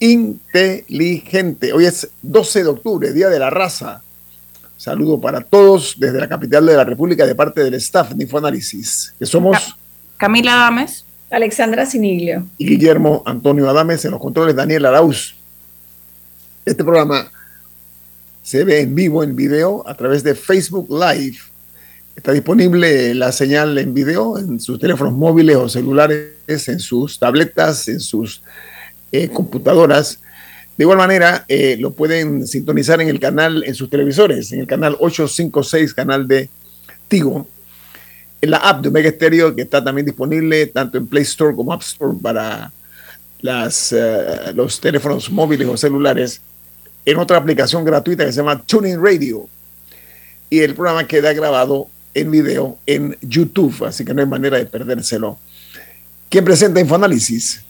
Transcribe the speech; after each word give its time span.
inteligente. 0.00 1.72
Hoy 1.72 1.86
es 1.86 2.08
12 2.22 2.62
de 2.62 2.68
octubre, 2.68 3.12
Día 3.12 3.28
de 3.28 3.38
la 3.38 3.50
Raza. 3.50 4.02
Saludo 4.76 5.20
para 5.20 5.40
todos 5.40 5.96
desde 5.98 6.20
la 6.20 6.28
capital 6.28 6.64
de 6.66 6.76
la 6.76 6.84
República 6.84 7.26
de 7.26 7.34
parte 7.34 7.64
del 7.64 7.74
staff 7.74 8.12
de 8.12 8.24
Info 8.24 8.38
Análisis, 8.38 9.14
que 9.18 9.26
somos 9.26 9.76
Camila 10.16 10.54
Adames, 10.54 11.04
Alexandra 11.30 11.84
Siniglio 11.84 12.46
y 12.58 12.66
Guillermo 12.66 13.22
Antonio 13.26 13.68
Adames 13.68 14.04
en 14.04 14.12
los 14.12 14.20
controles 14.20 14.54
Daniel 14.54 14.86
Arauz. 14.86 15.34
Este 16.64 16.84
programa 16.84 17.30
se 18.42 18.62
ve 18.64 18.80
en 18.80 18.94
vivo, 18.94 19.24
en 19.24 19.34
video, 19.34 19.82
a 19.86 19.94
través 19.94 20.22
de 20.22 20.34
Facebook 20.34 20.88
Live 20.90 21.38
Está 22.18 22.32
disponible 22.32 23.14
la 23.14 23.30
señal 23.30 23.78
en 23.78 23.94
video 23.94 24.38
en 24.38 24.58
sus 24.58 24.80
teléfonos 24.80 25.12
móviles 25.12 25.54
o 25.54 25.68
celulares, 25.68 26.68
en 26.68 26.80
sus 26.80 27.16
tabletas, 27.16 27.86
en 27.86 28.00
sus 28.00 28.42
eh, 29.12 29.28
computadoras. 29.28 30.20
De 30.76 30.84
igual 30.84 30.98
manera, 30.98 31.44
eh, 31.48 31.76
lo 31.78 31.92
pueden 31.92 32.46
sintonizar 32.46 33.00
en 33.00 33.08
el 33.08 33.18
canal, 33.18 33.64
en 33.64 33.74
sus 33.74 33.90
televisores, 33.90 34.52
en 34.52 34.60
el 34.60 34.66
canal 34.66 34.96
856, 35.00 35.92
canal 35.92 36.28
de 36.28 36.48
Tigo. 37.08 37.48
En 38.40 38.50
la 38.52 38.58
app 38.58 38.82
de 38.82 38.88
Omega 38.88 39.10
Stereo, 39.10 39.56
que 39.56 39.62
está 39.62 39.82
también 39.82 40.06
disponible 40.06 40.66
tanto 40.68 40.96
en 40.96 41.08
Play 41.08 41.24
Store 41.24 41.56
como 41.56 41.72
App 41.72 41.82
Store 41.82 42.16
para 42.22 42.72
las, 43.40 43.92
eh, 43.92 44.52
los 44.54 44.80
teléfonos 44.80 45.30
móviles 45.30 45.66
o 45.66 45.76
celulares. 45.76 46.40
En 47.04 47.16
otra 47.18 47.38
aplicación 47.38 47.84
gratuita 47.84 48.24
que 48.24 48.32
se 48.32 48.36
llama 48.38 48.62
Tuning 48.62 49.02
Radio. 49.02 49.48
Y 50.50 50.60
el 50.60 50.74
programa 50.74 51.06
queda 51.06 51.32
grabado 51.32 51.88
en 52.14 52.30
video 52.30 52.78
en 52.86 53.16
YouTube, 53.20 53.84
así 53.84 54.04
que 54.04 54.14
no 54.14 54.20
hay 54.20 54.28
manera 54.28 54.58
de 54.58 54.66
perdérselo. 54.66 55.38
¿Quién 56.28 56.44
presenta 56.44 56.80
Infoanálisis? 56.80 57.64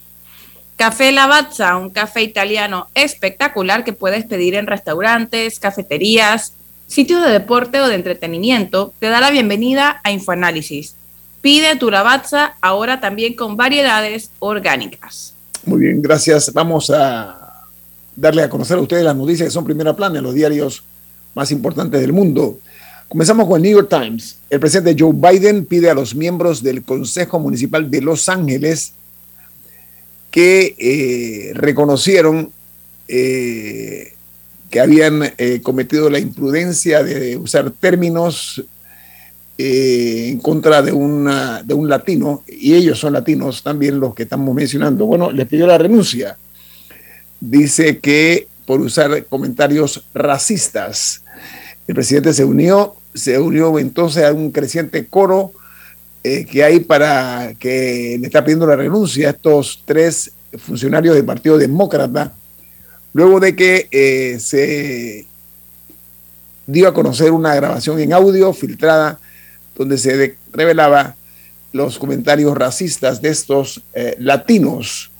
Café 0.79 1.11
Lavazza, 1.11 1.77
un 1.77 1.91
café 1.91 2.23
italiano 2.23 2.87
espectacular 2.95 3.83
que 3.83 3.93
puedes 3.93 4.25
pedir 4.25 4.55
en 4.55 4.69
restaurantes, 4.69 5.59
cafeterías, 5.59 6.53
sitios 6.87 7.21
de 7.25 7.33
deporte 7.33 7.81
o 7.81 7.89
de 7.89 7.97
entretenimiento, 7.97 8.95
te 9.01 9.09
da 9.09 9.21
la 9.21 9.33
bienvenida 9.33 10.01
a 10.05 10.13
Infoanálisis. 10.13 10.95
Pide 11.41 11.75
tu 11.75 11.91
Lavazza 11.91 12.55
ahora 12.61 13.01
también 13.01 13.35
con 13.35 13.57
variedades 13.57 14.31
orgánicas. 14.39 15.35
Muy 15.65 15.81
bien, 15.81 16.01
gracias. 16.01 16.53
Vamos 16.53 16.91
a 16.91 17.65
darle 18.15 18.45
a 18.45 18.49
conocer 18.49 18.79
a 18.79 18.81
ustedes 18.81 19.03
las 19.03 19.17
noticias 19.17 19.49
que 19.49 19.53
son 19.53 19.65
primera 19.65 19.97
plana 19.97 20.19
en 20.19 20.25
los 20.25 20.35
diarios 20.35 20.85
más 21.35 21.51
importantes 21.51 22.01
del 22.01 22.13
mundo. 22.13 22.61
Comenzamos 23.09 23.49
con 23.49 23.57
el 23.57 23.63
New 23.63 23.79
York 23.79 23.89
Times. 23.91 24.39
El 24.49 24.61
presidente 24.61 24.95
Joe 24.97 25.13
Biden 25.13 25.67
pide 25.67 25.91
a 25.91 25.95
los 25.95 26.15
miembros 26.15 26.63
del 26.63 26.85
Consejo 26.85 27.41
Municipal 27.41 27.91
de 27.91 28.01
Los 28.01 28.29
Ángeles 28.29 28.93
que 30.39 30.77
eh, 30.79 31.53
reconocieron 31.55 32.53
eh, 33.09 34.13
que 34.71 34.79
habían 34.79 35.33
eh, 35.37 35.59
cometido 35.65 36.09
la 36.09 36.21
imprudencia 36.21 37.03
de 37.03 37.37
usar 37.37 37.73
términos 37.73 38.63
en 39.61 40.39
contra 40.39 40.81
de, 40.81 40.93
una, 40.93 41.65
de 41.65 41.75
un 41.75 41.89
latino, 41.89 42.45
y 42.47 42.75
ellos 42.75 43.01
son 43.01 43.15
latinos 43.15 43.65
también 43.65 43.99
los 43.99 44.15
que 44.15 44.23
estamos 44.23 44.55
mencionando. 44.55 45.07
Bueno, 45.07 45.33
les 45.33 45.49
pidió 45.49 45.67
la 45.67 45.77
renuncia. 45.77 46.39
Dice 47.41 47.99
que 47.99 48.47
por 48.65 48.81
usar 48.81 49.25
comentarios 49.25 50.05
racistas. 50.15 51.25
El 51.89 51.97
presidente 51.97 52.33
se 52.33 52.45
unió 52.45 52.95
se 53.13 53.41
unió 53.41 53.77
entonces 53.81 54.23
a 54.25 54.33
un 54.33 54.53
creciente 54.53 55.07
coro 55.07 55.51
eh, 56.25 56.45
que 56.45 56.65
hay 56.65 56.81
para 56.81 57.55
que 57.59 58.17
le 58.21 58.27
está 58.27 58.45
pidiendo 58.45 58.67
la 58.67 58.77
renuncia 58.77 59.29
a 59.29 59.31
estos 59.31 59.83
tres 59.85 60.33
funcionarios 60.57 61.15
del 61.15 61.25
Partido 61.25 61.59
Demócrata, 61.59 62.33
luego 63.13 63.39
de 63.39 63.55
que 63.55 63.89
eh, 63.91 64.39
se 64.41 65.27
dio 66.67 66.89
a 66.89 66.95
conocer 66.95 67.31
una 67.31 67.55
grabación 67.55 68.01
en 68.01 68.13
audio 68.13 68.53
filtrada 68.53 69.21
donde 69.77 69.97
se 69.97 70.37
revelaba 70.53 71.17
los 71.73 71.99
comentarios 71.99 72.57
racistas 72.57 73.23
de 73.23 73.29
estos 73.29 73.83
eh, 73.95 74.17
latinos 74.19 75.13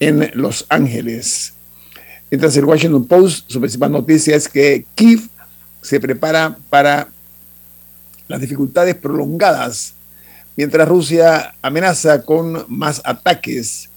en 0.00 0.30
Los 0.34 0.64
Ángeles. 0.70 1.52
Mientras 2.30 2.56
el 2.56 2.64
Washington 2.64 3.04
Post, 3.04 3.50
su 3.50 3.60
principal 3.60 3.92
noticia 3.92 4.34
es 4.34 4.48
que 4.48 4.86
Kiev 4.94 5.20
se 5.82 6.00
prepara 6.00 6.56
para 6.70 7.08
las 8.28 8.40
dificultades 8.40 8.94
prolongadas 8.94 9.94
mientras 10.58 10.88
Rusia 10.88 11.54
amenaza 11.62 12.22
con 12.22 12.64
más 12.66 13.00
ataques. 13.04 13.90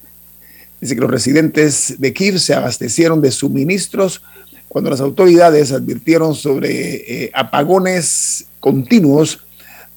Dice 0.80 0.94
que 0.94 1.02
los 1.02 1.10
residentes 1.10 1.96
de 1.98 2.14
Kiev 2.14 2.38
se 2.38 2.54
abastecieron 2.54 3.20
de 3.20 3.32
suministros 3.32 4.22
cuando 4.68 4.92
las 4.92 5.02
autoridades 5.02 5.72
advirtieron 5.72 6.36
sobre 6.36 7.24
eh, 7.24 7.32
apagones 7.34 8.46
continuos 8.60 9.40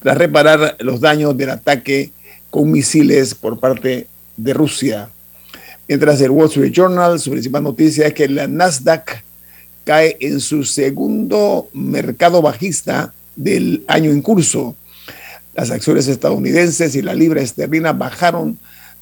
tras 0.01 0.17
reparar 0.17 0.79
los 0.81 1.03
daños 1.03 1.37
del 1.37 1.51
ataque 1.51 2.13
con 2.49 2.73
misiles 2.73 3.35
por 3.35 3.61
parte 3.61 4.07
de 4.39 4.55
Rusia. 4.55 5.11
Mientras 5.87 6.19
el 6.23 6.31
Wall 6.31 6.49
Street 6.49 6.73
Journal, 6.73 7.21
su 7.21 7.31
principal 7.31 7.63
noticia 7.63 8.07
es 8.07 8.15
que 8.15 8.27
la 8.27 8.49
Nasdaq 8.49 9.23
cae 9.85 10.17
en 10.19 10.41
su 10.41 10.65
segundo 10.65 11.69
mercado 11.75 12.41
bajista 12.41 13.13
del 13.37 13.85
año 13.87 14.11
en 14.11 14.23
curso. 14.23 14.75
Las 15.55 15.71
acciones 15.71 16.09
estadounidenses 16.09 16.95
y 16.97 17.03
la 17.03 17.15
libra 17.15 17.41
esterlina 17.41 17.93
bajaron 17.93 18.59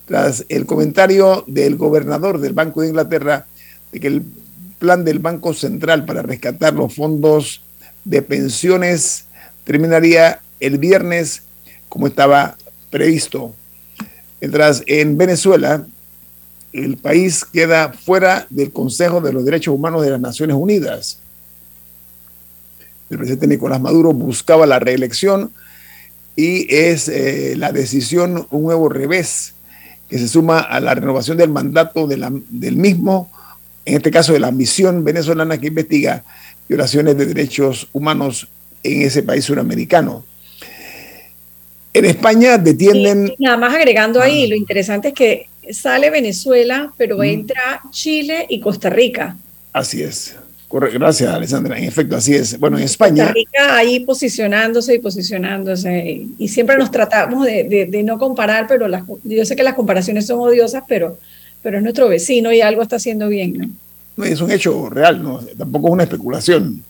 tras 0.07 0.45
el 0.49 0.67
comentario 0.67 1.45
del 1.47 1.77
gobernador 1.77 2.41
del 2.41 2.53
Banco 2.53 2.83
de 2.83 2.89
Inglaterra 2.89 3.47
de 3.93 4.01
que 4.01 4.09
el 4.09 4.23
plan 4.79 5.05
del 5.05 5.19
Banco 5.19 5.55
Central 5.55 6.05
para 6.05 6.23
rescatar 6.23 6.75
los 6.75 6.95
fondos 6.95 7.63
de 8.05 8.21
pensiones 8.21 9.25
terminaría 9.65 10.41
el 10.61 10.79
viernes 10.79 11.43
como 11.89 12.07
estaba 12.07 12.57
previsto. 12.91 13.55
Mientras 14.41 14.83
en 14.87 15.17
Venezuela 15.17 15.87
el 16.73 16.97
país 16.97 17.45
queda 17.45 17.93
fuera 17.93 18.47
del 18.51 18.73
Consejo 18.73 19.21
de 19.21 19.33
los 19.33 19.45
Derechos 19.45 19.75
Humanos 19.75 20.03
de 20.03 20.11
las 20.11 20.21
Naciones 20.21 20.57
Unidas 20.57 21.19
el 23.13 23.19
presidente 23.19 23.47
Nicolás 23.47 23.81
Maduro 23.81 24.13
buscaba 24.13 24.67
la 24.67 24.79
reelección 24.79 25.53
y 26.37 26.75
es 26.75 27.09
eh, 27.09 27.55
la 27.57 27.73
decisión 27.73 28.47
un 28.51 28.63
nuevo 28.63 28.89
revés 28.89 29.55
que 30.09 30.19
se 30.19 30.29
suma 30.29 30.61
a 30.61 30.81
la 30.81 30.95
renovación 30.95 31.37
del 31.37 31.51
mandato 31.51 32.07
del 32.07 32.77
mismo, 32.77 33.31
en 33.85 33.97
este 33.97 34.11
caso 34.11 34.33
de 34.33 34.41
la 34.41 34.51
misión 34.51 35.05
venezolana 35.05 35.59
que 35.59 35.69
investiga 35.69 36.23
violaciones 36.69 37.17
de 37.17 37.27
derechos 37.27 37.89
humanos 37.93 38.49
en 38.83 39.03
ese 39.03 39.23
país 39.23 39.45
suramericano. 39.45 40.25
En 41.95 42.05
España 42.05 42.59
detienen... 42.59 43.35
nada 43.39 43.57
más 43.57 43.75
agregando 43.75 44.21
ahí, 44.21 44.45
ah. 44.45 44.49
lo 44.49 44.57
interesante 44.57 45.09
es 45.09 45.15
que 45.15 45.49
sale 45.71 46.11
Venezuela, 46.11 46.93
pero 46.97 47.23
entra 47.23 47.81
Chile 47.91 48.47
y 48.49 48.61
Costa 48.61 48.91
Rica. 48.91 49.37
Así 49.73 50.03
es. 50.03 50.37
Gracias, 50.73 51.33
Alessandra. 51.33 51.79
En 51.79 51.85
efecto, 51.85 52.17
así 52.17 52.35
es. 52.35 52.59
Bueno, 52.59 52.79
en 52.79 52.85
España. 52.85 53.25
Costa 53.25 53.35
Rica 53.35 53.77
ahí 53.77 54.01
posicionándose 54.01 54.95
y 54.95 54.99
posicionándose. 54.99 56.27
Y 56.39 56.49
siempre 56.49 56.79
nos 56.79 56.91
tratamos 56.91 57.45
de, 57.45 58.03
no 58.05 58.19
comparar, 58.19 58.67
pero 58.67 58.89
las, 58.89 59.05
yo 59.25 59.45
sé 59.45 59.55
que 59.55 59.63
las 59.63 59.75
comparaciones 59.75 60.27
son 60.27 60.41
odiosas, 60.41 60.85
pero, 60.89 61.19
pero 61.63 61.77
es 61.77 61.83
nuestro 61.83 62.09
vecino 62.09 62.53
y 62.53 62.63
algo 62.63 62.83
está 62.83 62.97
haciendo 62.97 63.29
bien, 63.29 63.59
¿no? 64.17 64.25
es 64.25 64.41
un 64.41 64.51
hecho 64.51 64.91
real, 64.91 65.23
¿no? 65.23 65.41
Tampoco 65.57 65.89
es 65.89 65.93
una 65.95 66.03
especulación. 66.05 66.85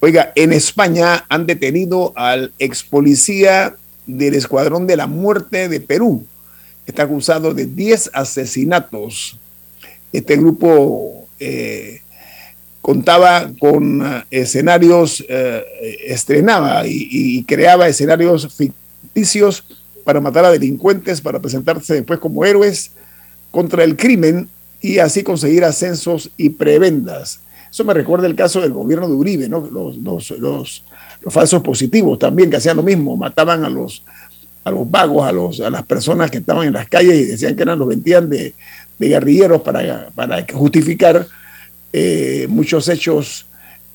Oiga, 0.00 0.32
en 0.34 0.52
España 0.52 1.24
han 1.28 1.46
detenido 1.46 2.12
al 2.16 2.52
ex 2.58 2.82
policía 2.82 3.74
del 4.06 4.34
Escuadrón 4.34 4.86
de 4.86 4.96
la 4.96 5.06
Muerte 5.06 5.68
de 5.68 5.80
Perú. 5.80 6.24
Está 6.86 7.04
acusado 7.04 7.54
de 7.54 7.66
10 7.66 8.10
asesinatos. 8.14 9.38
Este 10.12 10.36
grupo 10.36 11.28
eh, 11.38 12.00
contaba 12.80 13.50
con 13.58 14.02
eh, 14.04 14.24
escenarios, 14.30 15.24
eh, 15.28 15.64
estrenaba 16.06 16.86
y, 16.86 17.44
creaba 17.44 17.88
escenarios 17.88 18.52
ficticios 18.54 19.64
para 20.04 20.20
matar 20.20 20.44
a 20.44 20.50
delincuentes, 20.50 21.20
para 21.20 21.38
presentarse 21.38 21.94
después 21.94 22.18
como 22.18 22.44
héroes 22.44 22.92
contra 23.50 23.84
el 23.84 23.96
crimen 23.96 24.48
y 24.80 24.98
así 24.98 25.22
conseguir 25.22 25.64
ascensos 25.64 26.30
y 26.36 26.50
prebendas. 26.50 27.40
Eso 27.70 27.84
me 27.84 27.94
recuerda 27.94 28.26
el 28.26 28.34
caso 28.34 28.60
del 28.60 28.72
gobierno 28.72 29.08
de 29.08 29.14
Uribe, 29.14 29.48
¿no? 29.48 29.68
los, 29.70 29.96
los, 29.98 30.30
los, 30.30 30.84
falsos 31.28 31.62
positivos 31.62 32.18
también 32.18 32.48
que 32.48 32.56
hacían 32.56 32.78
lo 32.78 32.82
mismo, 32.82 33.14
mataban 33.14 33.62
a 33.62 33.68
los, 33.68 34.02
a 34.64 34.70
los 34.70 34.90
vagos, 34.90 35.28
a, 35.28 35.32
los, 35.32 35.60
a 35.60 35.68
las 35.68 35.84
personas 35.84 36.30
que 36.30 36.38
estaban 36.38 36.66
en 36.66 36.72
las 36.72 36.88
calles 36.88 37.14
y 37.14 37.24
decían 37.26 37.54
que 37.54 37.62
eran 37.62 37.78
los 37.78 37.86
vendían 37.86 38.30
de, 38.30 38.54
de 38.98 39.08
guerrilleros 39.08 39.60
para, 39.60 40.08
para 40.14 40.46
justificar 40.50 41.26
eh, 41.92 42.46
muchos 42.48 42.88
hechos 42.88 43.46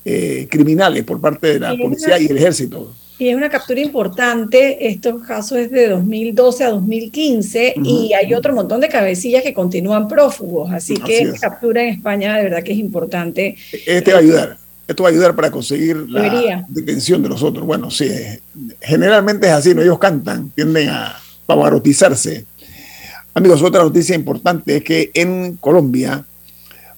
eh, 0.04 0.46
criminales 0.50 1.04
por 1.04 1.20
parte 1.20 1.54
de 1.54 1.60
la 1.60 1.76
policía 1.76 2.18
y 2.18 2.26
el 2.26 2.36
ejército. 2.36 2.94
Y 3.18 3.28
es 3.28 3.36
una 3.36 3.48
captura 3.48 3.80
importante, 3.80 4.88
estos 4.88 5.22
casos 5.22 5.56
es 5.58 5.70
de 5.70 5.88
2012 5.88 6.64
a 6.64 6.70
2015 6.70 7.74
y 7.82 8.12
hay 8.12 8.34
otro 8.34 8.54
montón 8.54 8.82
de 8.82 8.90
cabecillas 8.90 9.42
que 9.42 9.54
continúan 9.54 10.06
prófugos, 10.06 10.70
así, 10.70 10.94
que 10.98 11.20
esta 11.20 11.48
captura 11.48 11.82
en 11.82 11.88
España 11.88 12.36
de 12.36 12.42
verdad 12.42 12.62
que 12.62 12.72
es 12.72 12.78
importante. 12.78 13.56
Este 13.86 14.12
va 14.12 14.18
a 14.18 14.20
ayudar, 14.20 14.58
esto 14.86 15.02
va 15.02 15.08
a 15.08 15.12
ayudar 15.12 15.34
para 15.34 15.50
conseguir 15.50 15.96
la 16.10 16.62
detención 16.68 17.22
de 17.22 17.30
los 17.30 17.42
otros. 17.42 17.66
Bueno, 17.66 17.90
sí, 17.90 18.10
generalmente 18.82 19.46
es 19.46 19.52
así, 19.54 19.74
¿no? 19.74 19.80
ellos 19.80 19.98
cantan, 19.98 20.50
tienden 20.50 20.90
a 20.90 21.18
pavarotizarse. 21.46 22.44
Amigos, 23.32 23.62
otra 23.62 23.82
noticia 23.82 24.14
importante 24.14 24.76
es 24.76 24.84
que 24.84 25.10
en 25.14 25.56
Colombia 25.56 26.24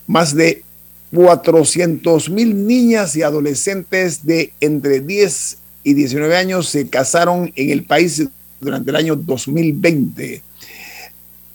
más 0.08 0.34
de 0.34 0.64
400 1.14 2.30
mil 2.30 2.66
niñas 2.66 3.16
y 3.16 3.22
adolescentes 3.22 4.24
de 4.26 4.52
entre 4.60 5.00
10 5.00 5.58
y 5.84 5.94
19 5.94 6.36
años 6.36 6.68
se 6.68 6.88
casaron 6.88 7.52
en 7.56 7.70
el 7.70 7.84
país 7.84 8.28
durante 8.60 8.90
el 8.90 8.96
año 8.96 9.16
2020. 9.16 10.42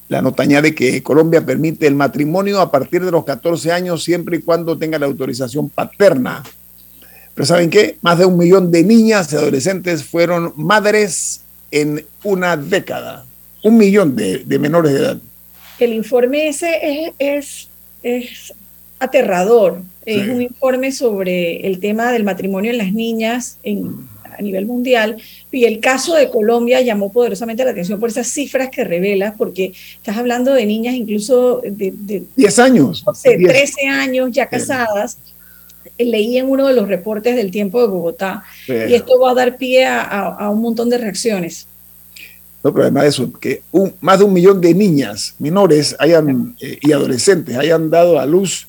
La 0.10 0.22
nota 0.22 0.44
añade 0.44 0.76
que 0.76 1.02
Colombia 1.02 1.46
permite 1.46 1.88
el 1.88 1.96
matrimonio 1.96 2.62
a 2.62 2.72
partir 2.72 3.04
de 3.04 3.12
los 3.12 3.26
14 3.26 3.72
años 3.72 4.04
siempre 4.04 4.38
y 4.38 4.42
cuando 4.42 4.78
tenga 4.78 5.00
la 5.00 5.06
autorización 5.06 5.70
paterna. 5.70 6.44
Pero 7.34 7.46
¿saben 7.46 7.70
qué? 7.70 7.98
Más 8.02 8.20
de 8.20 8.26
un 8.26 8.38
millón 8.38 8.72
de 8.72 8.84
niñas 8.84 9.32
y 9.34 9.36
adolescentes 9.36 10.04
fueron 10.04 10.54
madres 10.56 11.42
en 11.72 12.06
una 12.24 12.56
década. 12.58 13.26
Un 13.64 13.78
millón 13.78 14.16
de, 14.16 14.44
menores 14.60 14.94
de 14.94 15.00
edad. 15.00 15.18
El 15.80 15.94
informe 15.94 16.50
ese 16.50 17.14
es, 17.18 17.68
es 18.04 18.54
aterrador. 19.04 19.82
Es 20.06 20.28
un 20.28 20.42
informe 20.42 20.92
sobre 20.92 21.66
el 21.66 21.80
tema 21.80 22.12
del 22.12 22.24
matrimonio 22.26 22.72
en 22.72 22.78
las 22.78 22.92
niñas 22.92 23.58
en, 23.64 24.08
a 24.38 24.42
nivel 24.42 24.66
mundial. 24.66 25.18
Y 25.52 25.66
el 25.66 25.80
caso 25.80 26.16
de 26.16 26.30
Colombia 26.30 26.82
llamó 26.82 27.12
poderosamente 27.12 27.64
la 27.64 27.72
atención 27.72 28.00
por 28.00 28.10
esas 28.10 28.28
cifras 28.28 28.70
que 28.70 28.84
revela, 28.84 29.36
porque 29.38 29.74
estás 29.96 30.18
hablando 30.18 30.54
de 30.54 30.66
niñas 30.66 30.96
incluso 30.96 31.62
de, 31.64 32.24
10 32.36 32.60
años. 32.60 33.04
13 33.24 33.88
años 33.88 34.32
ya 34.32 34.48
casadas. 34.48 35.18
Leí 35.98 36.38
en 36.38 36.50
uno 36.50 36.68
de 36.68 36.74
los 36.74 36.88
reportes 36.88 37.36
del 37.36 37.52
tiempo 37.52 37.82
de 37.82 37.88
Bogotá. 37.88 38.44
Y 38.68 38.94
esto 38.94 39.20
va 39.20 39.32
a 39.32 39.36
dar 39.36 39.58
pie 39.58 39.86
a, 39.86 40.50
un 40.50 40.62
montón 40.62 40.90
de 40.90 40.98
reacciones. 40.98 41.68
No, 42.64 42.72
pero 42.72 42.84
además 42.84 43.04
de 43.04 43.10
eso, 43.10 43.34
que 43.34 43.62
un, 43.74 43.94
más 44.00 44.20
de 44.20 44.24
un 44.24 44.32
millón 44.32 44.62
de 44.62 44.74
niñas 44.74 45.36
menores 45.38 45.98
hayan, 46.00 46.56
eh, 46.62 46.80
y 46.82 46.94
adolescentes 46.94 47.58
hayan 47.58 47.90
dado 47.90 48.18
a 48.18 48.26
luz 48.26 48.68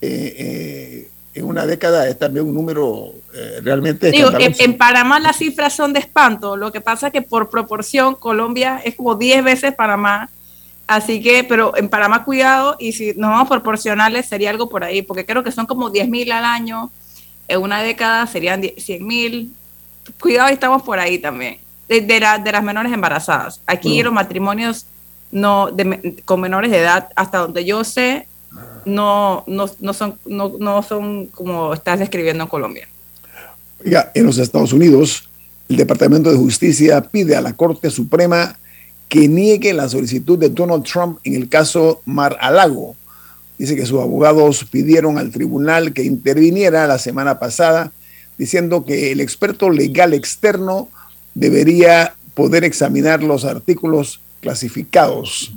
eh, 0.00 0.34
eh, 0.38 1.10
en 1.34 1.44
una 1.44 1.66
década 1.66 2.08
es 2.08 2.18
también 2.18 2.46
un 2.46 2.54
número 2.54 3.12
eh, 3.34 3.60
realmente. 3.62 4.10
Digo, 4.10 4.30
en, 4.38 4.76
Panamá 4.76 5.20
las 5.20 5.36
cifras 5.36 5.74
son 5.74 5.92
de 5.92 6.00
espanto. 6.00 6.56
Lo 6.56 6.72
que 6.72 6.80
pasa 6.80 7.08
es 7.08 7.12
que 7.12 7.22
por 7.22 7.50
proporción 7.50 8.14
Colombia 8.14 8.80
es 8.84 8.94
como 8.96 9.14
10 9.14 9.44
veces 9.44 9.74
Panamá. 9.74 10.30
Así 10.86 11.22
que, 11.22 11.44
pero 11.44 11.76
en 11.76 11.88
Panamá 11.88 12.24
cuidado 12.24 12.76
y 12.78 12.92
si 12.92 13.12
no 13.14 13.28
vamos 13.28 13.48
proporcionales 13.48 14.26
sería 14.26 14.50
algo 14.50 14.68
por 14.68 14.84
ahí, 14.84 15.02
porque 15.02 15.26
creo 15.26 15.44
que 15.44 15.52
son 15.52 15.66
como 15.66 15.90
10 15.90 16.08
mil 16.08 16.32
al 16.32 16.44
año. 16.44 16.90
En 17.46 17.60
una 17.62 17.82
década 17.82 18.26
serían 18.26 18.62
100 18.62 19.06
mil. 19.06 19.52
Cuidado, 20.20 20.48
estamos 20.48 20.82
por 20.82 20.98
ahí 20.98 21.18
también. 21.18 21.58
De, 21.88 22.00
de, 22.02 22.20
las 22.20 22.62
menores 22.62 22.92
embarazadas. 22.92 23.62
Aquí 23.66 24.02
los 24.02 24.12
matrimonios 24.12 24.86
no 25.30 25.70
con 26.24 26.40
menores 26.40 26.70
de 26.70 26.78
edad, 26.78 27.10
hasta 27.16 27.38
donde 27.38 27.64
yo 27.64 27.84
sé, 27.84 28.27
no, 28.84 29.44
no, 29.46 29.70
no, 29.80 29.92
son, 29.92 30.18
no, 30.26 30.54
no 30.58 30.82
son 30.82 31.26
como 31.26 31.74
estás 31.74 31.98
describiendo 31.98 32.44
en 32.44 32.48
Colombia. 32.48 32.88
Oiga, 33.84 34.10
en 34.14 34.26
los 34.26 34.38
Estados 34.38 34.72
Unidos, 34.72 35.28
el 35.68 35.76
Departamento 35.76 36.30
de 36.30 36.36
Justicia 36.36 37.00
pide 37.02 37.36
a 37.36 37.40
la 37.40 37.52
Corte 37.52 37.90
Suprema 37.90 38.58
que 39.08 39.28
niegue 39.28 39.72
la 39.72 39.88
solicitud 39.88 40.38
de 40.38 40.50
Donald 40.50 40.84
Trump 40.84 41.18
en 41.24 41.34
el 41.34 41.48
caso 41.48 42.00
Mar 42.04 42.36
a 42.40 42.50
Lago. 42.50 42.96
Dice 43.56 43.74
que 43.74 43.86
sus 43.86 44.00
abogados 44.00 44.64
pidieron 44.64 45.18
al 45.18 45.30
tribunal 45.30 45.92
que 45.92 46.04
interviniera 46.04 46.86
la 46.86 46.98
semana 46.98 47.38
pasada 47.38 47.92
diciendo 48.36 48.84
que 48.84 49.12
el 49.12 49.20
experto 49.20 49.70
legal 49.70 50.14
externo 50.14 50.88
debería 51.34 52.14
poder 52.34 52.64
examinar 52.64 53.22
los 53.22 53.44
artículos 53.44 54.20
clasificados 54.40 55.52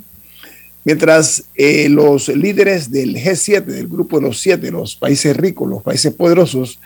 Mientras 0.84 1.44
eh, 1.54 1.88
los 1.88 2.28
líderes 2.28 2.90
del 2.90 3.14
G7, 3.16 3.64
del 3.64 3.88
grupo 3.88 4.18
de 4.18 4.26
los 4.26 4.40
siete, 4.40 4.70
los 4.70 4.96
países 4.96 5.36
ricos, 5.36 5.68
los 5.68 5.82
países 5.82 6.12
poderosos, 6.12 6.80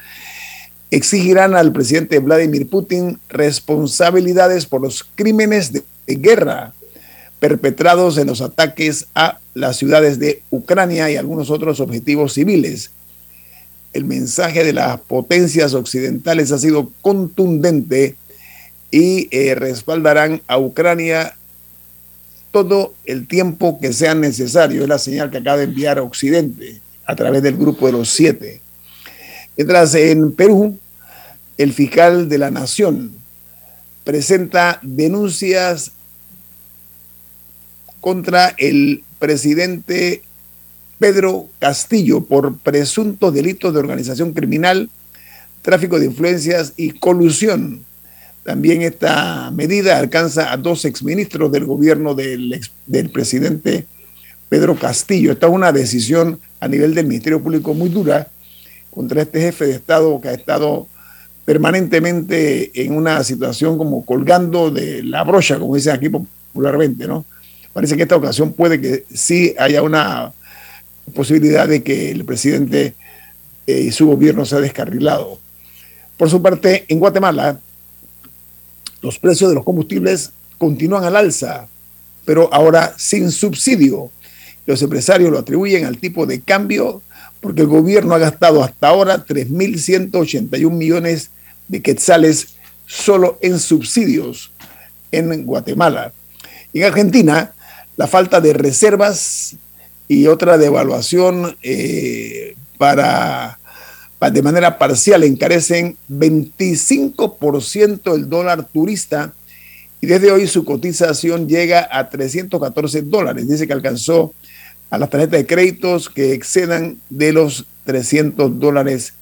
exigirán 0.90 1.54
al 1.54 1.72
presidente 1.72 2.19
Vladimir 2.19 2.69
Putin 2.69 3.19
responsabilidades 3.28 4.66
por 4.66 4.82
los 4.82 5.04
crímenes 5.14 5.72
de, 5.72 5.82
guerra 6.06 6.72
perpetrados 7.40 8.16
en 8.19 8.28
los 8.28 8.40
ataques 8.40 9.06
a 9.14 9.40
las 9.54 9.76
ciudades 9.76 10.19
de 10.19 10.42
Ucrania 10.50 11.10
y 11.10 11.16
algunos 11.16 11.50
otros 11.50 11.81
objetivos 11.81 12.34
civiles. 12.34 12.90
El 13.92 14.04
mensaje 14.04 14.62
de 14.62 14.72
las 14.72 15.00
potencias 15.00 15.75
occidentales 15.75 16.52
ha 16.52 16.58
sido 16.58 16.92
contundente 17.02 18.14
y 18.90 19.28
eh, 19.31 19.54
respaldarán 19.54 20.42
a 20.46 20.58
Ucrania 20.58 21.35
todo 22.56 22.94
el 23.04 23.28
tiempo 23.28 23.78
que 23.78 23.92
sea 23.92 24.14
necesario. 24.14 24.80
Es 24.80 24.88
la 24.88 24.98
señal 24.98 25.30
que 25.30 25.36
acaba 25.36 25.58
de 25.58 25.64
enviar 25.64 25.98
Occidente 25.98 26.80
a 27.04 27.14
través 27.14 27.42
del 27.42 27.58
grupo 27.58 27.84
de 27.84 27.92
los 27.92 28.08
siete. 28.08 28.62
Mientras 29.58 29.94
en 29.94 30.32
Perú, 30.32 30.78
el 31.58 31.75
fiscal 31.75 32.30
de 32.30 32.38
la 32.38 32.50
Nación 32.50 33.12
presenta 34.04 34.80
denuncias 34.82 35.92
contra 38.00 38.54
el 38.56 39.04
presidente 39.18 40.22
Pedro 40.98 41.50
Castillo 41.58 42.25
por 42.25 42.56
presuntos 42.56 43.34
delitos 43.34 43.75
de 43.75 43.80
organización 43.80 44.32
criminal, 44.32 44.88
tráfico 45.60 45.98
de 45.98 46.06
influencias 46.06 46.72
y 46.78 46.92
colusión 46.92 47.84
también 48.47 48.83
esta 48.83 49.50
medida 49.50 49.99
alcanza 49.99 50.53
a 50.53 50.57
dos 50.57 50.85
exministros 50.85 51.50
del 51.50 51.65
gobierno 51.65 52.15
del, 52.15 52.61
del 52.87 53.11
presidente 53.11 53.87
Pedro 54.49 54.76
Castillo. 54.76 55.33
Esta 55.33 55.49
es 55.49 55.53
una 55.53 55.73
decisión 55.73 56.38
a 56.61 56.69
nivel 56.69 56.95
del 56.95 57.09
Ministerio 57.09 57.43
Público 57.43 57.75
muy 57.75 57.88
dura 57.88 58.29
contra 58.93 59.23
este 59.23 59.41
jefe 59.41 59.67
de 59.67 59.73
Estado 59.73 60.21
que 60.21 60.29
ha 60.29 60.33
estado 60.33 60.87
permanentemente 61.45 62.71
en 62.85 62.97
una 62.97 63.25
situación 63.25 63.79
como 63.79 64.05
colgando 64.05 64.71
de 64.71 65.03
la 65.03 65.25
brocha, 65.25 65.59
como 65.59 65.75
dicen 65.75 65.95
aquí 65.95 66.09
popularmente, 66.09 67.09
¿no? 67.09 67.25
Parece 67.73 67.97
que 67.97 68.03
esta 68.03 68.17
ocasión 68.17 68.53
puede 68.53 68.81
que 68.81 69.05
sí 69.12 69.57
haya 69.59 69.83
una 69.83 70.33
posibilidad 71.17 71.67
de 71.67 71.83
que 71.83 72.12
el 72.12 72.25
presidente 72.25 72.95
eh, 73.67 73.81
y 73.81 73.91
su 73.91 74.07
gobierno 74.07 74.45
sea 74.45 74.61
descarrilado. 74.61 75.41
Por 76.17 76.31
su 76.31 76.41
parte, 76.41 76.85
en 76.88 77.00
Guatemala, 77.00 77.61
los 79.03 79.19
precios 79.19 79.50
de 79.50 79.55
los 79.57 79.65
combustibles 79.65 80.33
continúan 80.59 81.05
al 81.05 81.17
alza, 81.17 81.69
pero 82.25 82.53
ahora 82.53 82.95
sin 82.97 83.31
subsidio. 83.31 84.11
Los 84.67 84.83
empresarios 84.83 85.31
lo 85.31 85.38
atribuyen 85.38 85.85
al 85.85 85.99
tipo 85.99 86.26
de 86.26 86.41
cambio 86.41 87.03
porque 87.41 87.62
el 87.62 87.69
gobierno 87.69 88.15
ha 88.15 88.19
gastado 88.19 88.65
hasta 88.65 88.88
ahora 88.88 89.25
3.181 89.25 90.71
millones 90.71 91.31
de 91.69 91.83
quetzales 91.83 92.57
solo 92.87 93.38
en 93.41 93.59
subsidios 93.59 94.53
en 95.12 95.45
Guatemala. 95.45 96.12
En 96.73 96.85
Argentina, 96.85 97.55
la 97.97 98.07
falta 98.07 98.41
de 98.41 98.53
reservas 98.53 99.57
y 100.09 100.26
otra 100.26 100.59
devaluación 100.59 101.57
eh, 101.62 102.57
para 102.79 103.59
de 104.20 104.42
manera 104.42 104.78
parcial 104.78 105.25
encarecen 105.25 105.96
25% 106.08 108.14
el 108.14 108.28
dólar 108.28 108.64
turista 108.64 109.32
y 110.00 110.06
desde 110.06 110.32
hoy 110.32 110.46
su 110.46 110.64
cotización 110.64 111.49
llega 111.49 111.88
a 111.90 112.08
314 112.08 113.02
dólares. 113.02 113.49
Dice 113.49 113.66
que 113.66 113.73
alcanzó 113.73 114.35
a 114.90 114.99
las 114.99 115.11
tarjetas 115.11 115.40
de 115.40 115.46
créditos 115.46 116.08
que 116.08 116.32
excedan 116.32 116.99
de 117.11 117.32
los 117.32 117.66
300 117.85 118.58
dólares 118.58 119.14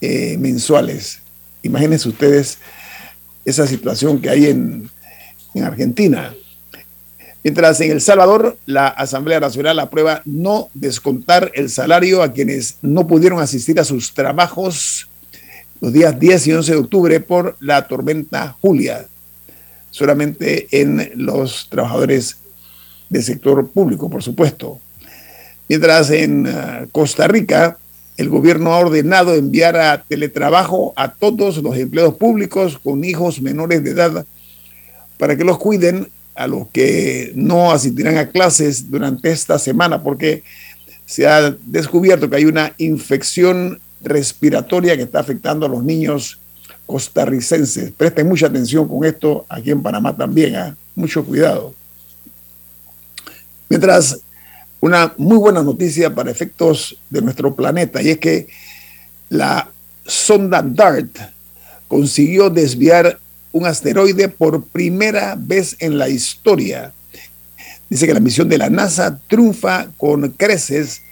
eh, 0.00 0.36
mensuales. 0.38 1.20
Imagínense 1.62 2.08
ustedes 2.08 2.58
esa 3.44 3.66
situación 3.66 4.20
que 4.20 4.30
hay 4.30 4.46
en, 4.46 4.90
en 5.54 5.64
Argentina. 5.64 6.34
Mientras 7.46 7.80
en 7.80 7.92
El 7.92 8.00
Salvador, 8.00 8.58
la 8.66 8.88
Asamblea 8.88 9.38
Nacional 9.38 9.78
aprueba 9.78 10.20
no 10.24 10.68
descontar 10.74 11.52
el 11.54 11.70
salario 11.70 12.24
a 12.24 12.32
quienes 12.32 12.78
no 12.82 13.06
pudieron 13.06 13.38
asistir 13.38 13.78
a 13.78 13.84
sus 13.84 14.12
trabajos 14.14 15.08
los 15.80 15.92
días 15.92 16.18
10 16.18 16.44
y 16.48 16.52
11 16.54 16.72
de 16.72 16.78
octubre 16.78 17.20
por 17.20 17.56
la 17.60 17.86
tormenta 17.86 18.56
Julia, 18.60 19.06
solamente 19.92 20.66
en 20.72 21.12
los 21.14 21.68
trabajadores 21.70 22.38
del 23.10 23.22
sector 23.22 23.68
público, 23.68 24.10
por 24.10 24.24
supuesto. 24.24 24.80
Mientras 25.68 26.10
en 26.10 26.48
uh, 26.48 26.88
Costa 26.90 27.28
Rica, 27.28 27.78
el 28.16 28.28
gobierno 28.28 28.72
ha 28.72 28.80
ordenado 28.80 29.36
enviar 29.36 29.76
a 29.76 30.02
teletrabajo 30.02 30.94
a 30.96 31.12
todos 31.12 31.58
los 31.58 31.76
empleados 31.76 32.16
públicos 32.16 32.76
con 32.82 33.04
hijos 33.04 33.40
menores 33.40 33.84
de 33.84 33.90
edad 33.90 34.26
para 35.16 35.36
que 35.36 35.44
los 35.44 35.58
cuiden 35.58 36.08
a 36.36 36.46
los 36.46 36.68
que 36.68 37.32
no 37.34 37.72
asistirán 37.72 38.18
a 38.18 38.28
clases 38.28 38.90
durante 38.90 39.30
esta 39.30 39.58
semana, 39.58 40.02
porque 40.02 40.42
se 41.06 41.26
ha 41.26 41.50
descubierto 41.64 42.28
que 42.28 42.36
hay 42.36 42.44
una 42.44 42.74
infección 42.78 43.80
respiratoria 44.02 44.96
que 44.96 45.04
está 45.04 45.20
afectando 45.20 45.66
a 45.66 45.68
los 45.68 45.82
niños 45.82 46.38
costarricenses. 46.84 47.92
Presten 47.92 48.28
mucha 48.28 48.46
atención 48.46 48.86
con 48.86 49.04
esto 49.04 49.46
aquí 49.48 49.70
en 49.70 49.82
Panamá 49.82 50.16
también, 50.16 50.54
¿eh? 50.54 50.74
mucho 50.94 51.24
cuidado. 51.24 51.74
Mientras, 53.68 54.20
una 54.80 55.12
muy 55.16 55.38
buena 55.38 55.62
noticia 55.62 56.14
para 56.14 56.30
efectos 56.30 56.96
de 57.10 57.22
nuestro 57.22 57.54
planeta, 57.54 58.02
y 58.02 58.10
es 58.10 58.18
que 58.18 58.46
la 59.28 59.70
sonda 60.04 60.62
DART 60.62 61.18
consiguió 61.88 62.50
desviar 62.50 63.18
un 63.56 63.66
asteroide 63.66 64.28
por 64.28 64.62
primera 64.64 65.34
vez 65.38 65.76
en 65.78 65.98
la 65.98 66.08
historia. 66.08 66.92
Dice 67.88 68.06
que 68.06 68.14
la 68.14 68.20
misión 68.20 68.48
de 68.48 68.58
la 68.58 68.68
NASA 68.68 69.18
triunfa 69.28 69.88
con 69.96 70.28
creces 70.30 71.02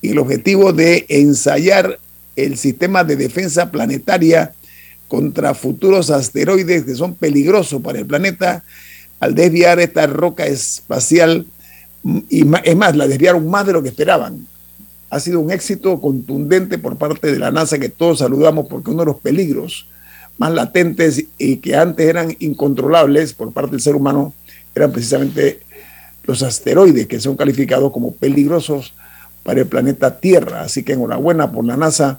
y 0.00 0.10
el 0.10 0.18
objetivo 0.18 0.72
de 0.72 1.06
ensayar 1.08 1.98
el 2.36 2.58
sistema 2.58 3.04
de 3.04 3.16
defensa 3.16 3.70
planetaria 3.70 4.54
contra 5.06 5.54
futuros 5.54 6.10
asteroides 6.10 6.84
que 6.84 6.94
son 6.96 7.14
peligrosos 7.14 7.80
para 7.80 8.00
el 8.00 8.06
planeta 8.06 8.64
al 9.20 9.34
desviar 9.34 9.78
esta 9.78 10.06
roca 10.06 10.46
espacial 10.46 11.46
y 12.28 12.44
es 12.64 12.76
más, 12.76 12.96
la 12.96 13.06
desviaron 13.06 13.48
más 13.48 13.66
de 13.66 13.72
lo 13.72 13.82
que 13.82 13.90
esperaban. 13.90 14.46
Ha 15.10 15.20
sido 15.20 15.40
un 15.40 15.52
éxito 15.52 16.00
contundente 16.00 16.76
por 16.76 16.96
parte 16.96 17.32
de 17.32 17.38
la 17.38 17.52
NASA 17.52 17.78
que 17.78 17.88
todos 17.88 18.18
saludamos 18.18 18.66
porque 18.68 18.90
uno 18.90 19.02
de 19.02 19.06
los 19.06 19.20
peligros 19.20 19.86
más 20.38 20.52
latentes 20.52 21.24
y 21.38 21.56
que 21.58 21.76
antes 21.76 22.06
eran 22.06 22.36
incontrolables 22.40 23.34
por 23.34 23.52
parte 23.52 23.72
del 23.72 23.80
ser 23.80 23.94
humano 23.94 24.34
eran 24.74 24.92
precisamente 24.92 25.60
los 26.24 26.42
asteroides 26.42 27.06
que 27.06 27.20
son 27.20 27.36
calificados 27.36 27.92
como 27.92 28.12
peligrosos 28.14 28.94
para 29.42 29.60
el 29.60 29.66
planeta 29.66 30.18
Tierra. 30.18 30.62
Así 30.62 30.82
que 30.82 30.94
enhorabuena 30.94 31.52
por 31.52 31.64
la 31.64 31.76
NASA 31.76 32.18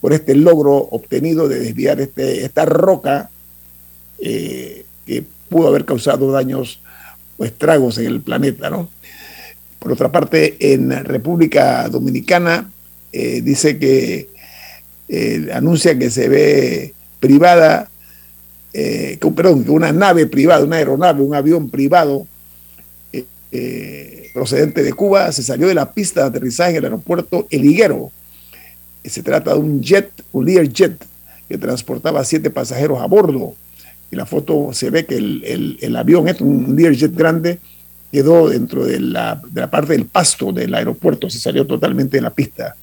por 0.00 0.12
este 0.12 0.34
logro 0.34 0.76
obtenido 0.76 1.48
de 1.48 1.58
desviar 1.58 2.00
este, 2.00 2.44
esta 2.44 2.64
roca 2.64 3.30
eh, 4.18 4.84
que 5.04 5.24
pudo 5.48 5.68
haber 5.68 5.84
causado 5.84 6.30
daños 6.30 6.80
o 7.36 7.44
estragos 7.44 7.98
en 7.98 8.06
el 8.06 8.20
planeta. 8.20 8.70
¿no? 8.70 8.88
Por 9.78 9.92
otra 9.92 10.10
parte, 10.12 10.56
en 10.60 10.90
República 11.04 11.88
Dominicana 11.88 12.70
eh, 13.12 13.40
dice 13.42 13.78
que 13.78 14.28
eh, 15.08 15.48
anuncia 15.52 15.98
que 15.98 16.10
se 16.10 16.28
ve 16.28 16.94
privada, 17.20 17.90
eh, 18.72 19.18
perdón, 19.34 19.64
una 19.68 19.92
nave 19.92 20.26
privada, 20.26 20.64
una 20.64 20.76
aeronave, 20.76 21.22
un 21.22 21.34
avión 21.34 21.70
privado 21.70 22.26
eh, 23.12 23.24
eh, 23.52 24.30
procedente 24.34 24.82
de 24.82 24.92
Cuba 24.92 25.32
se 25.32 25.42
salió 25.42 25.68
de 25.68 25.74
la 25.74 25.92
pista 25.92 26.22
de 26.22 26.26
aterrizaje 26.28 26.72
en 26.72 26.76
el 26.76 26.84
aeropuerto 26.84 27.46
El 27.50 27.64
Higuero. 27.64 28.12
Se 29.04 29.22
trata 29.22 29.52
de 29.52 29.60
un 29.60 29.80
jet, 29.80 30.10
un 30.32 30.44
Learjet, 30.44 31.04
que 31.48 31.58
transportaba 31.58 32.24
siete 32.24 32.50
pasajeros 32.50 33.00
a 33.00 33.06
bordo. 33.06 33.54
Y 34.10 34.16
la 34.16 34.26
foto 34.26 34.70
se 34.72 34.90
ve 34.90 35.06
que 35.06 35.16
el, 35.16 35.96
avión, 35.96 36.28
es 36.28 36.40
un 36.40 36.74
Learjet 36.76 37.14
grande, 37.14 37.60
quedó 38.10 38.48
dentro 38.48 38.84
de 38.84 38.98
la 38.98 39.40
parte 39.70 39.92
del 39.92 40.06
pasto 40.06 40.52
del 40.52 40.74
aeropuerto, 40.74 41.30
se 41.30 41.38
salió 41.38 41.66
totalmente 41.66 42.16
de 42.16 42.22
la 42.22 42.30
pista. 42.30 42.74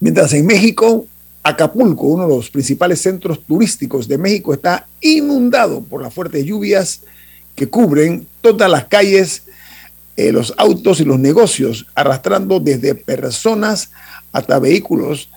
Mientras 0.00 0.32
en 0.34 0.46
México, 0.46 1.06
Acapulco, 1.48 2.08
uno 2.08 2.24
de 2.24 2.34
los 2.34 2.50
principales 2.50 3.00
centros 3.00 3.40
turísticos 3.40 4.08
de 4.08 4.18
México, 4.18 4.52
está 4.52 4.84
inundado 5.00 5.80
por 5.80 6.02
las 6.02 6.12
fuertes 6.12 6.44
lluvias 6.44 7.02
que 7.54 7.68
cubren 7.68 8.26
todas 8.40 8.68
las 8.68 8.86
calles, 8.86 9.44
eh, 10.16 10.32
los 10.32 10.52
autos 10.56 10.98
y 10.98 11.04
los 11.04 11.20
negocios, 11.20 11.86
arrastrando 11.94 12.58
desde 12.58 12.96
personas 12.96 13.90
hasta 14.32 14.58
vehículos, 14.58 15.30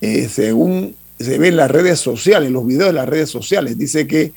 eh, 0.00 0.28
según 0.32 0.94
se 1.18 1.38
ve 1.38 1.48
en 1.48 1.56
las 1.56 1.72
redes 1.72 1.98
sociales, 1.98 2.52
los 2.52 2.64
videos 2.64 2.90
de 2.90 2.92
las 2.92 3.08
redes 3.08 3.28
sociales. 3.28 3.76
Dice 3.76 4.06
que 4.06 4.32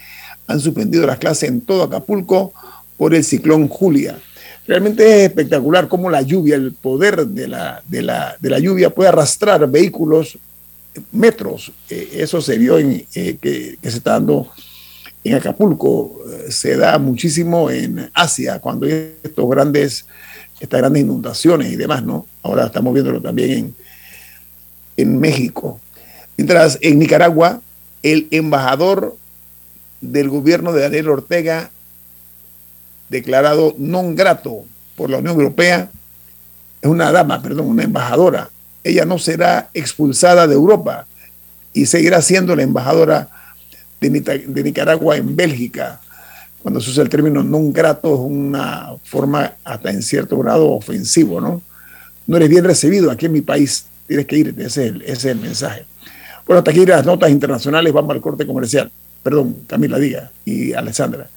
han 0.48 0.60
suspendido 0.60 1.06
las 1.06 1.20
clases 1.20 1.50
en 1.50 1.62
todo 1.62 1.84
Acapulco 1.84 2.52
por 2.98 3.14
el 3.14 3.24
ciclón 3.24 3.68
Julia. 3.68 4.18
Realmente 4.66 5.04
es 5.06 5.30
espectacular 5.30 5.88
cómo 5.88 6.10
la 6.10 6.24
lluvia, 6.24 6.56
el 6.56 6.74
poder 6.74 7.28
de 7.28 7.48
la, 7.48 7.84
de 7.88 8.02
la, 8.02 8.36
de 8.40 8.50
la 8.50 8.58
lluvia 8.58 8.90
puede 8.90 9.10
arrastrar 9.10 9.70
vehículos 9.70 10.40
metros. 11.12 11.72
Eh, 11.90 12.18
eso 12.20 12.42
se 12.42 12.58
vio 12.58 12.78
en, 12.78 13.06
eh, 13.16 13.38
que, 13.40 13.78
se 13.82 13.98
está 13.98 14.12
dando 14.12 14.50
en 15.24 15.36
Acapulco, 15.36 16.20
eh, 16.30 16.52
se 16.52 16.76
da 16.76 16.98
muchísimo 16.98 17.70
en 17.70 18.10
Asia 18.14 18.60
cuando 18.60 18.86
hay 18.86 19.16
estos 19.24 19.50
grandes, 19.50 20.06
estas 20.60 20.80
grandes 20.80 21.04
inundaciones 21.04 21.72
y 21.72 21.76
demás, 21.76 22.04
¿no? 22.04 22.26
Ahora 22.44 22.66
estamos 22.66 22.94
viéndolo 22.94 23.22
también 23.22 23.74
en, 24.98 25.20
México. 25.20 25.80
Mientras 26.38 26.78
en 26.82 27.00
Nicaragua, 27.00 27.62
el 28.04 28.28
embajador 28.30 29.18
del 30.00 30.30
gobierno 30.30 30.74
de 30.74 30.82
Daniel 30.82 31.10
Ortega, 31.10 31.72
declarado 33.10 33.76
non 33.78 34.16
grato 34.16 34.64
por 34.96 35.10
la 35.10 35.18
Unión 35.18 35.36
Europea, 35.36 35.90
es 36.82 36.90
una 36.90 37.12
dama, 37.12 37.42
perdón, 37.42 37.68
una 37.68 37.84
embajadora 37.84 38.50
ella 38.84 39.06
no 39.06 39.18
será 39.20 39.70
expulsada 39.74 40.48
de 40.48 40.56
Europa 40.56 41.06
y 41.74 41.86
seguirá 41.86 42.22
siendo 42.22 42.56
la 42.56 42.64
embajadora 42.64 43.30
de, 44.00 44.64
Nicaragua 44.64 45.18
en 45.18 45.36
Bélgica. 45.36 46.02
Cuando 46.62 46.80
se 46.80 46.92
usa 46.92 47.04
el 47.04 47.10
término 47.10 47.44
non 47.44 47.74
grato 47.74 48.14
es 48.14 48.20
una 48.20 48.94
forma 49.04 49.54
hasta 49.64 49.90
en 49.90 50.02
cierto 50.02 50.38
grado 50.38 50.70
ofensivo, 50.70 51.42
¿no? 51.42 51.62
No 52.28 52.38
eres 52.38 52.50
bien 52.50 52.64
recibido 52.64 53.10
aquí 53.10 53.26
en 53.26 53.34
mi 53.34 53.42
país, 53.42 53.86
tienes 54.08 54.26
que 54.28 54.38
irte, 54.38 54.64
ese 54.64 54.86
es 54.86 54.92
el, 54.92 55.02
ese 55.02 55.14
es 55.14 55.26
el 55.26 55.40
mensaje. 55.40 55.86
Bueno, 56.46 56.60
hasta 56.60 56.72
aquí 56.72 56.86
las 56.86 57.06
notas 57.06 57.32
internacionales, 57.32 57.92
vamos 57.94 58.12
al 58.12 58.22
corte 58.22 58.46
comercial. 58.46 58.92
Perdón, 59.24 59.58
Camila 59.68 59.98
Diga 59.98 60.32
y 60.46 60.74
Alessandra. 60.74 61.28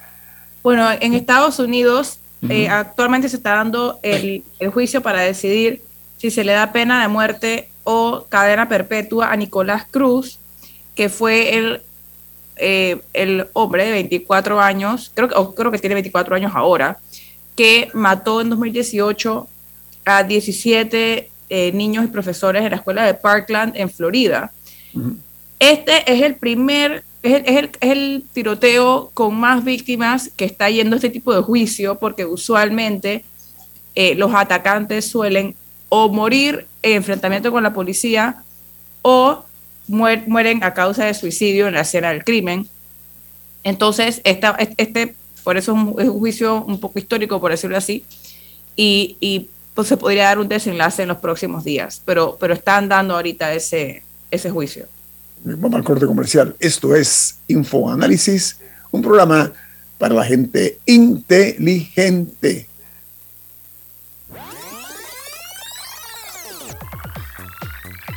Bueno, 0.63 0.89
en 0.99 1.15
Estados 1.15 1.59
Unidos 1.59 2.19
eh, 2.49 2.69
actualmente 2.69 3.29
se 3.29 3.37
está 3.37 3.55
dando 3.55 3.99
el, 4.03 4.45
el 4.59 4.71
juicio 4.71 5.03
para 5.03 5.21
decidir 5.21 5.83
si 6.25 6.31
se 6.31 6.43
le 6.43 6.53
da 6.53 6.73
pena 6.73 7.03
de 7.03 7.09
muerte 7.09 7.69
o 7.83 8.25
cadena 8.31 8.67
perpetua 8.67 9.31
a 9.31 9.37
Nicolás 9.37 9.85
Cruz, 9.91 10.39
que 10.95 11.11
fue 11.11 11.55
el, 11.59 11.83
eh, 12.57 13.03
el 13.13 13.49
hombre 13.53 13.85
de 13.85 13.91
24 13.91 14.59
años, 14.59 15.13
creo, 15.13 15.29
que, 15.29 15.35
creo 15.55 15.71
que 15.71 15.79
tiene 15.79 15.97
24 15.97 16.35
años 16.35 16.53
ahora, 16.55 16.97
que 17.55 17.91
mató 17.93 18.41
en 18.41 18.49
2018 18.49 19.47
a 20.07 20.23
17 20.23 21.31
eh, 21.51 21.73
niños 21.73 22.07
y 22.07 22.09
profesores 22.09 22.63
en 22.63 22.71
la 22.71 22.77
escuela 22.77 23.05
de 23.05 23.13
Parkland 23.13 23.77
en 23.77 23.91
Florida. 23.91 24.51
Este 25.59 26.11
es 26.11 26.23
el 26.23 26.37
primer, 26.37 27.05
es 27.23 27.35
el, 27.35 27.71
es 27.83 27.91
el, 27.91 28.25
tiroteo 28.33 29.11
con 29.13 29.35
más 29.35 29.63
víctimas 29.63 30.31
que 30.35 30.47
está 30.47 30.71
yendo 30.71 30.97
este 30.97 31.11
tipo 31.11 31.35
de 31.35 31.43
juicio, 31.43 31.99
porque 31.99 32.25
usualmente 32.25 33.27
eh, 33.95 34.15
los 34.15 34.35
atacantes 34.35 35.07
suelen 35.07 35.55
o 35.97 36.09
morir 36.09 36.67
en 36.83 36.97
enfrentamiento 36.97 37.53
con 37.53 37.63
la 37.63 37.73
policía 37.73 38.43
o 39.03 39.45
mueren 39.87 40.65
a 40.65 40.75
causa 40.75 41.05
de 41.05 41.15
suicidio 41.15 41.69
en 41.69 41.75
la 41.75 41.83
escena 41.83 42.09
del 42.09 42.25
crimen. 42.25 42.69
Entonces, 43.63 44.21
este, 44.25 45.15
por 45.45 45.57
eso 45.57 45.71
es 45.71 46.09
un, 46.09 46.19
juicio 46.19 46.65
un 46.65 46.81
poco 46.81 46.99
histórico, 46.99 47.41
por 47.41 47.53
decirlo 47.53 47.77
así, 47.77 48.05
y, 48.75 49.49
pues 49.73 49.87
se 49.87 49.97
podría 49.97 50.25
dar 50.25 50.41
un 50.41 50.49
desenlace 50.49 51.03
en 51.03 51.09
los 51.09 51.19
próximos 51.19 51.63
días, 51.63 52.03
pero, 52.05 52.37
pero 52.41 52.55
están 52.55 52.89
dando 52.89 53.15
ahorita 53.15 53.55
ese, 53.55 54.03
ese 54.33 54.51
juicio. 54.51 54.87
Vamos 55.45 55.75
al 55.75 55.85
corte 55.85 56.07
comercial. 56.07 56.57
Esto 56.59 56.97
es 56.97 57.39
Infoanálisis, 57.47 58.59
un 58.91 59.01
programa 59.01 59.53
para 59.99 60.15
la 60.15 60.25
gente 60.25 60.79
inteligente. 60.87 62.69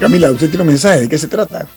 Camila, 0.00 0.30
usted 0.30 0.48
tiene 0.48 0.62
un 0.62 0.68
mensaje, 0.68 1.00
¿de 1.02 1.08
qué 1.10 1.18
se 1.18 1.28
trata? 1.28 1.68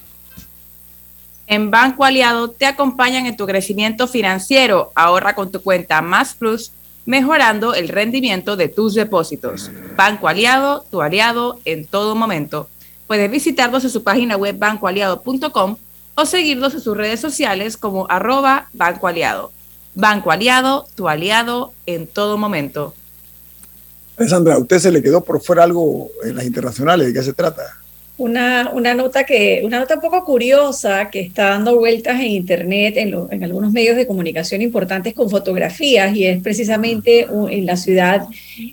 En 1.45 1.69
Banco 1.69 2.05
Aliado 2.05 2.49
te 2.49 2.65
acompañan 2.65 3.25
en 3.25 3.35
tu 3.35 3.45
crecimiento 3.45 4.07
financiero. 4.07 4.93
Ahorra 4.95 5.35
con 5.35 5.51
tu 5.51 5.61
cuenta 5.61 6.01
Más 6.01 6.33
Plus, 6.33 6.71
mejorando 7.05 7.73
el 7.73 7.89
rendimiento 7.89 8.55
de 8.55 8.69
tus 8.69 8.93
depósitos. 8.93 9.69
Banco 9.97 10.29
Aliado, 10.29 10.85
tu 10.89 11.01
aliado 11.01 11.59
en 11.65 11.85
todo 11.85 12.15
momento. 12.15 12.69
Puedes 13.07 13.29
visitarlos 13.29 13.83
en 13.83 13.89
su 13.89 14.05
página 14.05 14.37
web 14.37 14.57
bancoaliado.com 14.57 15.75
o 16.15 16.25
seguirlos 16.25 16.75
en 16.75 16.79
sus 16.79 16.95
redes 16.95 17.19
sociales 17.19 17.75
como 17.75 18.09
arroba 18.09 18.69
Banco 18.71 19.07
Aliado. 19.07 19.51
Banco 19.95 20.31
Aliado, 20.31 20.87
tu 20.95 21.09
aliado 21.09 21.73
en 21.85 22.07
todo 22.07 22.37
momento. 22.37 22.93
Alessandra, 24.15 24.53
¿a 24.53 24.59
usted 24.59 24.79
se 24.79 24.91
le 24.91 25.03
quedó 25.03 25.21
por 25.21 25.41
fuera 25.41 25.63
algo 25.63 26.09
en 26.23 26.37
las 26.37 26.45
internacionales? 26.45 27.07
¿De 27.07 27.13
qué 27.13 27.21
se 27.21 27.33
trata? 27.33 27.82
Una, 28.15 28.69
una, 28.73 28.93
nota 28.93 29.23
que, 29.25 29.61
una 29.63 29.79
nota 29.79 29.95
un 29.95 30.01
poco 30.01 30.23
curiosa 30.23 31.09
que 31.09 31.19
está 31.19 31.49
dando 31.49 31.75
vueltas 31.77 32.19
en 32.19 32.27
internet, 32.27 32.95
en, 32.97 33.09
lo, 33.09 33.31
en 33.31 33.43
algunos 33.43 33.71
medios 33.71 33.95
de 33.95 34.05
comunicación 34.05 34.61
importantes 34.61 35.15
con 35.15 35.31
fotografías, 35.31 36.15
y 36.15 36.25
es 36.25 36.41
precisamente 36.41 37.27
en 37.49 37.65
la 37.65 37.75
ciudad, 37.75 38.27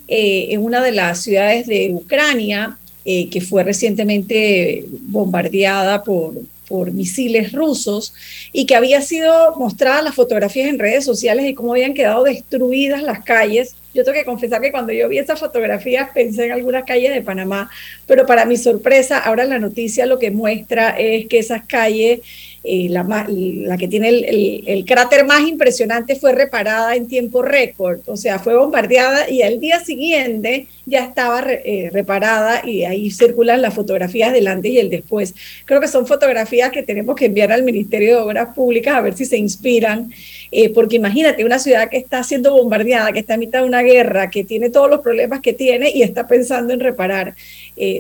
eh, 0.09 0.49
en 0.51 0.63
una 0.63 0.83
de 0.83 0.93
las 0.93 1.23
ciudades 1.23 1.67
de 1.67 1.91
Ucrania, 1.95 2.77
eh, 3.07 3.31
que 3.31 3.41
fue 3.41 3.65
recientemente 3.65 4.85
bombardeada 5.09 6.05
por, 6.05 6.35
por 6.69 6.93
misiles 6.93 7.51
rusos 7.51 8.15
y 8.53 8.65
que 8.65 8.77
había 8.77 9.03
sido 9.03 9.57
mostradas 9.57 10.05
las 10.05 10.15
fotografías 10.15 10.69
en 10.69 10.79
redes 10.79 11.05
sociales 11.05 11.45
y 11.47 11.55
cómo 11.55 11.73
habían 11.73 11.95
quedado 11.95 12.23
destruidas 12.23 13.03
las 13.03 13.25
calles. 13.25 13.75
Yo 13.93 14.05
tengo 14.05 14.17
que 14.17 14.25
confesar 14.25 14.61
que 14.61 14.71
cuando 14.71 14.93
yo 14.93 15.09
vi 15.09 15.19
esas 15.19 15.41
fotografías 15.41 16.11
pensé 16.15 16.47
en 16.47 16.53
algunas 16.53 16.85
calles 16.85 17.13
de 17.13 17.23
Panamá, 17.23 17.71
pero 18.07 18.25
para 18.25 18.45
mi 18.45 18.57
sorpresa, 18.57 19.19
ahora 19.19 19.45
la 19.45 19.59
noticia 19.59 20.07
lo 20.07 20.19
que 20.19 20.31
muestra 20.31 20.91
es 20.91 21.27
que 21.27 21.39
esas 21.39 21.63
calles 21.65 22.21
eh, 22.63 22.89
la, 22.91 23.79
que 23.79 23.89
tiene 23.89 24.11
el, 24.11 24.85
cráter 24.85 25.25
más 25.25 25.49
impresionante 25.49 26.15
fue 26.17 26.33
reparada 26.33 26.95
en 26.95 27.09
tiempo 27.09 27.41
récord, 27.41 28.01
o 28.05 28.19
sea, 28.19 28.39
fue 28.39 28.55
bombardeada 28.55 29.31
y 29.31 29.41
al 29.41 29.61
día 29.61 29.81
siguiente 29.81 30.67
ya 30.85 31.05
estaba 31.05 31.43
eh, 31.49 31.89
reparada 31.91 32.61
y 32.67 32.85
ahí 32.85 33.11
circulan 33.11 33.63
las 33.63 33.73
fotografías 33.73 34.35
del 34.35 34.47
antes 34.47 34.73
y 34.73 34.79
el 34.79 34.91
después. 34.91 35.35
Creo 35.65 35.81
que 35.81 35.89
son 35.89 36.07
fotografías 36.07 36.71
que 36.71 36.83
tenemos 36.83 37.17
que 37.17 37.27
enviar 37.27 37.51
al 37.51 37.63
Ministerio 37.63 38.17
de 38.17 38.23
Obras 38.23 38.55
Públicas 38.55 38.95
a 38.95 39.01
ver 39.01 39.17
si 39.17 39.25
se 39.25 39.39
inspiran, 39.39 40.13
eh, 40.53 40.69
porque 40.69 40.97
imagínate 40.97 41.47
una 41.47 41.59
ciudad 41.59 41.89
que 41.89 41.97
está 41.97 42.23
siendo 42.25 42.53
bombardeada, 42.53 43.13
que 43.13 43.21
está 43.21 43.35
a 43.35 43.39
mitad 43.39 43.61
de 43.61 43.69
una 43.69 43.81
guerra, 43.81 44.29
que 44.29 44.45
tiene 44.45 44.69
todos 44.69 44.91
los 44.91 45.01
problemas 45.01 45.41
que 45.41 45.55
tiene 45.55 45.93
y 45.95 46.03
está 46.03 46.29
pensando 46.29 46.75
en 46.75 46.81
reparar 46.81 47.35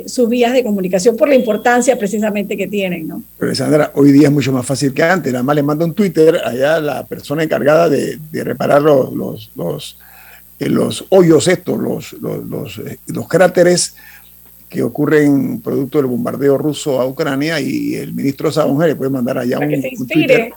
sus 0.06 0.28
vías 0.28 0.52
de 0.52 0.62
comunicación 0.62 1.16
por 1.16 1.28
la 1.28 1.34
importancia 1.34 1.98
precisamente 1.98 2.56
que 2.56 2.66
tienen, 2.66 3.08
¿no? 3.08 3.22
Pero 3.38 3.54
Sandra, 3.54 3.92
hoy 3.94 4.12
día 4.12 4.28
es 4.28 4.32
mucho 4.32 4.52
más 4.52 4.66
fácil 4.66 4.92
que 4.92 5.02
antes. 5.02 5.32
Nada 5.32 5.42
más 5.42 5.56
le 5.56 5.62
manda 5.62 5.84
un 5.84 5.94
Twitter 5.94 6.40
allá 6.44 6.80
la 6.80 7.06
persona 7.06 7.42
encargada 7.42 7.88
de, 7.88 8.18
de 8.30 8.44
reparar 8.44 8.82
los, 8.82 9.12
los, 9.12 9.50
los, 9.56 9.98
eh, 10.58 10.68
los, 10.68 11.06
hoyos 11.08 11.48
estos, 11.48 11.78
los, 11.78 12.12
los, 12.12 12.78
eh, 12.78 12.98
los, 13.06 13.26
cráteres 13.28 13.94
que 14.68 14.82
ocurren 14.82 15.60
producto 15.60 15.98
del 15.98 16.06
bombardeo 16.06 16.58
ruso 16.58 17.00
a 17.00 17.06
Ucrania 17.06 17.60
y 17.60 17.94
el 17.94 18.12
ministro 18.12 18.52
Sabonge 18.52 18.88
le 18.88 18.96
puede 18.96 19.10
mandar 19.10 19.38
allá 19.38 19.56
Para 19.56 19.68
un, 19.68 19.74
que 19.74 19.80
se 19.80 19.88
un 19.88 19.94
inspire. 19.94 20.52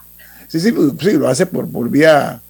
Sí, 0.48 0.60
sí, 0.60 0.74
sí, 1.00 1.12
lo 1.14 1.28
hace 1.28 1.46
por, 1.46 1.68
por 1.70 1.90
vía 1.90 2.42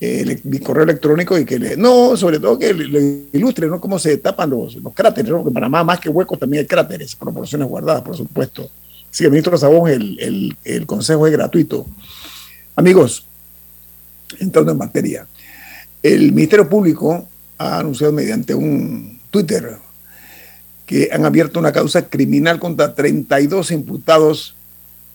mi 0.00 0.58
correo 0.58 0.84
electrónico 0.84 1.38
y 1.38 1.44
que 1.44 1.58
le, 1.58 1.76
no, 1.76 2.16
sobre 2.16 2.38
todo 2.38 2.58
que 2.58 2.74
le, 2.74 3.22
ilustre, 3.32 3.68
¿no? 3.68 3.80
Cómo 3.80 3.98
se 3.98 4.16
tapan 4.18 4.50
los, 4.50 4.76
los 4.76 4.92
cráteres, 4.92 5.30
¿no? 5.30 5.44
Que 5.44 5.50
para 5.50 5.68
más, 5.68 6.00
que 6.00 6.08
huecos 6.08 6.38
también 6.38 6.62
hay 6.62 6.66
cráteres, 6.66 7.14
proporciones 7.16 7.68
guardadas, 7.68 8.02
por 8.02 8.16
supuesto. 8.16 8.68
Así 9.10 9.24
que, 9.24 9.30
ministro 9.30 9.56
Sabón, 9.56 9.90
el, 9.90 10.18
el, 10.20 10.56
el, 10.64 10.86
consejo 10.86 11.26
es 11.26 11.32
gratuito. 11.32 11.86
Amigos, 12.76 13.24
entrando 14.40 14.72
en 14.72 14.78
materia, 14.78 15.26
el 16.02 16.32
Ministerio 16.32 16.68
Público 16.68 17.26
ha 17.56 17.78
anunciado 17.78 18.12
mediante 18.12 18.54
un 18.54 19.20
Twitter 19.30 19.78
que 20.86 21.08
han 21.12 21.24
abierto 21.24 21.58
una 21.58 21.72
causa 21.72 22.08
criminal 22.08 22.58
contra 22.58 22.94
32 22.94 23.70
imputados, 23.70 24.54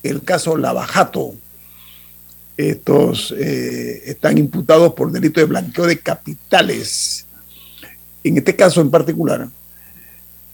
el 0.01 0.23
caso 0.23 0.57
Lavajato. 0.57 1.35
Estos 2.60 3.34
eh, 3.38 4.02
están 4.08 4.38
imputados 4.38 4.93
por 4.93 5.13
delito 5.13 5.39
de 5.39 5.45
blanqueo 5.45 5.88
de 5.88 5.98
capitales. 6.00 7.26
En 8.22 8.36
este 8.38 8.54
caso 8.54 8.82
en 8.82 8.91
particular, 8.91 9.48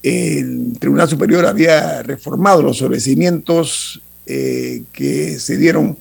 el 0.03 0.77
Tribunal 0.79 1.09
Superior 1.09 1.47
había 1.47 2.03
reformado 2.03 2.61
los 2.61 2.77
sobrecimientos 2.77 4.03
eh, 4.27 4.83
que 4.93 5.39
se 5.39 5.57
dieron 5.57 5.97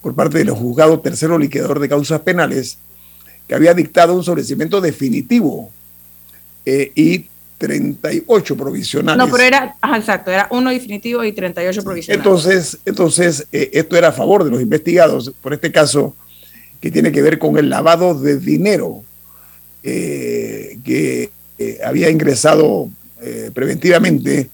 por 0.00 0.14
parte 0.14 0.38
de 0.38 0.44
los 0.44 0.56
juzgados 0.56 1.02
tercero 1.02 1.36
liquidador 1.36 1.80
de 1.80 1.88
causas 1.88 2.20
penales, 2.20 2.78
que 3.48 3.56
había 3.56 3.74
dictado 3.74 4.14
un 4.14 4.22
sobrecimiento 4.22 4.80
definitivo 4.80 5.72
eh, 6.64 6.92
y 6.94 7.26
38 7.60 8.56
provisionales. 8.56 9.18
No, 9.18 9.30
pero 9.30 9.44
era, 9.44 9.76
exacto, 9.94 10.30
era 10.30 10.48
uno 10.50 10.70
definitivo 10.70 11.22
y 11.22 11.32
38 11.32 11.82
provisionales. 11.84 12.26
Entonces, 12.26 12.78
entonces 12.86 13.46
eh, 13.52 13.70
esto 13.74 13.98
era 13.98 14.08
a 14.08 14.12
favor 14.12 14.44
de 14.44 14.50
los 14.50 14.62
investigados, 14.62 15.30
por 15.42 15.52
este 15.52 15.70
caso 15.70 16.16
que 16.80 16.90
tiene 16.90 17.12
que 17.12 17.20
ver 17.20 17.38
con 17.38 17.58
el 17.58 17.68
lavado 17.68 18.18
de 18.18 18.38
dinero 18.38 19.04
que 19.82 21.30
había 21.84 22.10
ingresado 22.10 22.90
preventivamente 23.54 24.50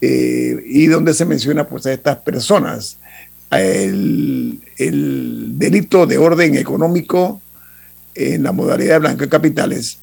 y 0.00 0.86
donde 0.86 1.14
se 1.14 1.24
menciona 1.24 1.66
pues 1.66 1.86
a 1.86 1.92
estas 1.92 2.18
personas 2.18 2.98
el, 3.50 4.60
delito 5.58 6.06
de 6.06 6.18
orden 6.18 6.56
económico 6.56 7.40
en 8.14 8.42
la 8.42 8.52
modalidad 8.52 8.94
de 8.94 8.98
blanca 9.00 9.28
capitales 9.28 9.98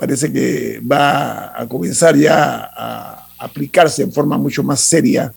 parece 0.00 0.32
que 0.32 0.80
va 0.80 1.60
a 1.60 1.68
comenzar 1.68 2.16
ya 2.16 2.70
a 2.74 3.26
aplicarse 3.38 4.02
en 4.02 4.10
forma 4.10 4.38
mucho 4.38 4.62
más 4.62 4.80
seria 4.80 5.30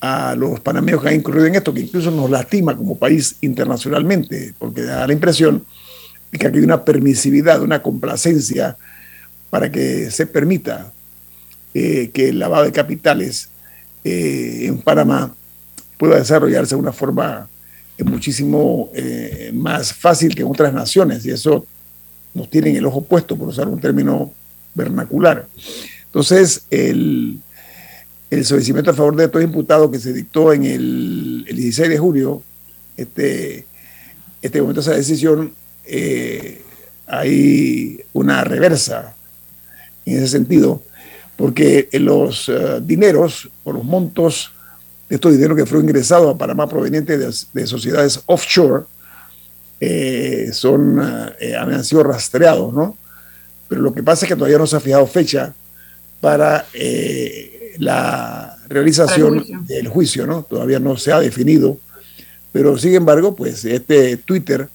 a 0.00 0.34
los 0.34 0.58
panameños 0.58 1.00
que 1.00 1.08
han 1.10 1.14
incurrido 1.14 1.46
en 1.46 1.54
esto, 1.54 1.72
que 1.72 1.80
incluso 1.80 2.10
nos 2.10 2.28
lastima 2.28 2.76
como 2.76 2.98
país 2.98 3.36
internacionalmente, 3.40 4.52
porque 4.58 4.82
da 4.82 5.06
la 5.06 5.12
impresión 5.12 5.64
de 6.32 6.38
que 6.38 6.48
hay 6.48 6.58
una 6.58 6.84
permisividad, 6.84 7.62
una 7.62 7.80
complacencia 7.80 8.76
para 9.48 9.70
que 9.70 10.10
se 10.10 10.26
permita 10.26 10.92
eh, 11.72 12.10
que 12.12 12.30
el 12.30 12.40
lavado 12.40 12.64
de 12.64 12.72
capitales 12.72 13.48
eh, 14.02 14.62
en 14.62 14.78
Panamá 14.78 15.32
pueda 15.98 16.16
desarrollarse 16.16 16.74
de 16.74 16.80
una 16.80 16.92
forma 16.92 17.48
eh, 17.96 18.02
muchísimo 18.02 18.90
más 19.52 19.92
fácil 19.92 20.34
que 20.34 20.42
en 20.42 20.48
otras 20.48 20.72
naciones. 20.72 21.24
Y 21.24 21.30
eso 21.30 21.64
nos 22.34 22.48
tiene 22.48 22.76
el 22.76 22.86
ojo 22.86 23.02
puesto, 23.02 23.36
por 23.36 23.48
usar 23.48 23.68
un 23.68 23.80
término 23.80 24.32
vernacular. 24.74 25.46
Entonces, 26.06 26.62
el, 26.70 27.40
el 28.30 28.44
solicimiento 28.44 28.90
a 28.90 28.94
favor 28.94 29.16
de 29.16 29.24
estos 29.24 29.42
imputados 29.42 29.90
que 29.90 29.98
se 29.98 30.12
dictó 30.12 30.52
en 30.52 30.64
el, 30.64 31.44
16 31.44 31.88
de 31.88 31.98
julio, 31.98 32.42
este, 32.96 33.66
este 34.40 34.60
momento 34.60 34.80
de 34.80 34.90
esa 34.90 34.96
decisión, 34.96 35.54
eh, 35.84 36.62
hay 37.06 38.00
una 38.12 38.44
reversa 38.44 39.14
en 40.06 40.16
ese 40.16 40.28
sentido, 40.28 40.82
porque 41.36 41.88
los 41.92 42.50
dineros 42.82 43.50
o 43.64 43.72
los 43.72 43.84
montos 43.84 44.52
estos 45.14 45.32
dinero 45.32 45.54
que 45.54 45.66
fue 45.66 45.78
ingresado 45.80 46.30
a 46.30 46.38
Panamá 46.38 46.66
proveniente 46.66 47.18
de, 47.18 47.66
sociedades 47.66 48.22
offshore 48.26 48.84
eh, 49.84 50.50
son, 50.52 51.34
eh, 51.40 51.56
han 51.56 51.82
sido 51.82 52.04
rastreados, 52.04 52.72
¿no? 52.72 52.96
Pero 53.66 53.80
lo 53.80 53.92
que 53.92 54.04
pasa 54.04 54.24
es 54.24 54.28
que 54.28 54.36
todavía 54.36 54.58
no 54.58 54.66
se 54.68 54.76
ha 54.76 54.80
fijado 54.80 55.04
fecha 55.08 55.52
para 56.20 56.66
eh, 56.72 57.74
la 57.78 58.58
realización 58.68 59.66
del 59.66 59.88
juicio, 59.88 60.24
¿no? 60.24 60.44
Todavía 60.44 60.78
no 60.78 60.96
se 60.96 61.10
ha 61.10 61.18
definido, 61.18 61.78
pero 62.52 62.78
sin 62.78 62.94
embargo, 62.94 63.34
pues 63.34 63.64
este 63.64 64.18
Twitter... 64.18 64.68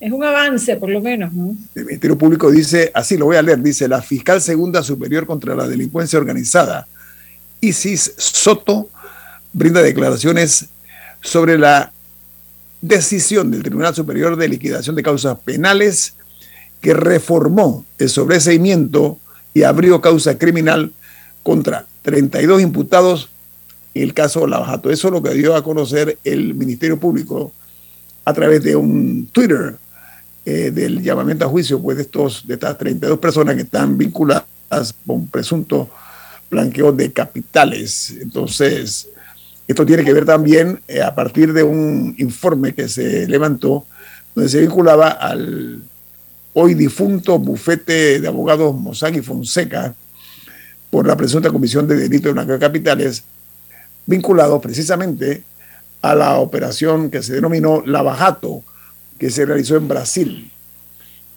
Es 0.00 0.10
un 0.10 0.24
avance, 0.24 0.74
por 0.74 0.90
lo 0.90 1.00
menos, 1.00 1.32
¿no? 1.32 1.54
El 1.76 1.84
Ministerio 1.84 2.18
Público 2.18 2.50
dice, 2.50 2.90
así 2.94 3.16
lo 3.16 3.26
voy 3.26 3.36
a 3.36 3.42
leer, 3.42 3.62
dice, 3.62 3.86
la 3.86 4.02
fiscal 4.02 4.40
segunda 4.40 4.82
superior 4.82 5.24
contra 5.24 5.54
la 5.54 5.68
delincuencia 5.68 6.18
organizada, 6.18 6.88
Isis 7.60 8.12
Soto, 8.16 8.88
brinda 9.52 9.82
declaraciones 9.82 10.66
sobre 11.20 11.56
la 11.56 11.91
decisión 12.82 13.50
del 13.50 13.62
Tribunal 13.62 13.94
Superior 13.94 14.36
de 14.36 14.48
Liquidación 14.48 14.96
de 14.96 15.02
Causas 15.02 15.38
Penales 15.38 16.16
que 16.80 16.92
reformó 16.92 17.86
el 17.96 18.10
sobreseimiento 18.10 19.18
y 19.54 19.62
abrió 19.62 20.00
causa 20.00 20.36
criminal 20.36 20.92
contra 21.42 21.86
32 22.02 22.60
imputados 22.60 23.30
en 23.94 24.02
el 24.02 24.14
caso 24.14 24.46
Lavajato. 24.46 24.90
Eso 24.90 25.08
es 25.08 25.14
lo 25.14 25.22
que 25.22 25.34
dio 25.34 25.54
a 25.54 25.62
conocer 25.62 26.18
el 26.24 26.54
Ministerio 26.54 26.98
Público 26.98 27.52
a 28.24 28.32
través 28.32 28.62
de 28.62 28.74
un 28.74 29.28
Twitter 29.30 29.76
eh, 30.44 30.72
del 30.72 31.02
llamamiento 31.02 31.44
a 31.44 31.48
juicio 31.48 31.80
pues, 31.80 31.96
de, 31.96 32.02
estos, 32.02 32.46
de 32.46 32.54
estas 32.54 32.76
32 32.78 33.18
personas 33.18 33.54
que 33.54 33.62
están 33.62 33.96
vinculadas 33.96 34.44
con 35.06 35.28
presunto 35.28 35.88
blanqueo 36.50 36.90
de 36.90 37.12
capitales. 37.12 38.16
Entonces, 38.20 39.08
esto 39.68 39.86
tiene 39.86 40.04
que 40.04 40.12
ver 40.12 40.24
también 40.24 40.80
eh, 40.88 41.02
a 41.02 41.14
partir 41.14 41.52
de 41.52 41.62
un 41.62 42.14
informe 42.18 42.74
que 42.74 42.88
se 42.88 43.26
levantó 43.28 43.86
donde 44.34 44.50
se 44.50 44.60
vinculaba 44.60 45.08
al 45.10 45.82
hoy 46.54 46.74
difunto 46.74 47.38
bufete 47.38 48.20
de 48.20 48.28
abogados 48.28 48.74
Mossack 48.74 49.16
y 49.16 49.22
Fonseca 49.22 49.94
por 50.90 51.06
la 51.06 51.16
presunta 51.16 51.50
comisión 51.50 51.86
de 51.86 51.96
delito 51.96 52.28
de 52.28 52.34
blanqueo 52.34 52.58
capitales, 52.58 53.24
vinculado 54.04 54.60
precisamente 54.60 55.42
a 56.02 56.14
la 56.14 56.36
operación 56.36 57.10
que 57.10 57.22
se 57.22 57.34
denominó 57.34 57.82
Lavajato, 57.86 58.62
que 59.18 59.30
se 59.30 59.46
realizó 59.46 59.76
en 59.76 59.88
Brasil. 59.88 60.50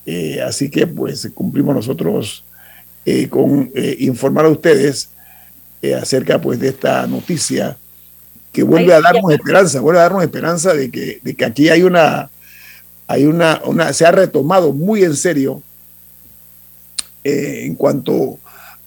Eh, 0.04 0.42
así 0.42 0.68
que 0.68 0.86
pues 0.86 1.30
cumplimos 1.34 1.74
nosotros 1.74 2.44
eh, 3.06 3.28
con 3.28 3.70
informar 3.98 4.44
a 4.44 4.50
ustedes 4.50 5.08
acerca 6.02 6.40
pues 6.40 6.58
de 6.58 6.68
esta 6.68 7.06
noticia 7.06 7.78
que 8.56 8.62
vuelve 8.62 8.94
a 8.94 9.02
darnos 9.02 9.30
esperanza, 9.30 9.80
vuelve 9.80 10.00
a 10.00 10.04
darnos 10.04 10.22
esperanza 10.22 10.72
de 10.72 10.90
que, 10.90 11.20
de 11.22 11.36
que 11.36 11.44
aquí 11.44 11.68
hay 11.68 11.82
una, 11.82 12.30
hay 13.06 13.26
una, 13.26 13.60
una, 13.66 13.92
se 13.92 14.06
ha 14.06 14.10
retomado 14.10 14.72
muy 14.72 15.04
en 15.04 15.14
serio 15.14 15.62
eh, 17.22 17.64
en 17.66 17.74
cuanto 17.74 18.38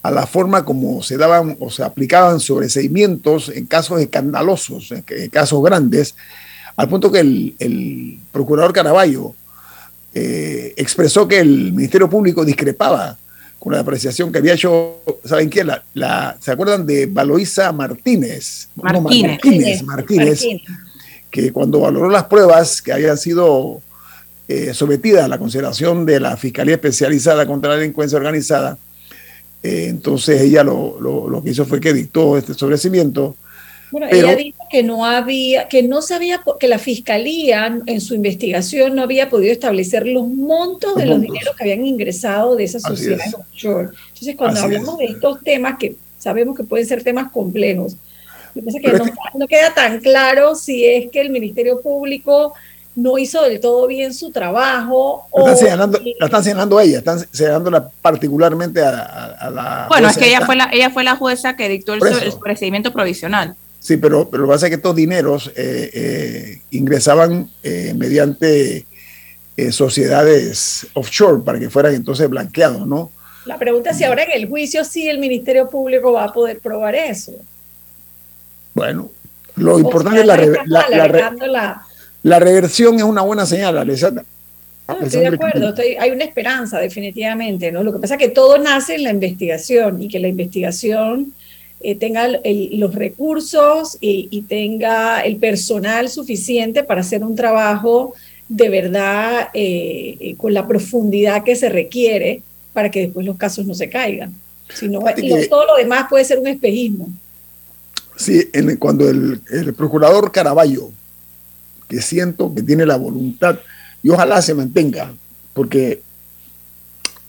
a 0.01 0.09
la 0.09 0.25
forma 0.25 0.65
como 0.65 1.03
se 1.03 1.17
daban 1.17 1.55
o 1.59 1.69
se 1.69 1.83
aplicaban 1.83 2.39
sobreseimientos 2.39 3.49
en 3.49 3.67
casos 3.67 4.01
escandalosos, 4.01 4.91
en, 4.91 5.29
casos 5.29 5.61
grandes, 5.61 6.15
al 6.75 6.89
punto 6.89 7.11
que 7.11 7.19
el, 7.19 8.19
procurador 8.31 8.73
Caraballo 8.73 9.35
eh, 10.15 10.73
expresó 10.77 11.27
que 11.27 11.41
el 11.41 11.73
Ministerio 11.73 12.09
Público 12.09 12.43
discrepaba 12.43 13.19
con 13.59 13.73
la 13.73 13.81
apreciación 13.81 14.31
que 14.31 14.39
había 14.39 14.53
hecho, 14.53 15.01
¿saben 15.23 15.49
quién? 15.49 15.67
La, 15.93 16.37
¿Se 16.39 16.51
acuerdan 16.51 16.85
de 16.85 17.05
Valoisa 17.05 17.71
Martínez? 17.73 18.69
Martínez. 18.75 19.83
Martínez, 19.83 20.45
que 21.29 21.51
cuando 21.51 21.81
valoró 21.81 22.09
las 22.09 22.23
pruebas 22.23 22.81
que 22.81 22.93
habían 22.93 23.17
sido 23.17 23.81
eh, 24.47 24.73
sometidas 24.73 25.25
a 25.25 25.27
la 25.27 25.37
consideración 25.37 26.05
de 26.05 26.21
la 26.21 26.37
Fiscalía 26.37 26.75
Especializada 26.75 27.45
contra 27.45 27.71
la 27.71 27.77
Delincuencia 27.77 28.17
Organizada, 28.17 28.77
eh, 29.61 29.87
entonces 29.89 30.41
ella 30.41 30.63
lo, 30.63 30.99
lo, 31.01 31.43
que 31.43 31.49
hizo 31.49 31.65
fue 31.65 31.81
que 31.81 31.93
dictó 31.93 32.37
este 32.37 32.53
sobrecimiento 32.53 33.35
bueno, 33.91 34.07
ella 34.11 34.35
dijo 34.35 34.63
que 34.69 34.83
no 34.83 35.05
había, 35.05 35.67
que 35.67 35.81
no 35.83 36.01
sabía, 36.01 36.41
que 36.59 36.67
la 36.67 36.77
fiscalía 36.77 37.79
en 37.85 38.01
su 38.01 38.13
investigación 38.13 38.95
no 38.95 39.01
había 39.01 39.29
podido 39.29 39.51
establecer 39.51 40.07
los 40.07 40.27
montos 40.27 40.95
de 40.95 41.07
los 41.07 41.19
dineros 41.19 41.55
que 41.55 41.63
habían 41.63 41.85
ingresado 41.85 42.55
de 42.55 42.65
esa 42.65 42.79
sociedad 42.79 43.25
offshore. 43.33 43.89
Entonces, 44.09 44.35
cuando 44.35 44.61
hablamos 44.61 44.97
de 44.99 45.05
estos 45.05 45.41
temas 45.41 45.77
que 45.79 45.95
sabemos 46.19 46.55
que 46.55 46.63
pueden 46.63 46.85
ser 46.85 47.03
temas 47.03 47.31
complejos, 47.31 47.95
me 48.53 48.61
parece 48.61 48.79
que 48.79 49.37
no, 49.37 49.47
queda 49.47 49.73
tan 49.73 49.99
claro 49.99 50.55
si 50.55 50.85
es 50.85 51.09
que 51.09 51.21
el 51.21 51.31
Ministerio 51.31 51.81
Público 51.81 52.53
no 52.95 53.17
hizo 53.17 53.41
del 53.43 53.59
todo 53.59 53.87
bien 53.87 54.13
su 54.13 54.31
trabajo. 54.31 55.27
La 55.33 55.53
están, 55.53 55.57
señalando, 55.57 55.99
la 56.19 56.25
están 56.25 56.43
señalando 56.43 56.79
ella, 56.79 56.97
están 56.99 57.25
señalándola 57.31 57.89
particularmente 58.01 58.81
a, 58.81 59.49
la... 59.51 59.85
Bueno, 59.87 60.09
es 60.09 60.17
que 60.17 60.27
ella 60.27 60.45
fue 60.45 60.55
la, 60.55 60.69
ella 60.71 60.89
fue 60.89 61.03
la 61.03 61.15
jueza 61.15 61.55
que 61.55 61.69
dictó 61.69 61.93
el 61.93 62.01
procedimiento 62.39 62.91
provisional. 62.91 63.55
Sí, 63.79 63.97
pero, 63.97 64.29
pero 64.29 64.43
lo 64.43 64.49
que 64.49 64.53
pasa 64.53 64.65
es 64.65 64.71
que 64.71 64.75
estos 64.75 64.95
dineros 64.95 65.51
eh, 65.55 65.89
eh, 65.93 66.61
ingresaban 66.71 67.49
eh, 67.63 67.93
mediante 67.95 68.85
sociedades 69.71 70.87
offshore 70.93 71.43
para 71.43 71.59
que 71.59 71.69
fueran 71.69 71.93
entonces 71.93 72.29
blanqueados, 72.29 72.87
¿no? 72.87 73.11
La 73.45 73.57
pregunta 73.57 73.89
es 73.89 73.97
si 73.97 74.05
ahora 74.05 74.23
en 74.23 74.31
el 74.31 74.47
juicio 74.47 74.85
sí 74.85 75.09
el 75.09 75.19
Ministerio 75.19 75.69
Público 75.69 76.13
va 76.13 76.25
a 76.25 76.33
poder 76.33 76.59
probar 76.59 76.95
eso. 76.95 77.33
Bueno, 78.73 79.11
lo 79.55 79.77
importante 79.77 80.21
es 80.21 80.25
la, 80.25 80.37
la, 80.65 81.85
la, 82.23 82.39
reversión 82.39 82.95
es 82.95 83.03
una 83.03 83.21
buena 83.21 83.45
señal, 83.45 83.77
Alessandra. 83.77 84.23
estoy 85.01 85.21
de 85.21 85.27
acuerdo, 85.27 85.73
hay 85.99 86.11
una 86.11 86.23
esperanza 86.23 86.79
definitivamente, 86.79 87.69
¿no? 87.69 87.83
Lo 87.83 87.91
que 87.91 87.99
pasa 87.99 88.15
es 88.15 88.19
que 88.19 88.29
todo 88.29 88.57
nace 88.59 88.95
en 88.95 89.03
la 89.03 89.09
investigación 89.09 90.01
y 90.01 90.07
que 90.07 90.19
la 90.19 90.29
investigación 90.29 91.33
eh, 91.81 91.95
tenga 91.95 92.27
los 92.27 92.93
recursos 92.93 93.97
y, 94.01 94.41
tenga 94.49 95.21
el 95.21 95.37
personal 95.37 96.09
suficiente 96.09 96.83
para 96.83 97.01
hacer 97.01 97.23
un 97.23 97.35
trabajo 97.35 98.13
de 98.49 98.67
verdad 98.67 99.49
eh, 99.53 100.17
eh, 100.19 100.35
con 100.35 100.53
la 100.53 100.67
profundidad 100.67 101.43
que 101.43 101.55
se 101.55 101.69
requiere 101.69 102.41
para 102.73 102.91
que 102.91 103.01
después 103.01 103.25
los 103.25 103.37
casos 103.37 103.65
no 103.65 103.73
se 103.73 103.89
caigan. 103.89 104.33
Sino, 104.73 104.99
todo 105.49 105.65
lo 105.65 105.77
demás 105.77 106.07
puede 106.09 106.25
ser 106.25 106.39
un 106.39 106.47
espejismo. 106.47 107.09
Sí, 108.15 108.49
cuando 108.77 109.09
el, 109.09 109.41
el 109.49 109.73
procurador 109.73 110.31
Caraballo, 110.31 110.91
que 111.87 112.01
siento 112.01 112.53
que 112.53 112.61
tiene 112.61 112.85
la 112.85 112.97
voluntad, 112.97 113.57
y 114.03 114.09
ojalá 114.09 114.41
se 114.41 114.53
mantenga, 114.53 115.13
porque 115.53 116.01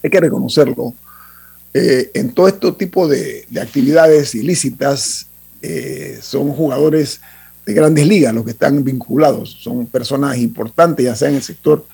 hay 0.03 0.09
que 0.09 0.19
reconocerlo, 0.19 0.93
eh, 1.73 2.11
en 2.13 2.33
todo 2.33 2.49
este 2.49 2.71
tipo 2.73 3.07
de, 3.07 3.45
actividades 3.61 4.35
ilícitas 4.35 5.27
eh, 5.61 6.19
son 6.21 6.51
jugadores 6.51 7.21
de 7.65 7.73
grandes 7.73 8.05
ligas 8.07 8.33
los 8.33 8.43
que 8.43 8.51
están 8.51 8.83
vinculados, 8.83 9.57
son 9.61 9.85
personas 9.85 10.37
importantes, 10.37 11.05
ya 11.05 11.15
sea 11.15 11.29
en 11.29 11.35
el 11.35 11.43
sector 11.43 11.85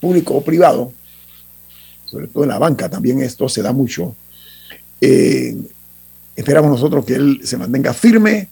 público 0.00 0.34
o 0.34 0.42
privado, 0.42 0.92
sobre 2.06 2.26
todo 2.26 2.42
en 2.42 2.48
la 2.48 2.58
banca 2.58 2.88
también 2.88 3.20
esto 3.20 3.48
se 3.48 3.62
da 3.62 3.72
mucho. 3.72 4.16
Eh, 5.00 5.56
esperamos 6.34 6.70
nosotros 6.70 7.04
que 7.04 7.14
él 7.14 7.40
se 7.44 7.56
mantenga 7.56 7.94
firme, 7.94 8.48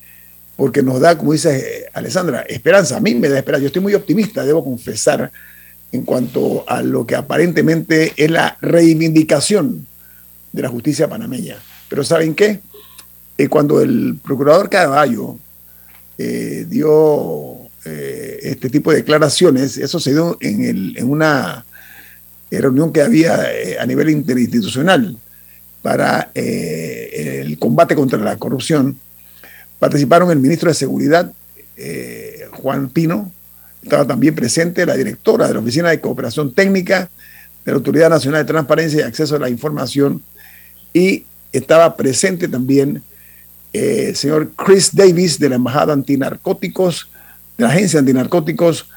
porque 0.56 0.82
nos 0.82 1.00
da, 1.00 1.16
como 1.16 1.32
dice 1.32 1.86
Alessandra, 1.92 2.42
esperanza. 2.42 2.96
A 2.96 3.00
mí 3.00 3.14
me 3.14 3.28
da 3.28 3.38
esperanza. 3.38 3.62
Yo 3.62 3.68
estoy 3.68 3.82
muy 3.82 3.94
optimista, 3.94 4.44
debo 4.44 4.64
confesar, 4.64 5.30
en 5.90 6.02
cuanto 6.02 6.64
a 6.68 6.82
lo 6.82 7.06
que 7.06 7.16
aparentemente 7.16 8.12
es 8.16 8.30
la 8.30 8.58
reivindicación 8.60 9.86
de 10.52 10.62
la 10.62 10.68
justicia 10.68 11.08
panameña. 11.08 11.56
Pero 11.88 12.04
¿saben 12.04 12.34
qué? 12.34 12.60
Eh, 13.36 13.48
cuando 13.48 13.80
el 13.80 14.18
procurador 14.22 14.68
Caballo 14.68 15.38
eh, 16.18 16.66
dio 16.68 17.68
eh, 17.84 18.40
este 18.42 18.68
tipo 18.68 18.90
de 18.90 18.98
declaraciones, 18.98 19.78
eso 19.78 20.00
se 20.00 20.10
dio 20.10 20.36
en, 20.40 21.08
una 21.08 21.64
reunión 22.50 22.92
que 22.92 23.02
había 23.02 23.46
a 23.78 23.86
nivel 23.86 24.10
interinstitucional 24.10 25.16
para 25.82 26.30
el 26.34 27.58
combate 27.58 27.94
contra 27.94 28.18
la 28.18 28.36
corrupción. 28.36 28.98
Participaron 29.78 30.30
el 30.30 30.40
ministro 30.40 30.70
de 30.70 30.74
Seguridad, 30.74 31.32
Juan 32.52 32.88
Pino, 32.88 33.30
estaba 33.82 34.06
también 34.06 34.34
presente 34.34 34.84
la 34.84 34.96
directora 34.96 35.46
de 35.46 35.54
la 35.54 35.60
Oficina 35.60 35.90
de 35.90 36.00
Cooperación 36.00 36.52
Técnica 36.52 37.10
de 37.64 37.72
la 37.72 37.76
Autoridad 37.76 38.10
Nacional 38.10 38.44
de 38.44 38.52
Transparencia 38.52 39.00
y 39.00 39.02
Acceso 39.02 39.36
a 39.36 39.38
la 39.38 39.48
Información 39.48 40.22
y 40.92 41.24
estaba 41.52 41.96
presente 41.96 42.48
también 42.48 43.02
eh, 43.72 44.06
el 44.08 44.16
señor 44.16 44.52
Chris 44.54 44.94
Davis 44.94 45.38
de 45.38 45.48
la 45.48 45.56
Embajada 45.56 45.92
Antinarcóticos, 45.92 47.08
de 47.56 47.64
la 47.64 47.70
Agencia 47.70 48.00
Antinarcóticos 48.00 48.88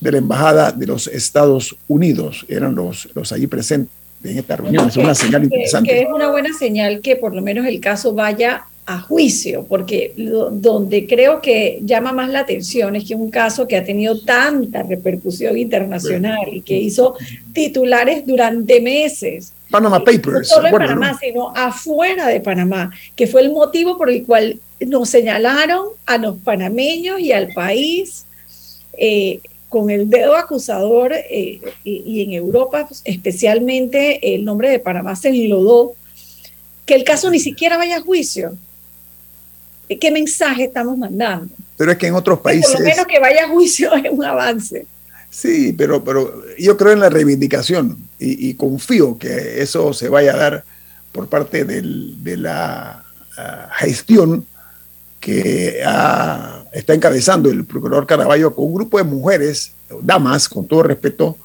de 0.00 0.12
la 0.12 0.18
Embajada 0.18 0.72
de 0.72 0.86
los 0.86 1.06
Estados 1.06 1.76
Unidos. 1.88 2.44
Eran 2.48 2.74
los, 2.74 3.08
los 3.14 3.32
allí 3.32 3.46
presentes 3.46 3.92
en 4.22 4.38
esta 4.38 4.56
reunión. 4.56 4.88
Es 4.88 4.96
una 4.96 5.14
señal 5.14 5.44
interesante. 5.44 5.90
Que 5.90 6.02
es 6.02 6.08
una 6.12 6.30
buena 6.30 6.52
señal 6.56 7.00
que 7.00 7.16
por 7.16 7.34
lo 7.34 7.42
menos 7.42 7.66
el 7.66 7.80
caso 7.80 8.14
vaya 8.14 8.64
a 8.86 9.00
juicio, 9.00 9.64
porque 9.66 10.12
donde 10.16 11.06
creo 11.06 11.40
que 11.40 11.78
llama 11.82 12.12
más 12.12 12.28
la 12.28 12.40
atención 12.40 12.96
es 12.96 13.04
que 13.04 13.14
un 13.14 13.30
caso 13.30 13.66
que 13.66 13.76
ha 13.76 13.84
tenido 13.84 14.20
tanta 14.20 14.82
repercusión 14.82 15.56
internacional 15.56 16.48
y 16.52 16.60
que 16.60 16.76
hizo 16.76 17.16
titulares 17.54 18.26
durante 18.26 18.82
meses. 18.82 19.54
Panama 19.70 20.04
Papers. 20.04 20.26
No 20.26 20.44
solo 20.44 20.68
en 20.68 20.74
Panamá, 20.74 21.18
sino 21.18 21.50
afuera 21.56 22.28
de 22.28 22.40
Panamá, 22.40 22.92
que 23.16 23.26
fue 23.26 23.40
el 23.40 23.52
motivo 23.52 23.96
por 23.96 24.10
el 24.10 24.22
cual 24.24 24.60
nos 24.80 25.08
señalaron 25.08 25.86
a 26.04 26.18
los 26.18 26.36
panameños 26.36 27.20
y 27.20 27.32
al 27.32 27.48
país 27.54 28.26
eh, 28.98 29.40
con 29.70 29.88
el 29.88 30.10
dedo 30.10 30.36
acusador 30.36 31.14
eh, 31.14 31.60
y, 31.84 32.02
y, 32.06 32.22
en 32.22 32.32
Europa 32.32 32.84
pues, 32.86 33.00
especialmente 33.04 34.34
el 34.34 34.44
nombre 34.44 34.68
de 34.68 34.78
Panamá 34.78 35.16
se 35.16 35.30
enlodó, 35.30 35.94
que 36.84 36.94
el 36.94 37.02
caso 37.02 37.30
ni 37.30 37.40
siquiera 37.40 37.78
vaya 37.78 37.96
a 37.96 38.02
juicio 38.02 38.58
¿Qué 39.88 40.10
mensaje 40.10 40.64
estamos 40.64 40.96
mandando? 40.96 41.54
Pero 41.76 41.92
es 41.92 41.98
que 41.98 42.06
en 42.06 42.14
otros 42.14 42.40
países... 42.40 42.70
por 42.70 42.80
lo 42.80 42.86
menos 42.86 43.06
que 43.06 43.18
vaya 43.18 43.44
a 43.44 43.48
juicio 43.48 43.92
es 43.94 44.10
un 44.10 44.24
avance. 44.24 44.86
Sí, 45.30 45.74
pero, 45.76 46.04
pero 46.04 46.42
yo 46.58 46.76
creo 46.76 46.92
en 46.92 47.00
la 47.00 47.10
reivindicación 47.10 47.98
y, 48.18 48.54
confío 48.54 49.18
que 49.18 49.60
eso 49.60 49.92
se 49.92 50.08
vaya 50.08 50.32
a 50.32 50.36
dar 50.36 50.64
por 51.10 51.28
parte 51.28 51.64
de 51.64 52.36
la 52.36 53.04
ah, 53.36 53.70
gestión 53.78 54.46
que 55.18 55.82
está 56.72 56.92
encabezando 56.92 57.50
el 57.50 57.64
procurador 57.64 58.06
Caraballo 58.06 58.54
con 58.54 58.66
un 58.66 58.74
grupo 58.74 58.98
de 58.98 59.04
mujeres, 59.04 59.72
damas, 60.02 60.48
con 60.48 60.68
todo 60.68 60.82
respeto, 60.82 61.36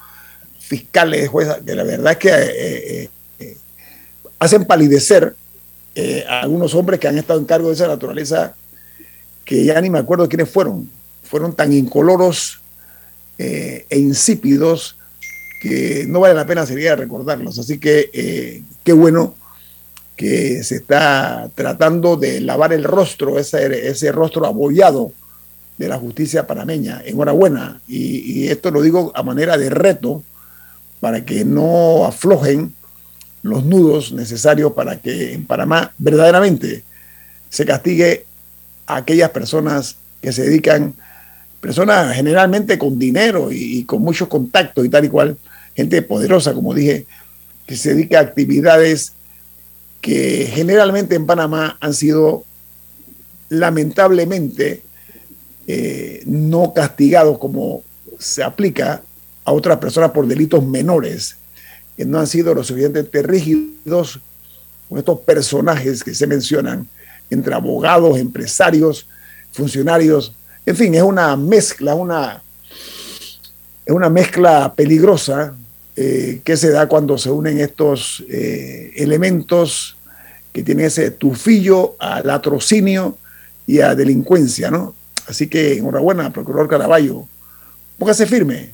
fiscales, 0.60 1.30
juezas, 1.30 1.60
que 1.65 1.75
la 1.75 1.84
verdad 1.84 2.12
es 2.12 2.17
que 2.17 2.30
eh, 2.30 2.43
eh, 3.04 3.10
eh, 3.39 3.58
hacen 4.38 4.65
palidecer 4.65 5.36
eh, 5.95 6.25
algunos 6.28 6.73
hombres 6.75 6.99
que 6.99 7.08
han 7.08 7.17
estado 7.17 7.39
en 7.39 7.45
cargo 7.45 7.69
de 7.69 7.73
esa 7.73 7.88
naturaleza, 7.88 8.56
que 9.43 9.65
ya 9.65 9.80
ni 9.82 9.89
me 9.89 9.99
acuerdo 9.99 10.30
quiénes 10.30 10.49
fueron, 10.49 10.89
fueron 11.23 11.54
tan 11.54 11.73
incoloros 11.73 12.60
eh, 13.38 13.86
e 13.89 13.99
insípidos 13.99 14.97
que 15.62 16.06
no 16.08 16.19
vale 16.19 16.34
la 16.34 16.45
pena 16.45 16.65
sería 16.65 16.95
recordarlos. 16.95 17.60
Así 17.60 17.80
que 17.80 18.10
eh, 18.13 18.63
qué 18.84 18.93
bueno 18.93 19.36
que 20.15 20.63
se 20.63 20.75
está 20.75 21.49
tratando 21.56 22.17
de 22.17 22.41
lavar 22.41 22.73
el 22.73 22.84
rostro, 22.84 23.39
ese, 23.39 23.88
ese 23.88 24.12
rostro 24.12 24.45
abollado 24.45 25.12
de 25.78 25.88
la 25.88 25.97
justicia 25.97 26.45
panameña. 26.45 27.02
Enhorabuena. 27.06 27.82
Y, 27.88 28.43
y 28.43 28.47
esto 28.49 28.71
lo 28.71 28.82
digo 28.82 29.12
a 29.15 29.23
manera 29.23 29.58
de 29.58 29.69
reto 29.69 30.23
para 30.99 31.23
que 31.25 31.45
no 31.45 32.06
aflojen 32.06 32.73
los 33.41 33.65
nudos 33.65 34.12
necesarios 34.12 34.73
para 34.73 34.99
que 34.99 35.34
en 35.34 35.45
Panamá 35.45 35.93
verdaderamente 35.97 36.84
se 37.49 37.65
castigue 37.65 38.25
a 38.86 38.97
aquellas 38.97 39.30
personas 39.32 39.95
que 40.21 40.32
se 40.32 40.43
dedican, 40.43 40.93
personas 41.62 42.15
generalmente 42.15 42.78
con 42.78 42.99
dinero 42.99 43.49
y, 43.52 43.84
con 43.86 44.02
muchos 44.02 44.28
contactos 44.28 44.86
y 44.86 44.89
tal 44.89 45.06
y 45.06 45.10
cual, 45.10 45.38
gente 45.75 46.02
poderosa, 46.02 46.54
como 46.54 46.73
dije, 46.73 47.06
que 47.65 47.75
se 47.75 47.93
dedica 47.93 48.19
a 48.19 48.23
actividades 48.23 49.13
que 50.02 50.49
generalmente 50.52 51.15
en 51.15 51.25
Panamá 51.25 51.78
han 51.80 51.93
sido 51.93 52.45
lamentablemente 53.49 54.82
eh, 55.67 56.23
no 56.25 56.73
castigados 56.73 57.38
como 57.38 57.84
se 58.17 58.43
aplica 58.43 59.02
a 59.45 59.52
otras 59.52 59.78
personas 59.78 60.12
por 60.12 60.28
delitos 60.28 60.65
menores 60.65 61.38
no 62.05 62.19
han 62.19 62.27
sido 62.27 62.53
lo 62.53 62.63
suficientemente 62.63 63.21
rígidos 63.21 64.19
con 64.88 64.97
estos 64.97 65.19
personajes 65.19 66.03
que 66.03 66.15
se 66.15 66.27
mencionan 66.27 66.88
entre 67.29 67.53
abogados, 67.53 68.17
empresarios, 68.17 69.07
funcionarios. 69.51 70.33
En 70.65 70.75
fin, 70.75 70.95
es 70.95 71.03
una 71.03 71.35
mezcla, 71.35 71.95
una, 71.95 72.41
es 73.85 73.93
una 73.93 74.09
mezcla 74.09 74.73
peligrosa 74.75 75.55
eh, 75.95 76.41
que 76.43 76.57
se 76.57 76.71
da 76.71 76.88
cuando 76.88 77.17
se 77.17 77.29
unen 77.29 77.59
estos 77.59 78.23
eh, 78.29 78.93
elementos 78.95 79.97
que 80.53 80.63
tienen 80.63 80.85
ese 80.85 81.12
tufillo 81.12 81.95
al 81.99 82.25
latrocinio 82.25 83.17
y 83.67 83.81
a 83.81 83.93
delincuencia, 83.95 84.71
¿no? 84.71 84.95
Así 85.27 85.47
que 85.47 85.77
enhorabuena, 85.77 86.31
procurador 86.33 86.67
Caraballo. 86.67 87.27
Póngase 87.97 88.25
firme, 88.25 88.71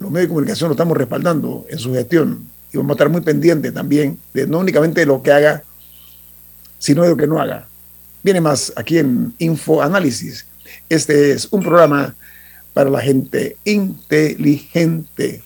los 0.00 0.10
medios 0.10 0.28
de 0.28 0.28
comunicación 0.28 0.68
lo 0.68 0.72
estamos 0.72 0.96
respaldando 0.96 1.66
en 1.68 1.78
su 1.78 1.92
gestión 1.92 2.48
y 2.72 2.78
vamos 2.78 2.90
a 2.90 2.94
estar 2.94 3.08
muy 3.10 3.20
pendientes 3.20 3.72
también 3.72 4.18
de 4.32 4.46
no 4.46 4.58
únicamente 4.58 5.00
de 5.00 5.06
lo 5.06 5.22
que 5.22 5.30
haga, 5.30 5.62
sino 6.78 7.02
de 7.02 7.10
lo 7.10 7.16
que 7.16 7.26
no 7.26 7.38
haga. 7.38 7.68
Viene 8.22 8.40
más 8.40 8.72
aquí 8.76 8.98
en 8.98 9.34
Info 9.38 9.82
Análisis. 9.82 10.46
Este 10.88 11.32
es 11.32 11.48
un 11.50 11.60
programa 11.60 12.14
para 12.72 12.90
la 12.90 13.00
gente 13.00 13.56
inteligente. 13.64 15.42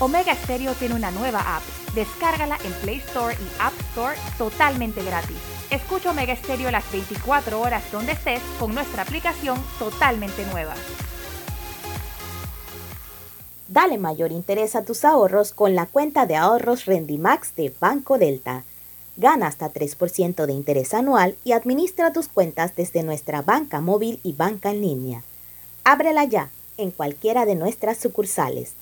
Omega 0.00 0.34
Stereo 0.34 0.74
tiene 0.74 0.94
una 0.94 1.10
nueva 1.10 1.56
app. 1.56 1.62
Descárgala 1.94 2.58
en 2.64 2.72
Play 2.82 2.96
Store 2.98 3.34
y 3.34 3.60
App 3.60 3.72
Store 3.92 4.16
totalmente 4.36 5.02
gratis. 5.02 5.36
Escucha 5.70 6.10
Omega 6.10 6.36
Stereo 6.36 6.70
las 6.70 6.90
24 6.92 7.60
horas 7.60 7.82
donde 7.90 8.12
estés 8.12 8.40
con 8.58 8.74
nuestra 8.74 9.02
aplicación 9.02 9.58
totalmente 9.78 10.44
nueva. 10.46 10.74
Dale 13.66 13.98
mayor 13.98 14.30
interés 14.30 14.76
a 14.76 14.84
tus 14.84 15.04
ahorros 15.04 15.52
con 15.52 15.74
la 15.74 15.86
cuenta 15.86 16.26
de 16.26 16.36
ahorros 16.36 16.84
Rendimax 16.84 17.56
de 17.56 17.72
Banco 17.80 18.18
Delta. 18.18 18.62
Gana 19.16 19.46
hasta 19.46 19.72
3% 19.72 20.46
de 20.46 20.52
interés 20.52 20.92
anual 20.92 21.36
y 21.44 21.52
administra 21.52 22.12
tus 22.12 22.28
cuentas 22.28 22.76
desde 22.76 23.02
nuestra 23.02 23.42
banca 23.42 23.80
móvil 23.80 24.20
y 24.22 24.32
banca 24.32 24.70
en 24.70 24.82
línea. 24.82 25.22
Ábrela 25.82 26.24
ya 26.24 26.50
en 26.76 26.90
cualquiera 26.90 27.46
de 27.46 27.54
nuestras 27.54 27.98
sucursales. 27.98 28.74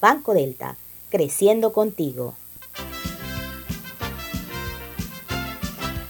Banco 0.00 0.34
Delta, 0.34 0.76
creciendo 1.10 1.72
contigo. 1.72 2.34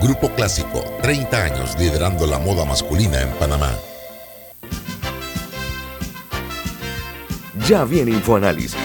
Grupo 0.00 0.30
Clásico, 0.36 0.84
30 1.02 1.42
años 1.42 1.76
liderando 1.78 2.26
la 2.26 2.38
moda 2.38 2.64
masculina 2.64 3.20
en 3.20 3.30
Panamá. 3.30 3.76
Ya 7.68 7.84
viene 7.84 8.12
InfoAnálisis, 8.12 8.76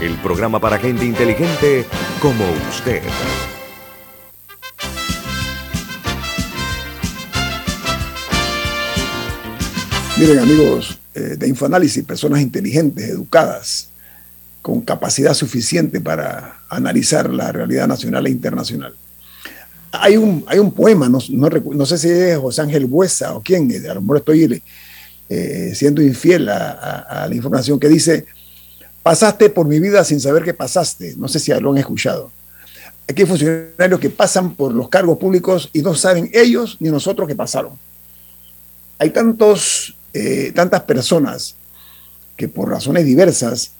el 0.00 0.14
programa 0.18 0.60
para 0.60 0.78
gente 0.78 1.04
inteligente 1.04 1.84
como 2.22 2.44
usted. 2.70 3.02
Miren 10.16 10.38
amigos 10.38 10.98
eh, 11.14 11.36
de 11.36 11.48
Infoanálisis, 11.48 12.04
personas 12.04 12.40
inteligentes, 12.40 13.08
educadas, 13.08 13.88
con 14.62 14.80
capacidad 14.80 15.34
suficiente 15.34 16.00
para 16.00 16.60
analizar 16.68 17.30
la 17.30 17.50
realidad 17.50 17.88
nacional 17.88 18.26
e 18.26 18.30
internacional. 18.30 18.94
Hay 20.00 20.16
un, 20.16 20.44
hay 20.46 20.58
un 20.58 20.72
poema, 20.72 21.08
no, 21.08 21.18
no, 21.28 21.86
sé 21.86 21.98
si 21.98 22.08
es 22.08 22.38
José 22.38 22.62
Ángel 22.62 22.86
Buesa 22.86 23.34
o 23.34 23.42
quién, 23.42 23.70
eh, 23.70 23.88
a 23.88 23.94
lo 23.94 24.00
mejor 24.00 24.18
estoy 24.18 24.62
eh, 25.28 25.72
siendo 25.74 26.02
infiel 26.02 26.48
a, 26.48 27.26
la 27.28 27.34
información 27.34 27.78
que 27.78 27.88
dice, 27.88 28.26
pasaste 29.02 29.50
por 29.50 29.66
mi 29.66 29.78
vida 29.78 30.02
sin 30.04 30.20
saber 30.20 30.42
que 30.42 30.54
pasaste, 30.54 31.14
no 31.16 31.28
sé 31.28 31.38
si 31.38 31.52
lo 31.52 31.70
han 31.70 31.78
escuchado. 31.78 32.30
Aquí 33.08 33.22
hay 33.22 33.28
funcionarios 33.28 34.00
que 34.00 34.10
pasan 34.10 34.54
por 34.54 34.72
los 34.72 34.88
cargos 34.88 35.18
públicos 35.18 35.68
y 35.72 35.82
no 35.82 35.94
saben 35.94 36.30
ellos 36.32 36.76
ni 36.80 36.88
nosotros 36.88 37.28
que 37.28 37.36
pasaron. 37.36 37.72
Hay 38.98 39.10
tantos 39.10 39.94
eh, 40.16 40.52
tantas 40.54 40.82
personas 40.82 41.56
que 42.36 42.46
por 42.46 42.70
razones 42.70 43.04
diversas, 43.04 43.72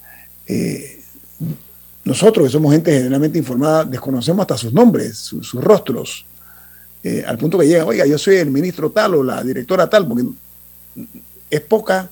nosotros 2.04 2.46
que 2.46 2.52
somos 2.52 2.72
gente 2.72 2.92
generalmente 2.92 3.38
informada, 3.38 3.84
desconocemos 3.84 4.42
hasta 4.42 4.56
sus 4.56 4.72
nombres, 4.72 5.16
sus 5.16 5.54
rostros, 5.54 6.26
eh, 7.02 7.24
al 7.26 7.38
punto 7.38 7.58
que 7.58 7.66
llegan, 7.66 7.86
oiga, 7.86 8.06
yo 8.06 8.18
soy 8.18 8.36
el 8.36 8.50
ministro 8.50 8.90
tal 8.90 9.14
o 9.14 9.22
la 9.22 9.42
directora 9.42 9.88
tal, 9.88 10.06
porque 10.06 10.24
es 11.50 11.60
poca 11.62 12.10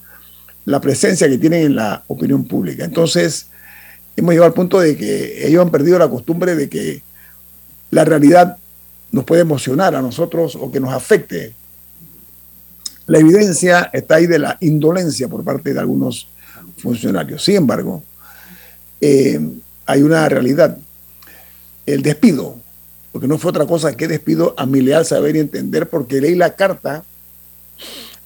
la 0.65 0.81
presencia 0.81 1.29
que 1.29 1.39
tienen 1.39 1.67
en 1.67 1.77
la 1.77 2.05
opinión 2.07 2.45
pública. 2.45 2.85
Entonces, 2.85 3.47
hemos 4.17 4.33
llegado 4.33 4.47
al 4.47 4.55
punto 4.55 4.81
de 4.81 4.97
que 4.97 5.47
ellos 5.47 5.63
han 5.63 5.71
perdido 5.71 5.99
la 5.99 6.09
costumbre 6.09 6.55
de 6.55 6.69
que 6.69 7.03
la 7.91 8.05
realidad 8.05 8.57
nos 9.11 9.25
puede 9.25 9.43
emocionar 9.43 9.95
a 9.95 10.03
nosotros 10.03 10.57
o 10.57 10.71
que 10.71 10.81
nos 10.81 10.93
afecte 10.93 11.55
la 13.07 13.19
evidencia 13.19 13.91
está 13.93 14.17
ahí 14.17 14.27
de 14.27 14.39
la 14.39 14.57
indolencia 14.61 15.29
por 15.29 15.45
parte 15.45 15.75
de 15.75 15.81
algunos 15.81 16.29
funcionarios. 16.79 17.45
Sin 17.45 17.57
embargo, 17.57 18.03
eh, 19.01 19.41
hay 19.93 20.03
una 20.03 20.29
realidad. 20.29 20.79
El 21.85 22.03
despido, 22.03 22.57
porque 23.13 23.29
no 23.29 23.39
fue 23.39 23.51
otra 23.51 23.67
cosa 23.67 23.95
que 23.95 24.09
despido 24.09 24.55
a 24.57 24.65
mi 24.65 24.81
leal 24.81 25.05
saber 25.05 25.37
y 25.37 25.41
entender, 25.41 25.89
porque 25.89 26.21
leí 26.21 26.35
la 26.35 26.55
carta 26.55 27.05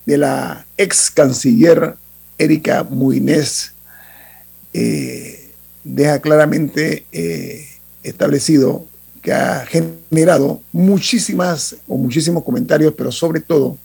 de 0.04 0.18
la 0.18 0.64
ex 0.76 1.10
canciller 1.10 1.96
Erika 2.38 2.84
Muinés, 2.84 3.72
eh, 4.72 5.50
deja 5.82 6.20
claramente 6.20 7.06
eh, 7.10 7.66
establecido 8.02 8.86
que 9.22 9.32
ha 9.32 9.66
generado 9.66 10.62
muchísimas 10.70 11.76
o 11.88 11.96
muchísimos 11.96 12.44
comentarios, 12.44 12.94
pero 12.96 13.10
sobre 13.10 13.40
todo 13.40 13.76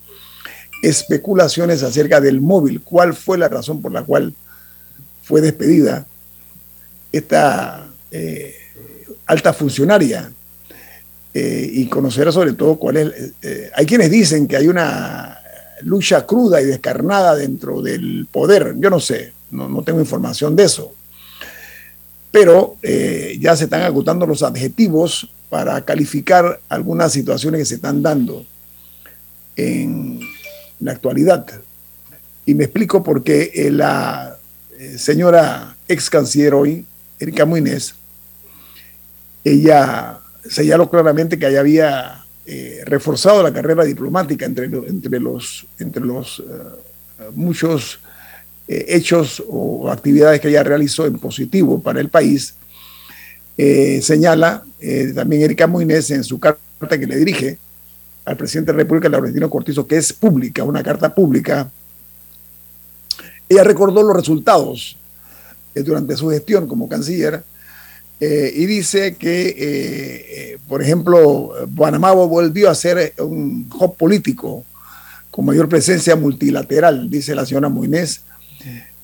especulaciones 0.82 1.82
acerca 1.82 2.20
del 2.20 2.40
móvil, 2.40 2.80
cuál 2.82 3.14
fue 3.14 3.38
la 3.38 3.48
razón 3.48 3.82
por 3.82 3.90
la 3.90 4.04
cual 4.04 4.34
fue 5.22 5.40
despedida 5.40 6.06
esta 7.12 7.86
eh, 8.10 8.56
alta 9.26 9.52
funcionaria 9.52 10.32
eh, 11.34 11.70
y 11.72 11.86
conocer 11.86 12.32
sobre 12.32 12.54
todo 12.54 12.76
cuál 12.76 12.96
es... 12.96 13.32
Eh, 13.42 13.70
hay 13.74 13.86
quienes 13.86 14.10
dicen 14.10 14.48
que 14.48 14.56
hay 14.56 14.68
una 14.68 15.38
lucha 15.82 16.26
cruda 16.26 16.60
y 16.60 16.64
descarnada 16.64 17.36
dentro 17.36 17.82
del 17.82 18.26
poder, 18.30 18.74
yo 18.78 18.88
no 18.88 19.00
sé, 19.00 19.32
no, 19.50 19.68
no 19.68 19.82
tengo 19.82 20.00
información 20.00 20.56
de 20.56 20.64
eso, 20.64 20.94
pero 22.30 22.76
ya 23.38 23.54
se 23.56 23.64
están 23.64 23.82
agotando 23.82 24.24
los 24.24 24.42
adjetivos 24.42 25.28
para 25.50 25.84
calificar 25.84 26.60
algunas 26.68 27.12
situaciones 27.12 27.58
que 27.58 27.64
se 27.66 27.74
están 27.74 28.00
dando 28.00 28.46
en 29.56 30.20
la 30.80 30.92
actualidad. 30.92 31.44
Y 32.46 32.54
me 32.54 32.64
explico 32.64 33.02
por 33.02 33.22
qué 33.22 33.68
la 33.70 34.38
señora 34.96 35.76
ex 35.88 36.08
canciller 36.08 36.54
hoy, 36.54 36.86
Erika 37.22 37.44
Muínez, 37.44 37.94
ella 39.44 40.18
señaló 40.48 40.90
claramente 40.90 41.38
que 41.38 41.46
ella 41.46 41.60
había 41.60 42.24
eh, 42.46 42.82
reforzado 42.84 43.42
la 43.42 43.52
carrera 43.52 43.84
diplomática 43.84 44.44
entre, 44.44 44.68
los, 44.68 45.66
entre 45.78 46.04
los 46.04 46.42
muchos 47.34 48.00
hechos 48.66 49.42
o 49.48 49.90
actividades 49.90 50.40
que 50.40 50.48
ella 50.48 50.62
realizó 50.62 51.06
en 51.06 51.18
positivo 51.18 51.80
para 51.80 52.00
el 52.00 52.08
país. 52.08 52.54
señala 53.56 54.64
también 55.14 55.42
Erika 55.42 55.66
Muínez 55.66 56.10
en 56.10 56.24
su 56.24 56.40
carta 56.40 56.98
que 56.98 57.06
le 57.06 57.16
dirige 57.16 57.58
al 58.24 58.36
presidente 58.36 58.72
de 58.72 58.78
la 58.78 58.82
República, 58.84 59.08
Laurentino 59.08 59.50
Cortizo, 59.50 59.86
que 59.86 59.96
es 59.96 60.12
pública, 60.12 60.62
una 60.64 60.82
carta 60.82 61.14
pública, 61.14 61.70
ella 63.48 63.64
recordó 63.64 64.02
los 64.02 64.16
resultados 64.16 64.96
eh, 64.96 65.01
durante 65.74 66.16
su 66.16 66.28
gestión 66.28 66.66
como 66.66 66.88
canciller 66.88 67.42
eh, 68.20 68.52
y 68.54 68.66
dice 68.66 69.16
que, 69.16 69.56
eh, 69.58 70.58
por 70.68 70.80
ejemplo, 70.80 71.54
Panamá 71.76 72.12
volvió 72.12 72.70
a 72.70 72.74
ser 72.74 73.14
un 73.18 73.68
hub 73.76 73.96
político 73.96 74.64
con 75.30 75.44
mayor 75.44 75.68
presencia 75.68 76.14
multilateral, 76.14 77.10
dice 77.10 77.34
la 77.34 77.44
señora 77.44 77.68
Moinés, 77.68 78.20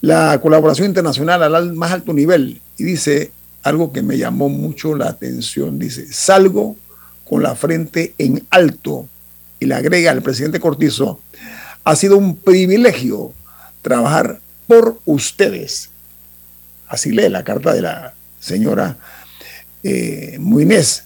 la 0.01 0.39
colaboración 0.41 0.87
internacional 0.87 1.43
al 1.43 1.73
más 1.73 1.91
alto 1.91 2.13
nivel 2.13 2.61
y 2.77 2.85
dice 2.85 3.33
algo 3.65 3.93
que 3.93 4.03
me 4.03 4.19
llamó 4.19 4.49
mucho 4.49 4.95
la 4.95 5.09
atención, 5.09 5.81
dice, 5.81 6.07
salgo 6.13 6.77
con 7.25 7.43
la 7.43 7.57
frente 7.57 8.15
en 8.19 8.47
alto. 8.51 9.09
Y 9.59 9.67
le 9.67 9.75
agrega 9.75 10.13
el 10.13 10.23
presidente 10.23 10.61
Cortizo, 10.61 11.21
ha 11.83 11.97
sido 11.97 12.17
un 12.17 12.37
privilegio 12.37 13.33
trabajar 13.83 14.39
por 14.69 15.01
ustedes. 15.05 15.91
Así 16.89 17.11
lee 17.11 17.29
la 17.29 17.45
carta 17.45 17.73
de 17.73 17.83
la 17.83 18.15
señora 18.41 18.97
eh, 19.83 20.37
Muinés. 20.41 21.05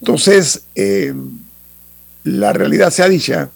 Entonces, 0.00 0.62
eh, 0.74 1.14
la 2.24 2.52
realidad 2.52 2.90
se 2.90 3.02
ha 3.02 3.08
dicha, 3.08 3.50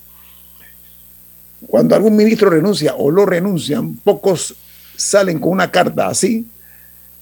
cuando 1.67 1.95
algún 1.95 2.17
ministro 2.17 2.51
renuncia 2.51 2.95
o 2.97 3.11
lo 3.11 3.27
renuncian, 3.27 3.97
pocos 3.97 4.55
salen 4.97 5.39
con 5.39 5.53
una 5.53 5.71
carta 5.71 6.09
así, 6.09 6.47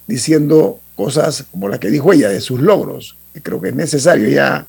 diciendo 0.07 0.81
cosas 0.95 1.45
como 1.51 1.69
las 1.69 1.81
que 1.81 1.91
dijo 1.91 2.13
ella 2.13 2.29
de 2.29 2.41
sus 2.41 2.61
logros 2.61 3.17
creo 3.43 3.61
que 3.61 3.69
es 3.69 3.75
necesario. 3.75 4.29
Ya, 4.29 4.67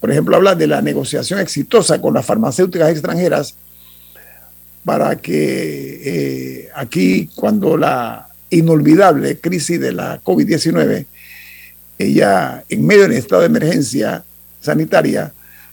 por 0.00 0.10
ejemplo, 0.10 0.36
habla 0.36 0.54
de 0.54 0.66
la 0.66 0.82
negociación 0.82 1.40
exitosa 1.40 2.00
con 2.00 2.14
las 2.14 2.26
farmacéuticas 2.26 2.90
extranjeras 2.90 3.54
para 4.84 5.16
que 5.16 6.00
eh, 6.04 6.68
aquí, 6.74 7.28
cuando 7.34 7.76
la 7.76 8.28
inolvidable 8.50 9.38
crisis 9.38 9.80
de 9.80 9.92
la 9.92 10.22
COVID-19, 10.22 11.06
ella, 11.98 12.64
en 12.68 12.86
medio 12.86 13.02
del 13.02 13.12
estado 13.12 13.42
de 13.42 13.46
emergencia 13.46 14.24
sanitaria, 14.60 15.32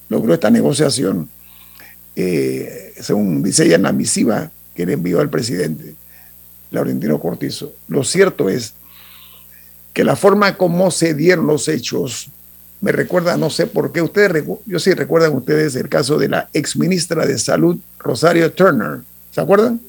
logró 0.09 0.33
esta 0.33 0.49
negociación, 0.49 1.29
eh, 2.15 2.93
según 2.99 3.43
dice 3.43 3.65
ella 3.65 3.75
en 3.75 3.83
la 3.83 3.91
misiva 3.91 4.51
que 4.75 4.85
le 4.85 4.93
envió 4.93 5.19
al 5.19 5.29
presidente 5.29 5.95
Laurentino 6.71 7.19
Cortizo. 7.19 7.73
Lo 7.87 8.03
cierto 8.03 8.49
es 8.49 8.73
que 9.93 10.03
la 10.03 10.15
forma 10.15 10.57
como 10.57 10.91
se 10.91 11.13
dieron 11.13 11.47
los 11.47 11.67
hechos 11.67 12.29
me 12.79 12.91
recuerda, 12.91 13.37
no 13.37 13.49
sé 13.49 13.65
por 13.65 13.91
qué, 13.91 14.01
ustedes, 14.01 14.43
yo 14.65 14.79
sí 14.79 14.93
recuerdan 14.93 15.33
ustedes 15.33 15.75
el 15.75 15.89
caso 15.89 16.17
de 16.17 16.29
la 16.29 16.49
exministra 16.53 17.25
de 17.25 17.39
Salud, 17.39 17.77
Rosario 17.97 18.51
Turner, 18.51 18.99
¿se 19.31 19.41
acuerdan? 19.41 19.79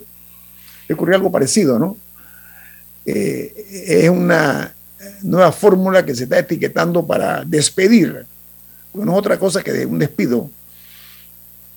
Ocurrió 0.90 1.16
algo 1.16 1.30
parecido, 1.30 1.78
¿no? 1.78 1.98
Eh, 3.10 4.04
es 4.04 4.10
una 4.10 4.74
nueva 5.22 5.50
fórmula 5.50 6.04
que 6.04 6.14
se 6.14 6.24
está 6.24 6.40
etiquetando 6.40 7.06
para 7.06 7.42
despedir, 7.42 8.26
no 8.92 9.12
es 9.12 9.18
otra 9.18 9.38
cosa 9.38 9.62
que 9.62 9.86
un 9.86 9.98
despido, 9.98 10.50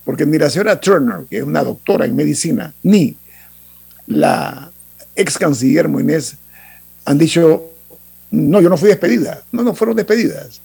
porque 0.04 0.26
ni 0.26 0.38
la 0.38 0.50
señora 0.50 0.78
Turner, 0.78 1.26
que 1.30 1.38
es 1.38 1.44
una 1.44 1.64
doctora 1.64 2.04
en 2.04 2.18
medicina, 2.18 2.74
ni 2.84 3.16
la 4.08 4.70
ex 5.16 5.38
canciller 5.38 5.88
Moines 5.88 6.36
han 7.06 7.18
dicho, 7.18 7.64
no, 8.32 8.60
yo 8.60 8.68
no 8.68 8.76
fui 8.76 8.90
despedida, 8.90 9.42
no, 9.54 9.64
no 9.64 9.74
fueron 9.74 9.96
despedidas 9.96 10.60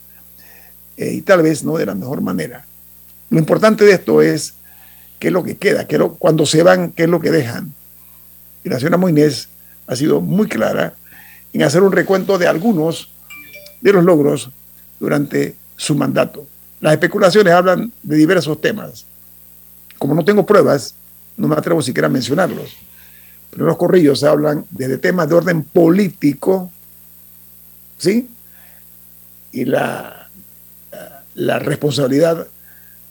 eh, 0.97 1.12
y 1.12 1.21
tal 1.21 1.43
vez 1.43 1.62
no 1.62 1.77
de 1.77 1.87
la 1.87 1.95
mejor 1.95 2.23
manera. 2.23 2.67
Lo 3.31 3.39
importante 3.39 3.85
de 3.85 3.93
esto 3.93 4.21
es 4.21 4.55
qué 5.21 5.29
es 5.29 5.33
lo 5.33 5.45
que 5.45 5.57
queda, 5.57 5.87
qué 5.87 5.97
cuando 6.19 6.45
se 6.45 6.64
van, 6.64 6.91
qué 6.91 7.05
es 7.05 7.09
lo 7.09 7.21
que 7.21 7.31
dejan. 7.31 7.73
Y 8.64 8.69
la 8.69 8.81
señora 8.81 8.97
Moines 8.97 9.49
ha 9.87 9.97
sido 9.97 10.20
muy 10.20 10.49
clara 10.49 10.95
en 11.53 11.62
hacer 11.62 11.82
un 11.82 11.93
recuento 11.93 12.39
de 12.39 12.47
algunos 12.47 13.11
de 13.80 13.93
los 13.93 14.05
logros 14.05 14.51
durante 14.99 15.55
su 15.76 15.95
mandato. 15.95 16.47
Las 16.80 16.93
especulaciones 16.93 17.53
hablan 17.53 17.93
de 18.03 18.16
diversos 18.16 18.61
temas. 18.61 19.07
Como 19.99 20.14
no 20.14 20.24
tengo 20.24 20.45
pruebas, 20.45 20.95
no 21.37 21.49
me 21.49 21.57
atrevo 21.57 21.82
siquiera 21.82 22.07
a 22.07 22.11
mencionarlos. 22.11 22.76
Pero 23.51 23.64
los 23.64 23.76
corrillos 23.76 24.24
hablan 24.24 24.64
desde 24.70 24.99
temas 24.99 25.28
de 25.28 25.34
orden 25.34 25.62
político, 25.62 26.70
¿sí? 27.99 28.28
Y 29.53 29.64
la 29.64 30.16
la 31.37 31.59
responsabilidad 31.59 32.47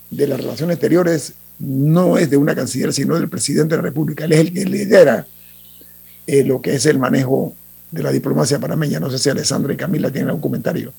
de 0.10 0.28
las 0.28 0.40
relaciones 0.40 0.76
exteriores 0.76 1.34
no 1.60 2.18
es 2.18 2.30
de 2.30 2.38
una 2.38 2.56
canciller, 2.56 2.92
sino 2.92 3.16
del 3.16 3.30
presidente 3.30 3.76
de 3.76 3.82
la 3.82 3.88
República. 3.88 4.26
Él 4.26 4.34
es 4.34 4.40
el 4.40 4.54
que 4.54 4.66
lidera 4.66 5.26
eh, 6.28 6.44
lo 6.44 6.62
que 6.62 6.76
es 6.76 6.86
el 6.86 7.00
manejo 7.00 7.54
de 7.92 8.04
la 8.04 8.12
diplomacia 8.12 8.60
panameña. 8.60 9.00
No 9.00 9.10
sé 9.10 9.20
si 9.20 9.30
Alessandra 9.30 9.74
y 9.74 9.78
Camila 9.78 10.12
tienen 10.12 10.30
algún 10.30 10.42
comentario. 10.42 10.94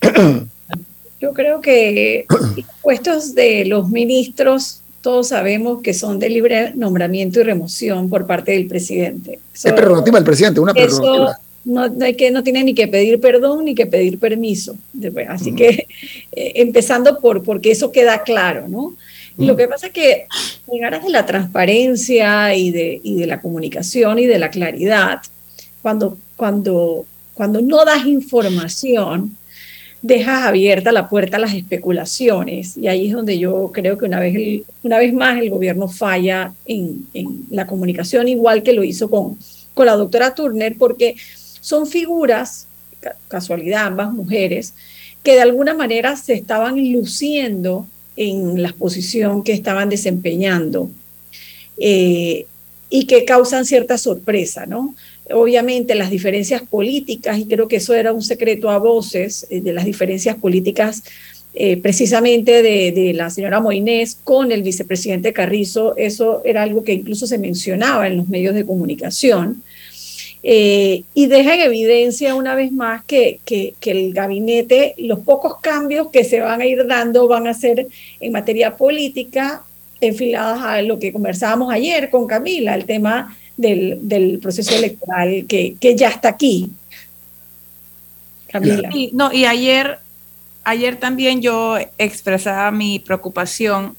Yo 1.20 1.32
creo 1.32 1.60
que 1.60 2.26
los 2.28 2.64
puestos 2.82 3.34
de 3.34 3.64
los 3.64 3.88
ministros, 3.88 4.82
todos 5.00 5.28
sabemos 5.28 5.82
que 5.82 5.94
son 5.94 6.18
de 6.18 6.28
libre 6.28 6.72
nombramiento 6.74 7.40
y 7.40 7.44
remoción 7.44 8.08
por 8.08 8.26
parte 8.26 8.52
del 8.52 8.66
presidente. 8.66 9.38
es 9.52 9.72
prerrogativa 9.72 10.18
del 10.18 10.24
presidente, 10.24 10.60
una 10.60 10.74
prerrogativa 10.74 11.38
no, 11.68 11.86
hay 12.00 12.14
que, 12.14 12.30
no 12.30 12.42
tiene 12.42 12.64
ni 12.64 12.74
que 12.74 12.88
pedir 12.88 13.20
perdón 13.20 13.66
ni 13.66 13.74
que 13.74 13.86
pedir 13.86 14.18
permiso. 14.18 14.76
Así 15.28 15.54
que 15.54 15.68
eh, 16.32 16.52
empezando 16.56 17.20
por 17.20 17.42
porque 17.42 17.70
eso 17.70 17.92
queda 17.92 18.22
claro, 18.22 18.68
¿no? 18.68 18.94
Lo 19.38 19.56
que 19.56 19.68
pasa 19.68 19.86
es 19.86 19.92
que 19.92 20.26
en 20.66 20.84
aras 20.84 21.04
de 21.04 21.10
la 21.10 21.24
transparencia 21.24 22.54
y 22.56 22.72
de, 22.72 23.00
y 23.02 23.16
de 23.16 23.26
la 23.26 23.40
comunicación 23.40 24.18
y 24.18 24.26
de 24.26 24.38
la 24.38 24.50
claridad, 24.50 25.20
cuando, 25.80 26.18
cuando, 26.36 27.06
cuando 27.34 27.60
no 27.60 27.84
das 27.84 28.04
información, 28.04 29.36
dejas 30.02 30.42
abierta 30.42 30.90
la 30.90 31.08
puerta 31.08 31.36
a 31.36 31.40
las 31.40 31.54
especulaciones. 31.54 32.76
Y 32.76 32.88
ahí 32.88 33.06
es 33.06 33.12
donde 33.12 33.38
yo 33.38 33.70
creo 33.72 33.96
que 33.96 34.06
una 34.06 34.18
vez, 34.18 34.62
una 34.82 34.98
vez 34.98 35.12
más 35.12 35.40
el 35.40 35.50
gobierno 35.50 35.88
falla 35.88 36.52
en, 36.66 37.06
en, 37.14 37.44
la 37.50 37.66
comunicación, 37.68 38.26
igual 38.26 38.64
que 38.64 38.72
lo 38.72 38.82
hizo 38.82 39.08
con, 39.08 39.38
con 39.72 39.86
la 39.86 39.94
doctora 39.94 40.34
Turner, 40.34 40.74
porque 40.76 41.14
son 41.60 41.86
figuras, 41.86 42.66
casualidad, 43.28 43.86
ambas 43.86 44.12
mujeres, 44.12 44.74
que 45.22 45.34
de 45.34 45.42
alguna 45.42 45.74
manera 45.74 46.16
se 46.16 46.34
estaban 46.34 46.92
luciendo 46.92 47.86
en 48.18 48.60
la 48.60 48.72
posición 48.72 49.44
que 49.44 49.52
estaban 49.52 49.88
desempeñando 49.88 50.90
eh, 51.78 52.46
y 52.90 53.06
que 53.06 53.24
causan 53.24 53.64
cierta 53.64 53.96
sorpresa, 53.96 54.66
¿no? 54.66 54.94
Obviamente 55.30 55.94
las 55.94 56.10
diferencias 56.10 56.62
políticas, 56.62 57.38
y 57.38 57.44
creo 57.44 57.68
que 57.68 57.76
eso 57.76 57.94
era 57.94 58.12
un 58.12 58.22
secreto 58.22 58.70
a 58.70 58.78
voces, 58.78 59.46
eh, 59.50 59.60
de 59.60 59.72
las 59.72 59.84
diferencias 59.84 60.36
políticas 60.36 61.04
eh, 61.54 61.76
precisamente 61.76 62.62
de, 62.62 62.90
de, 62.92 63.14
la 63.14 63.30
señora 63.30 63.60
Moinés 63.60 64.18
con 64.24 64.50
el 64.50 64.62
vicepresidente 64.62 65.32
Carrizo, 65.32 65.96
eso 65.96 66.42
era 66.44 66.62
algo 66.62 66.82
que 66.82 66.94
incluso 66.94 67.26
se 67.26 67.38
mencionaba 67.38 68.08
en 68.08 68.16
los 68.16 68.28
medios 68.28 68.54
de 68.54 68.66
comunicación. 68.66 69.62
Eh, 70.42 71.02
y 71.14 71.26
deja 71.26 71.54
en 71.54 71.60
evidencia 71.62 72.34
una 72.34 72.54
vez 72.54 72.70
más 72.70 73.04
que, 73.04 73.40
que, 73.44 73.74
el 73.84 74.12
gabinete, 74.12 74.94
los 74.98 75.20
pocos 75.20 75.60
cambios 75.60 76.10
que 76.10 76.24
se 76.24 76.40
van 76.40 76.60
a 76.60 76.66
ir 76.66 76.86
dando 76.86 77.26
van 77.26 77.48
a 77.48 77.54
ser 77.54 77.88
en 78.20 78.32
materia 78.32 78.76
política, 78.76 79.64
enfiladas 80.00 80.60
a 80.62 80.82
lo 80.82 80.98
que 80.98 81.12
conversábamos 81.12 81.72
ayer 81.72 82.08
con 82.08 82.26
Camila, 82.26 82.74
el 82.74 82.84
tema 82.84 83.36
del, 83.56 83.98
del 84.02 84.38
proceso 84.38 84.76
electoral 84.76 85.44
que, 85.48 85.74
que, 85.80 85.96
ya 85.96 86.08
está 86.08 86.28
aquí. 86.28 86.70
Camila. 88.46 88.90
Y, 88.94 89.10
no, 89.12 89.32
y 89.32 89.44
ayer, 89.44 89.98
ayer 90.62 90.96
también 90.96 91.42
yo 91.42 91.76
expresaba 91.98 92.70
mi 92.70 93.00
preocupación 93.00 93.96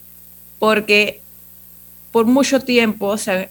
porque 0.58 1.20
por 2.12 2.26
mucho 2.26 2.62
tiempo 2.62 3.18
se, 3.18 3.50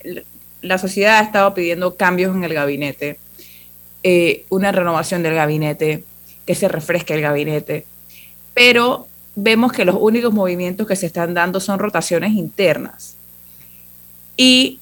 la 0.62 0.78
sociedad 0.78 1.18
ha 1.18 1.22
estado 1.22 1.54
pidiendo 1.54 1.96
cambios 1.96 2.34
en 2.34 2.44
el 2.44 2.54
gabinete, 2.54 3.18
eh, 4.02 4.44
una 4.48 4.72
renovación 4.72 5.22
del 5.22 5.34
gabinete, 5.34 6.04
que 6.46 6.54
se 6.54 6.68
refresque 6.68 7.14
el 7.14 7.20
gabinete, 7.20 7.84
pero 8.54 9.06
vemos 9.34 9.72
que 9.72 9.84
los 9.84 9.96
únicos 9.98 10.32
movimientos 10.32 10.86
que 10.86 10.96
se 10.96 11.06
están 11.06 11.34
dando 11.34 11.60
son 11.60 11.78
rotaciones 11.78 12.32
internas. 12.32 13.16
Y 14.36 14.80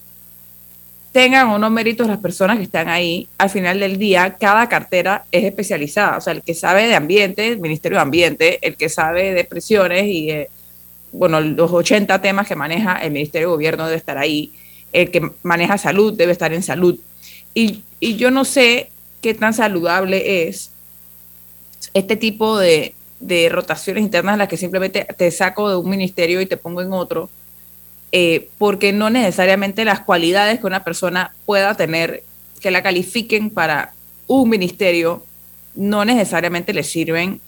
tengan 1.12 1.48
o 1.48 1.58
no 1.58 1.70
méritos 1.70 2.06
las 2.06 2.18
personas 2.18 2.58
que 2.58 2.64
están 2.64 2.88
ahí, 2.88 3.26
al 3.38 3.50
final 3.50 3.80
del 3.80 3.98
día 3.98 4.36
cada 4.38 4.68
cartera 4.68 5.24
es 5.32 5.44
especializada. 5.44 6.18
O 6.18 6.20
sea, 6.20 6.34
el 6.34 6.42
que 6.42 6.54
sabe 6.54 6.86
de 6.86 6.94
ambiente, 6.94 7.48
el 7.48 7.58
Ministerio 7.58 7.96
de 7.96 8.02
Ambiente, 8.02 8.58
el 8.60 8.76
que 8.76 8.88
sabe 8.88 9.32
de 9.32 9.44
prisiones 9.44 10.04
y, 10.06 10.30
bueno, 11.12 11.40
los 11.40 11.72
80 11.72 12.20
temas 12.20 12.46
que 12.46 12.54
maneja 12.54 12.98
el 12.98 13.12
Ministerio 13.12 13.48
de 13.48 13.54
Gobierno 13.54 13.86
debe 13.86 13.96
estar 13.96 14.18
ahí 14.18 14.52
el 14.96 15.10
que 15.10 15.30
maneja 15.42 15.76
salud 15.76 16.14
debe 16.14 16.32
estar 16.32 16.54
en 16.54 16.62
salud. 16.62 16.98
Y, 17.52 17.82
yo 18.00 18.30
no 18.30 18.44
sé 18.46 18.90
qué 19.20 19.34
tan 19.34 19.52
saludable 19.52 20.48
es 20.48 20.70
este 21.92 22.16
tipo 22.16 22.58
de, 22.58 22.94
rotaciones 23.50 24.02
internas 24.02 24.34
en 24.34 24.38
las 24.38 24.48
que 24.48 24.56
simplemente 24.56 25.06
te 25.16 25.30
saco 25.30 25.68
de 25.68 25.76
un 25.76 25.90
ministerio 25.90 26.40
y 26.40 26.46
te 26.46 26.56
pongo 26.56 26.80
en 26.80 26.94
otro, 26.94 27.28
eh, 28.10 28.48
porque 28.56 28.92
no 28.92 29.10
necesariamente 29.10 29.84
las 29.84 30.00
cualidades 30.00 30.60
que 30.60 30.66
una 30.66 30.82
persona 30.82 31.34
pueda 31.44 31.74
tener, 31.74 32.22
que 32.60 32.70
la 32.70 32.82
califiquen 32.82 33.50
para 33.50 33.92
un 34.26 34.48
ministerio, 34.48 35.22
no 35.74 36.06
necesariamente 36.06 36.72
le 36.72 36.82
sirven 36.82 37.40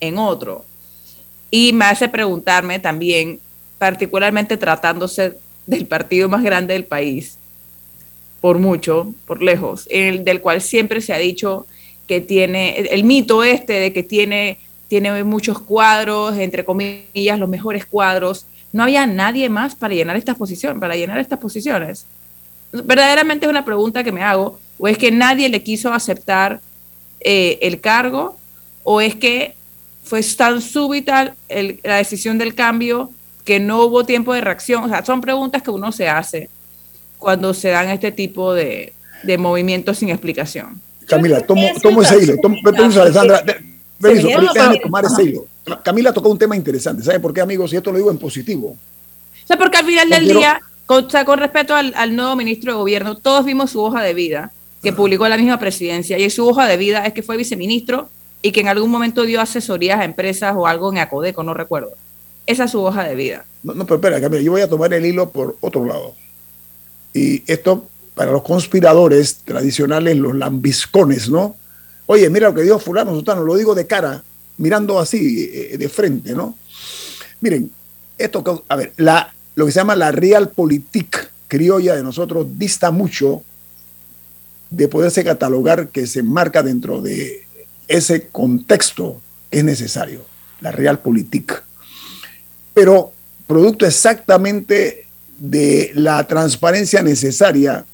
en 0.00 0.18
otro. 0.18 0.64
Y 1.52 1.72
me 1.72 1.84
hace 1.84 2.08
preguntarme 2.08 2.80
también, 2.80 3.38
particularmente 3.78 4.56
tratándose 4.56 5.38
del 5.70 5.86
partido 5.86 6.28
más 6.28 6.42
grande 6.42 6.74
del 6.74 6.84
país, 6.84 7.38
por 8.40 8.58
mucho, 8.58 9.14
por 9.26 9.42
lejos, 9.42 9.86
el, 9.90 10.24
del 10.24 10.40
cual 10.40 10.60
siempre 10.60 11.00
se 11.00 11.12
ha 11.12 11.18
dicho 11.18 11.66
que 12.06 12.20
tiene, 12.20 12.76
el, 12.78 13.04
mito 13.04 13.44
este 13.44 13.74
de 13.74 13.92
que 13.92 14.02
tiene, 14.02 14.58
tiene 14.88 15.22
muchos 15.22 15.60
cuadros, 15.60 16.36
entre 16.38 16.64
comillas, 16.64 17.38
los 17.38 17.48
mejores 17.48 17.86
cuadros, 17.86 18.46
no 18.72 18.82
había 18.82 19.06
nadie 19.06 19.48
más 19.48 19.76
para 19.76 19.94
llenar 19.94 20.16
estas 20.16 20.36
posiciones, 20.36 20.80
para 20.80 20.96
llenar 20.96 21.18
estas 21.18 21.38
posiciones. 21.38 22.04
Verdaderamente 22.72 23.46
es 23.46 23.50
una 23.50 23.64
pregunta 23.64 24.02
que 24.02 24.12
me 24.12 24.22
hago, 24.22 24.58
o 24.78 24.88
es 24.88 24.98
que 24.98 25.12
nadie 25.12 25.48
le 25.48 25.62
quiso 25.62 25.92
aceptar 25.92 26.60
eh, 27.20 27.58
el 27.62 27.80
cargo, 27.80 28.38
o 28.82 29.00
es 29.00 29.14
que 29.14 29.54
fue 30.02 30.22
tan 30.36 30.60
súbita 30.60 31.36
la 31.84 31.96
decisión 31.96 32.38
del 32.38 32.54
cambio 32.54 33.10
que 33.44 33.60
no 33.60 33.84
hubo 33.84 34.04
tiempo 34.04 34.34
de 34.34 34.40
reacción. 34.40 34.84
O 34.84 34.88
sea, 34.88 35.04
son 35.04 35.20
preguntas 35.20 35.62
que 35.62 35.70
uno 35.70 35.92
se 35.92 36.08
hace 36.08 36.48
cuando 37.18 37.54
se 37.54 37.68
dan 37.68 37.88
este 37.88 38.12
tipo 38.12 38.54
de, 38.54 38.92
de 39.22 39.38
movimientos 39.38 39.98
sin 39.98 40.08
explicación. 40.08 40.80
Camila, 41.06 41.40
tomo, 41.40 41.66
tomo 41.82 42.02
ese 42.02 42.22
hilo. 42.22 42.36
Tomo, 42.40 42.56
permiso, 42.62 43.02
Alessandra. 43.02 43.42
Permiso, 44.00 44.28
tomar 44.82 45.04
ese 45.04 45.22
hilo. 45.24 45.46
Camila 45.82 46.12
tocó 46.12 46.30
un 46.30 46.38
tema 46.38 46.56
interesante. 46.56 47.02
¿Sabe 47.02 47.20
por 47.20 47.34
qué, 47.34 47.40
amigos? 47.40 47.72
Y 47.72 47.76
esto 47.76 47.90
lo 47.90 47.98
digo 47.98 48.10
en 48.10 48.18
positivo. 48.18 48.68
O 48.68 49.46
sea, 49.46 49.58
porque 49.58 49.78
al 49.78 49.84
final 49.84 50.08
del 50.08 50.28
día, 50.28 50.60
con, 50.86 51.04
o 51.04 51.10
sea, 51.10 51.24
con 51.24 51.38
respecto 51.38 51.74
al, 51.74 51.92
al, 51.96 52.14
nuevo 52.14 52.36
ministro 52.36 52.72
de 52.72 52.78
gobierno, 52.78 53.16
todos 53.16 53.44
vimos 53.44 53.72
su 53.72 53.82
hoja 53.82 54.02
de 54.02 54.14
vida 54.14 54.52
que 54.82 54.92
publicó 54.92 55.28
la 55.28 55.36
misma 55.36 55.58
presidencia. 55.58 56.18
Y 56.18 56.30
su 56.30 56.48
hoja 56.48 56.66
de 56.66 56.76
vida 56.76 57.04
es 57.04 57.12
que 57.12 57.22
fue 57.22 57.36
viceministro 57.36 58.08
y 58.42 58.52
que 58.52 58.60
en 58.60 58.68
algún 58.68 58.90
momento 58.90 59.22
dio 59.24 59.40
asesorías 59.40 60.00
a 60.00 60.04
empresas 60.04 60.54
o 60.56 60.66
algo 60.66 60.90
en 60.90 60.98
Acodeco, 60.98 61.42
no 61.42 61.54
recuerdo. 61.54 61.90
Esa 62.50 62.64
es 62.64 62.72
su 62.72 62.82
hoja 62.82 63.04
de 63.04 63.14
vida. 63.14 63.44
No, 63.62 63.74
no 63.74 63.84
pero 63.84 63.96
espera, 63.96 64.20
Camila, 64.20 64.42
yo 64.42 64.50
voy 64.50 64.62
a 64.62 64.68
tomar 64.68 64.92
el 64.92 65.06
hilo 65.06 65.30
por 65.30 65.56
otro 65.60 65.84
lado. 65.84 66.16
Y 67.14 67.44
esto, 67.50 67.86
para 68.14 68.32
los 68.32 68.42
conspiradores 68.42 69.36
tradicionales, 69.44 70.16
los 70.16 70.34
lambiscones, 70.34 71.30
¿no? 71.30 71.54
Oye, 72.06 72.28
mira 72.28 72.48
lo 72.48 72.54
que 72.56 72.62
dijo 72.62 72.80
fulano, 72.80 73.12
sultano, 73.12 73.44
lo 73.44 73.54
digo 73.54 73.72
de 73.76 73.86
cara, 73.86 74.20
mirando 74.56 74.98
así, 74.98 75.48
eh, 75.52 75.78
de 75.78 75.88
frente, 75.88 76.32
¿no? 76.34 76.56
Miren, 77.40 77.70
esto, 78.18 78.64
a 78.66 78.76
ver, 78.76 78.94
la, 78.96 79.32
lo 79.54 79.66
que 79.66 79.70
se 79.70 79.78
llama 79.78 79.94
la 79.94 80.10
realpolitik 80.10 81.30
criolla 81.46 81.94
de 81.94 82.02
nosotros 82.02 82.46
dista 82.58 82.90
mucho 82.90 83.44
de 84.70 84.88
poderse 84.88 85.22
catalogar 85.22 85.88
que 85.88 86.08
se 86.08 86.24
marca 86.24 86.64
dentro 86.64 87.00
de 87.00 87.46
ese 87.86 88.28
contexto 88.28 89.20
que 89.50 89.60
es 89.60 89.64
necesario, 89.64 90.24
la 90.60 90.72
realpolitik. 90.72 91.69
Pero 92.74 93.12
producto 93.46 93.86
exactamente 93.86 95.06
de 95.38 95.90
la 95.94 96.26
transparencia 96.26 97.02
necesaria 97.02 97.84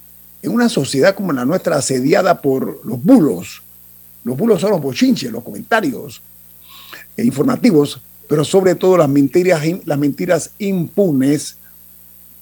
en 0.43 0.53
una 0.53 0.69
sociedad 0.69 1.15
como 1.15 1.33
la 1.33 1.45
nuestra 1.45 1.77
asediada 1.77 2.41
por 2.41 2.85
los 2.85 3.03
bulos. 3.03 3.63
Los 4.25 4.37
bulos 4.37 4.61
son 4.61 4.73
los 4.73 4.81
bochinches, 4.81 5.31
los 5.31 5.43
comentarios 5.43 6.21
informativos, 7.17 8.01
pero 8.29 8.45
sobre 8.45 8.75
todo 8.75 8.97
las 8.97 9.09
mentiras, 9.09 9.63
las 9.85 9.99
mentiras 9.99 10.51
impunes. 10.59 11.57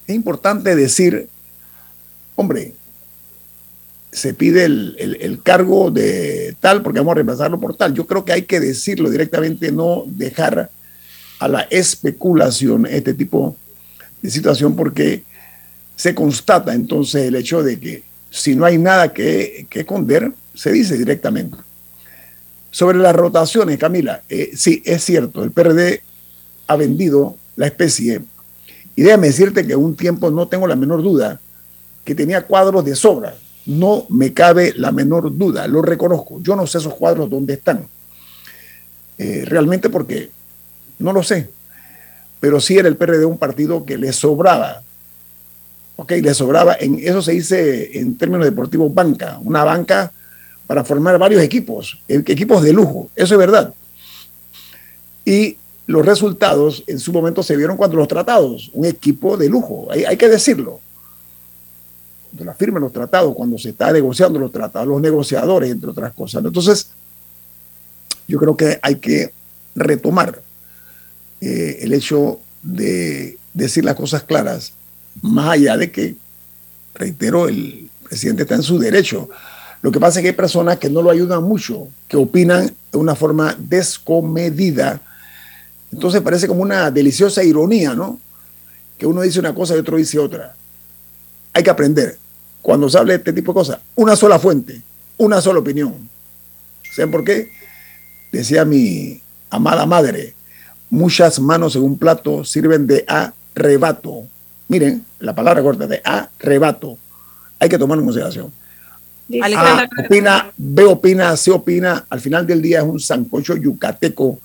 Es 0.07 0.14
importante 0.14 0.74
decir, 0.74 1.28
hombre, 2.35 2.74
se 4.14 4.32
pide 4.32 4.64
el, 4.64 5.41
cargo 5.43 5.91
de 5.91 6.57
tal 6.61 6.82
porque 6.82 7.01
vamos 7.01 7.12
a 7.12 7.14
reemplazarlo 7.16 7.59
por 7.59 7.76
tal. 7.76 7.95
Yo 7.95 8.07
creo 8.07 8.24
que 8.24 8.32
hay 8.32 8.43
que 8.43 8.61
decirlo 8.61 9.11
directamente, 9.11 9.72
no 9.72 10.05
dejar 10.07 10.70
a 11.45 11.49
la 11.49 11.61
especulación 11.70 12.86
este 12.86 13.14
tipo 13.14 13.57
de 14.22 14.30
situación 14.30 14.74
porque 14.74 15.24
se 15.97 16.14
constata 16.14 16.74
entonces 16.74 17.26
el 17.26 17.36
hecho 17.36 17.62
de 17.62 17.78
que 17.78 18.03
si 18.30 18.57
no 18.57 18.64
hay 18.64 18.78
nada 18.78 19.12
que, 19.12 19.66
esconder, 19.70 20.32
se 20.55 20.72
dice 20.72 20.97
directamente. 20.97 21.57
Sobre 22.70 22.99
las 22.99 23.14
rotaciones, 23.14 23.78
Camila, 23.78 24.22
eh, 24.28 24.51
sí, 24.57 24.82
es 24.84 25.05
cierto, 25.05 25.45
el 25.45 25.53
PRD 25.53 26.03
ha 26.66 26.76
vendido 26.76 27.36
la 27.57 27.66
especie 27.66 28.22
y 28.97 29.03
déjame 29.03 29.28
decirte 29.28 29.66
que 29.66 29.76
un 29.76 29.95
tiempo 29.95 30.30
no 30.30 30.49
tengo 30.49 30.66
la 30.66 30.76
menor 30.76 31.03
duda 31.03 31.40
que 32.05 32.14
tenía 32.14 32.47
cuadros 32.47 32.84
de 32.84 32.97
sobra 32.97 33.34
no 33.66 34.07
me 34.11 34.32
cabe 34.32 34.74
la 34.76 34.92
menor 34.92 35.36
duda, 35.36 35.66
lo 35.66 35.82
reconozco. 35.82 36.40
Yo 36.42 36.55
no 36.57 36.66
sé 36.66 36.78
esos 36.78 36.95
cuadros 36.95 37.30
dónde 37.30 37.55
están. 37.55 37.86
Eh, 39.16 39.45
realmente 39.47 39.88
porque 39.88 40.30
no 40.99 41.12
lo 41.12 41.22
sé. 41.22 41.51
Pero 42.40 42.61
sí 42.61 42.76
era 42.76 42.88
el 42.88 42.97
PRD 42.97 43.24
un 43.24 43.38
partido 43.38 43.84
que 43.84 43.97
le 43.97 44.12
sobraba. 44.12 44.82
Ok, 45.97 46.12
le 46.12 46.34
sobraba. 46.34 46.76
En, 46.78 46.99
eso 46.99 47.22
se 47.22 47.32
dice 47.32 47.99
en 47.99 48.16
términos 48.16 48.45
deportivos 48.45 48.92
banca. 48.92 49.38
Una 49.42 49.64
banca 49.64 50.12
para 50.66 50.84
formar 50.84 51.18
varios 51.18 51.42
equipos, 51.42 51.99
eh, 52.09 52.22
equipos 52.26 52.62
de 52.62 52.72
lujo. 52.72 53.09
Eso 53.14 53.34
es 53.34 53.38
verdad. 53.38 53.72
Y 55.24 55.57
los 55.86 56.05
resultados 56.05 56.82
en 56.86 56.99
su 56.99 57.12
momento 57.12 57.42
se 57.42 57.57
vieron 57.57 57.76
cuando 57.76 57.97
los 57.97 58.09
tratados, 58.09 58.70
un 58.72 58.86
equipo 58.86 59.36
de 59.36 59.49
lujo, 59.49 59.88
hay 59.90 60.16
que 60.16 60.28
decirlo 60.28 60.80
de 62.34 62.45
la 62.45 62.55
firma 62.55 62.78
de 62.78 62.84
los 62.84 62.92
tratados, 62.92 63.34
cuando 63.34 63.57
se 63.59 63.70
está 63.70 63.92
negociando 63.92 64.38
los 64.38 64.51
tratados, 64.51 64.88
los 64.88 65.01
negociadores, 65.01 65.70
entre 65.70 65.90
otras 65.90 66.12
cosas. 66.12 66.45
Entonces, 66.45 66.90
yo 68.26 68.38
creo 68.38 68.57
que 68.57 68.78
hay 68.82 68.97
que 68.97 69.32
retomar 69.74 70.42
eh, 71.45 71.80
el 71.82 71.92
hecho 71.92 72.40
de 72.62 73.36
decir 73.53 73.84
las 73.84 73.97
cosas 73.97 74.22
claras, 74.22 74.72
más 75.20 75.51
allá 75.51 75.76
de 75.76 75.90
que, 75.90 76.14
reitero, 76.95 77.49
el 77.49 77.90
presidente 78.09 78.45
está 78.45 78.55
en 78.55 78.62
su 78.62 78.78
derecho. 78.78 79.28
Lo 79.82 79.92
que 79.92 80.01
pasa 80.01 80.18
es 80.18 80.22
que 80.22 80.28
hay 80.28 80.34
personas 80.34 80.78
que 80.78 80.88
no 80.88 81.03
lo 81.03 81.11
ayudan 81.11 81.42
mucho, 81.42 81.88
que 82.09 82.16
opinan 82.16 82.74
de 82.90 82.99
una 82.99 83.14
forma 83.14 83.55
descomedida. 83.59 85.03
Entonces 85.92 86.22
parece 86.22 86.49
como 86.49 86.62
una 86.62 86.90
deliciosa 86.90 87.45
ironía, 87.45 87.92
¿no? 87.92 88.18
Que 88.97 89.07
uno 89.07 89.20
dice 89.20 89.38
una 89.38 89.55
cosa 89.55 89.76
y 89.76 89.80
otro 89.80 89.99
dice 89.99 90.18
otra. 90.18 90.57
Hay 91.53 91.62
que 91.62 91.68
aprender 91.68 92.16
cuando 92.62 92.88
se 92.88 92.97
habla 92.97 93.12
de 93.12 93.18
este 93.18 93.34
tipo 93.34 93.53
de 93.53 93.57
cosas, 93.57 93.80
una 93.97 94.16
sola 94.16 94.38
fuente, 94.38 94.80
una 95.18 95.42
sola 95.42 95.59
opinión. 95.59 96.09
¿Saben 96.90 97.11
por 97.11 97.22
qué? 97.22 97.51
Decía 98.32 98.64
mi 98.64 99.20
amada 99.51 99.84
madre, 99.84 100.32
muchas 100.95 101.40
manos 101.40 101.74
en 101.76 101.82
un 101.82 101.99
plato 101.99 102.45
sirven 102.45 102.86
de 102.86 103.05
arrebato. 103.07 104.28
Miren, 104.68 105.05
la 105.18 105.34
palabra 105.34 105.62
corta 105.62 105.86
de 105.86 106.01
arrebato. 106.05 106.97
Hay 107.59 107.68
que 107.68 107.78
tomar 107.78 107.99
en 107.99 108.05
consideración. 108.05 108.53
A 109.42 109.88
opina, 110.05 110.53
B 110.57 110.84
opina, 110.84 111.36
C 111.36 111.51
opina, 111.51 112.05
al 112.09 112.20
final 112.20 112.47
del 112.47 112.61
día 112.61 112.78
es 112.78 112.84
un 112.84 113.01
sancocho 113.01 113.57
yucateco 113.57 114.38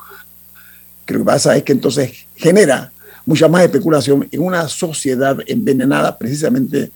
que 1.09 1.13
lo 1.15 1.21
que 1.21 1.25
pasa 1.25 1.57
es 1.57 1.63
que 1.63 1.71
entonces 1.71 2.27
genera 2.35 2.91
mucha 3.25 3.47
más 3.47 3.63
especulación 3.63 4.27
en 4.31 4.41
una 4.41 4.67
sociedad 4.67 5.37
envenenada 5.47 6.15
precisamente 6.15 6.91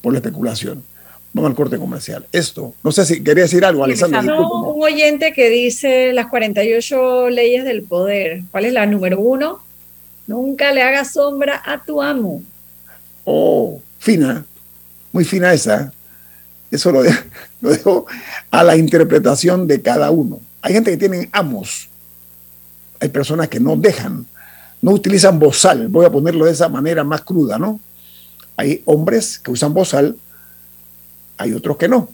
por 0.00 0.14
la 0.14 0.20
especulación. 0.20 0.82
Vamos 1.32 1.50
al 1.50 1.56
corte 1.56 1.78
comercial. 1.78 2.26
Esto, 2.32 2.74
no 2.82 2.90
sé 2.90 3.04
si 3.04 3.22
quería 3.22 3.44
decir 3.44 3.64
algo, 3.64 3.84
Alessandro. 3.84 4.72
un 4.72 4.82
oyente 4.82 5.32
que 5.32 5.50
dice 5.50 6.12
las 6.12 6.26
48 6.28 7.28
leyes 7.30 7.64
del 7.64 7.82
poder. 7.82 8.42
¿Cuál 8.50 8.64
es 8.64 8.72
la 8.72 8.86
número 8.86 9.20
uno? 9.20 9.62
Nunca 10.26 10.72
le 10.72 10.82
hagas 10.82 11.12
sombra 11.12 11.62
a 11.64 11.82
tu 11.84 12.02
amo. 12.02 12.42
Oh, 13.24 13.80
fina, 13.98 14.44
muy 15.12 15.24
fina 15.24 15.52
esa. 15.52 15.92
Eso 16.70 16.92
lo, 16.92 17.02
lo 17.60 17.70
dejo 17.70 18.06
a 18.50 18.64
la 18.64 18.76
interpretación 18.76 19.66
de 19.66 19.82
cada 19.82 20.10
uno. 20.10 20.40
Hay 20.62 20.72
gente 20.72 20.90
que 20.90 20.96
tiene 20.96 21.28
amos. 21.32 21.88
Hay 23.00 23.10
personas 23.10 23.48
que 23.48 23.60
no 23.60 23.76
dejan, 23.76 24.26
no 24.82 24.92
utilizan 24.92 25.38
bozal. 25.38 25.88
Voy 25.88 26.04
a 26.04 26.10
ponerlo 26.10 26.46
de 26.46 26.52
esa 26.52 26.68
manera 26.68 27.04
más 27.04 27.22
cruda, 27.22 27.58
¿no? 27.58 27.80
Hay 28.56 28.82
hombres 28.86 29.38
que 29.38 29.50
usan 29.52 29.72
bozal, 29.72 30.16
hay 31.38 31.54
otros 31.54 31.76
que 31.76 31.88
no. 31.88 32.10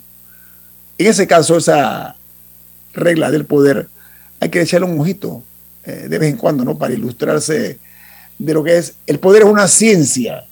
En 0.97 1.07
ese 1.09 1.27
caso, 1.27 1.57
esa 1.57 2.15
regla 2.93 3.31
del 3.31 3.45
poder, 3.45 3.89
hay 4.39 4.51
que 4.51 4.61
echarle 4.61 4.87
un 4.87 5.01
ojito 5.01 5.43
eh, 5.85 6.07
de 6.09 6.19
vez 6.19 6.31
en 6.31 6.37
cuando, 6.37 6.65
¿no? 6.65 6.79
Para 6.79 6.95
ilustrarse 6.95 7.79
de 8.39 8.55
lo 8.55 8.63
que 8.63 8.79
es. 8.79 8.95
El 9.07 9.19
poder 9.19 9.43
es 9.43 9.49
una 9.49 9.67
ciencia. 9.67 10.45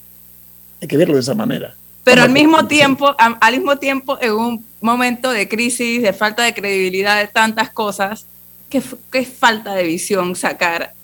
Hay 0.81 0.89
que 0.89 0.97
verlo 0.97 1.15
de 1.15 1.21
esa 1.21 1.35
manera. 1.35 1.75
Pero 2.05 2.23
al 2.23 2.31
mismo 2.31 2.67
tiempo, 2.67 3.15
al 3.17 3.53
mismo 3.53 3.79
tiempo, 3.79 4.19
en 4.21 4.33
un 4.33 4.67
momento 4.81 5.31
de 5.31 5.49
crisis, 5.49 6.03
de 6.03 6.13
falta 6.13 6.43
de 6.43 6.53
credibilidad, 6.53 7.21
de 7.21 7.29
tantas 7.29 7.71
cosas, 7.71 8.27
qué, 8.69 8.83
qué 9.13 9.25
falta 9.25 9.75
de 9.75 9.85
visión 9.85 10.35
sacar 10.35 10.95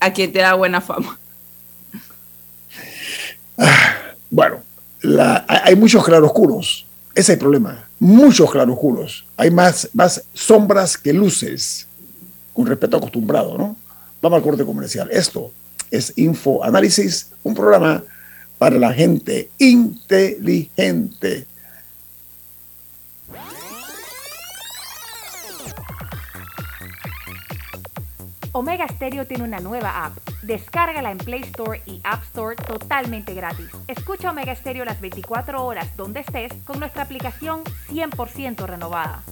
a 0.00 0.12
quien 0.12 0.32
te 0.32 0.38
da 0.38 0.54
buena 0.54 0.80
fama. 0.80 1.18
Ah, 3.58 4.14
bueno, 4.30 4.62
hay 5.46 5.76
muchos 5.76 6.04
claroscuros. 6.04 6.86
Ese 7.18 7.32
es 7.32 7.36
el 7.36 7.40
problema. 7.40 7.88
Muchos 7.98 8.48
claroscuros. 8.48 9.26
Hay 9.36 9.50
más, 9.50 9.90
más 9.92 10.22
sombras 10.32 10.96
que 10.96 11.12
luces, 11.12 11.88
con 12.54 12.64
respeto 12.64 12.96
acostumbrado, 12.96 13.58
¿no? 13.58 13.76
Vamos 14.22 14.36
al 14.36 14.42
corte 14.44 14.64
comercial. 14.64 15.08
Esto 15.10 15.50
es 15.90 16.12
Info 16.14 16.62
Análisis, 16.62 17.32
un 17.42 17.56
programa 17.56 18.04
para 18.56 18.78
la 18.78 18.92
gente 18.92 19.50
inteligente. 19.58 21.48
Omega 28.52 28.86
Stereo 28.94 29.26
tiene 29.26 29.42
una 29.42 29.58
nueva 29.58 30.04
app. 30.04 30.27
Descárgala 30.42 31.10
en 31.10 31.18
Play 31.18 31.42
Store 31.42 31.82
y 31.86 32.00
App 32.04 32.22
Store 32.24 32.56
totalmente 32.56 33.34
gratis. 33.34 33.68
Escucha 33.88 34.30
Omega 34.30 34.54
Stereo 34.54 34.84
las 34.84 35.00
24 35.00 35.64
horas 35.64 35.96
donde 35.96 36.20
estés 36.20 36.52
con 36.64 36.78
nuestra 36.78 37.02
aplicación 37.02 37.64
100% 37.90 38.66
renovada. 38.66 39.24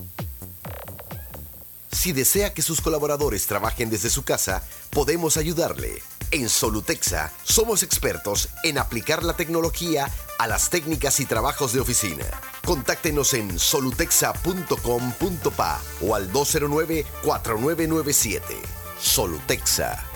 Si 1.93 2.13
desea 2.13 2.53
que 2.53 2.63
sus 2.63 2.81
colaboradores 2.81 3.47
trabajen 3.47 3.91
desde 3.91 4.11
su 4.11 4.25
casa, 4.25 4.63
podemos 4.91 5.37
ayudarle. 5.37 6.03
En 6.31 6.49
Solutexa 6.49 7.33
somos 7.45 7.83
expertos 7.83 8.49
en 8.65 8.79
aplicar 8.79 9.23
la 9.23 9.35
tecnología 9.35 10.11
a 10.39 10.47
las 10.47 10.71
técnicas 10.71 11.21
y 11.21 11.25
trabajos 11.25 11.73
de 11.73 11.81
oficina. 11.81 12.25
Contáctenos 12.65 13.35
en 13.35 13.59
solutexa.com.pa 13.59 15.81
o 16.03 16.15
al 16.15 16.33
209 16.33 17.05
4997. 17.23 18.57
Solutexa. 19.01 20.16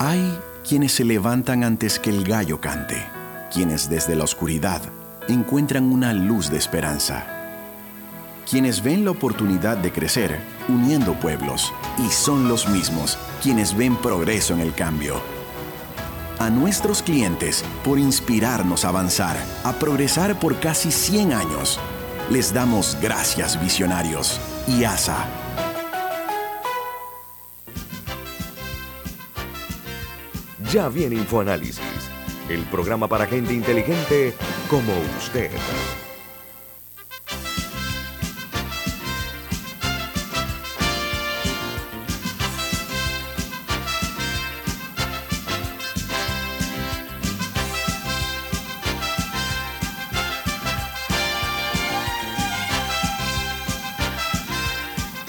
Hay 0.00 0.38
quienes 0.66 0.92
se 0.92 1.04
levantan 1.04 1.64
antes 1.64 1.98
que 1.98 2.10
el 2.10 2.22
gallo 2.22 2.60
cante, 2.60 3.04
quienes 3.52 3.90
desde 3.90 4.14
la 4.14 4.22
oscuridad 4.22 4.80
encuentran 5.26 5.90
una 5.90 6.12
luz 6.12 6.50
de 6.50 6.56
esperanza, 6.56 7.26
quienes 8.48 8.80
ven 8.80 9.04
la 9.04 9.10
oportunidad 9.10 9.76
de 9.76 9.90
crecer 9.90 10.38
uniendo 10.68 11.18
pueblos 11.18 11.72
y 11.98 12.08
son 12.10 12.48
los 12.48 12.68
mismos 12.68 13.18
quienes 13.42 13.76
ven 13.76 13.96
progreso 13.96 14.54
en 14.54 14.60
el 14.60 14.72
cambio. 14.72 15.20
A 16.38 16.48
nuestros 16.48 17.02
clientes 17.02 17.64
por 17.82 17.98
inspirarnos 17.98 18.84
a 18.84 18.90
avanzar, 18.90 19.36
a 19.64 19.72
progresar 19.80 20.38
por 20.38 20.60
casi 20.60 20.92
100 20.92 21.32
años. 21.32 21.80
Les 22.30 22.54
damos 22.54 22.96
gracias 23.02 23.60
visionarios 23.60 24.38
y 24.68 24.84
ASA 24.84 25.26
Ya 30.72 30.90
viene 30.90 31.16
InfoAnálisis, 31.16 31.80
el 32.50 32.60
programa 32.64 33.08
para 33.08 33.24
gente 33.24 33.54
inteligente 33.54 34.34
como 34.68 34.92
usted. 35.18 35.50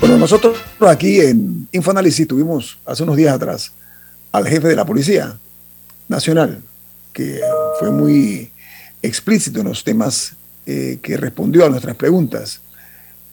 Bueno, 0.02 0.18
nosotros 0.18 0.58
aquí 0.82 1.22
en 1.22 1.70
InfoAnálisis 1.72 2.28
tuvimos 2.28 2.78
hace 2.86 3.04
unos 3.04 3.16
días 3.16 3.34
atrás 3.34 3.72
al 4.32 4.48
jefe 4.48 4.68
de 4.68 4.76
la 4.76 4.86
Policía 4.86 5.38
Nacional, 6.08 6.62
que 7.14 7.42
fue 7.80 7.92
muy 7.92 8.52
explícito 9.02 9.62
en 9.62 9.68
los 9.68 9.84
temas 9.84 10.34
eh, 10.66 11.00
que 11.02 11.18
respondió 11.18 11.66
a 11.66 11.70
nuestras 11.70 11.96
preguntas. 11.96 12.62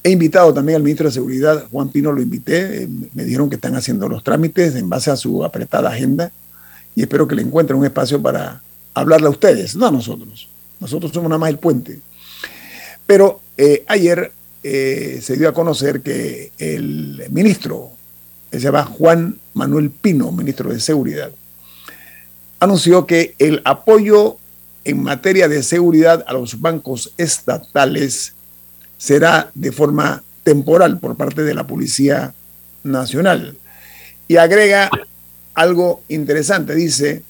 He 0.02 0.10
invitado 0.10 0.54
también 0.54 0.76
al 0.76 0.82
ministro 0.82 1.06
de 1.06 1.12
Seguridad, 1.12 1.66
Juan 1.70 1.88
Pino, 1.90 2.12
lo 2.12 2.22
invité, 2.22 2.84
eh, 2.84 2.88
me 3.14 3.24
dijeron 3.24 3.50
que 3.50 3.56
están 3.56 3.74
haciendo 3.74 4.08
los 4.08 4.22
trámites 4.22 4.74
en 4.76 4.88
base 4.88 5.10
a 5.10 5.16
su 5.16 5.44
apretada 5.44 5.90
agenda 5.90 6.30
y 6.94 7.02
espero 7.02 7.26
que 7.26 7.34
le 7.34 7.42
encuentren 7.42 7.78
un 7.78 7.84
espacio 7.84 8.22
para 8.22 8.62
hablarle 8.94 9.26
a 9.26 9.30
ustedes, 9.30 9.76
no 9.76 9.86
a 9.86 9.90
nosotros. 9.90 10.48
Nosotros 10.80 11.12
somos 11.12 11.28
nada 11.28 11.38
más 11.38 11.50
el 11.50 11.58
puente. 11.58 12.00
Pero 13.06 13.40
eh, 13.56 13.84
ayer 13.86 14.32
se 14.62 15.36
dio 15.36 15.48
a 15.48 15.54
conocer 15.54 16.00
que 16.00 16.50
el 16.58 17.22
ministro 17.30 17.92
se 18.50 18.60
llama 18.60 18.84
Juan 18.84 19.38
Manuel 19.54 19.90
Pino, 19.90 20.32
ministro 20.32 20.70
de 20.70 20.80
Seguridad, 20.80 21.30
anunció 22.60 23.06
que 23.06 23.34
el 23.38 23.60
apoyo 23.64 24.38
en 24.84 25.02
materia 25.02 25.48
de 25.48 25.62
seguridad 25.62 26.24
a 26.28 26.32
los 26.32 26.60
bancos 26.60 27.12
estatales 27.18 28.34
será 28.98 29.50
de 29.54 29.72
forma 29.72 30.22
temporal 30.42 30.98
por 30.98 31.16
parte 31.16 31.42
de 31.42 31.54
la 31.54 31.66
Policía 31.66 32.34
Nacional. 32.84 33.56
Y 34.28 34.36
agrega 34.36 34.90
algo 35.54 36.02
interesante, 36.08 36.74
dice 36.74 37.22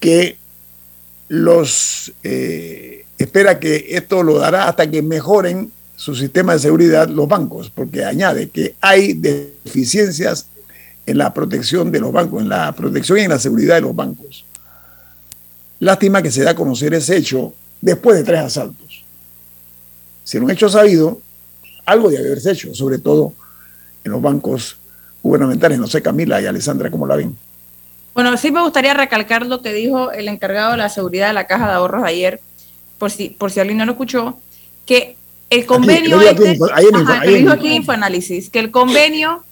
que 0.00 0.36
los 1.28 2.12
eh, 2.22 3.04
espera 3.18 3.58
que 3.60 3.86
esto 3.90 4.22
lo 4.22 4.38
dará 4.38 4.68
hasta 4.68 4.90
que 4.90 5.02
mejoren 5.02 5.72
su 5.98 6.14
sistema 6.14 6.52
de 6.52 6.60
seguridad 6.60 7.08
los 7.08 7.26
bancos, 7.26 7.70
porque 7.70 8.04
añade 8.04 8.50
que 8.50 8.76
hay 8.80 9.14
deficiencias 9.14 10.46
en 11.04 11.18
la 11.18 11.34
protección 11.34 11.90
de 11.90 11.98
los 11.98 12.12
bancos, 12.12 12.40
en 12.40 12.48
la 12.48 12.70
protección 12.70 13.18
y 13.18 13.22
en 13.22 13.30
la 13.30 13.38
seguridad 13.40 13.74
de 13.74 13.80
los 13.80 13.96
bancos. 13.96 14.44
Lástima 15.80 16.22
que 16.22 16.30
se 16.30 16.44
da 16.44 16.52
a 16.52 16.54
conocer 16.54 16.94
ese 16.94 17.16
hecho 17.16 17.52
después 17.80 18.16
de 18.16 18.22
tres 18.22 18.38
asaltos. 18.38 19.02
Si 20.22 20.36
era 20.36 20.44
un 20.46 20.52
hecho 20.52 20.68
sabido, 20.68 21.20
algo 21.84 22.10
debe 22.10 22.28
haberse 22.28 22.52
hecho, 22.52 22.72
sobre 22.76 22.98
todo 22.98 23.32
en 24.04 24.12
los 24.12 24.22
bancos 24.22 24.76
gubernamentales. 25.20 25.80
No 25.80 25.88
sé, 25.88 26.00
Camila 26.00 26.40
y 26.40 26.46
Alessandra, 26.46 26.92
¿cómo 26.92 27.08
la 27.08 27.16
ven? 27.16 27.36
Bueno, 28.14 28.36
sí 28.36 28.52
me 28.52 28.62
gustaría 28.62 28.94
recalcar 28.94 29.46
lo 29.46 29.62
que 29.62 29.72
dijo 29.72 30.12
el 30.12 30.28
encargado 30.28 30.70
de 30.72 30.76
la 30.76 30.90
seguridad 30.90 31.26
de 31.26 31.32
la 31.32 31.48
Caja 31.48 31.66
de 31.66 31.72
Ahorros 31.72 32.04
ayer, 32.04 32.40
por 32.98 33.10
si, 33.10 33.30
por 33.30 33.50
si 33.50 33.58
alguien 33.58 33.78
no 33.78 33.84
lo 33.84 33.92
escuchó, 33.92 34.38
que 34.86 35.17
el 35.50 35.66
convenio, 35.66 36.20
este, 36.20 36.58
dijo 37.26 37.50
aquí 37.50 37.72
Infoanálisis, 37.72 38.50
que 38.50 38.58
el 38.58 38.70
convenio 38.70 39.44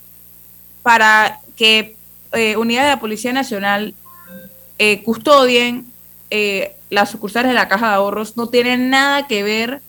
para 0.82 1.40
que 1.56 1.96
eh, 2.32 2.56
unidades 2.56 2.90
de 2.90 2.94
la 2.96 3.00
Policía 3.00 3.32
Nacional 3.32 3.94
eh, 4.78 5.02
custodien 5.02 5.86
eh, 6.30 6.76
las 6.90 7.10
sucursales 7.10 7.48
de 7.48 7.54
la 7.54 7.68
Caja 7.68 7.88
de 7.88 7.94
Ahorros 7.94 8.36
no 8.36 8.48
tiene 8.48 8.76
nada 8.76 9.26
que 9.26 9.42
ver 9.42 9.80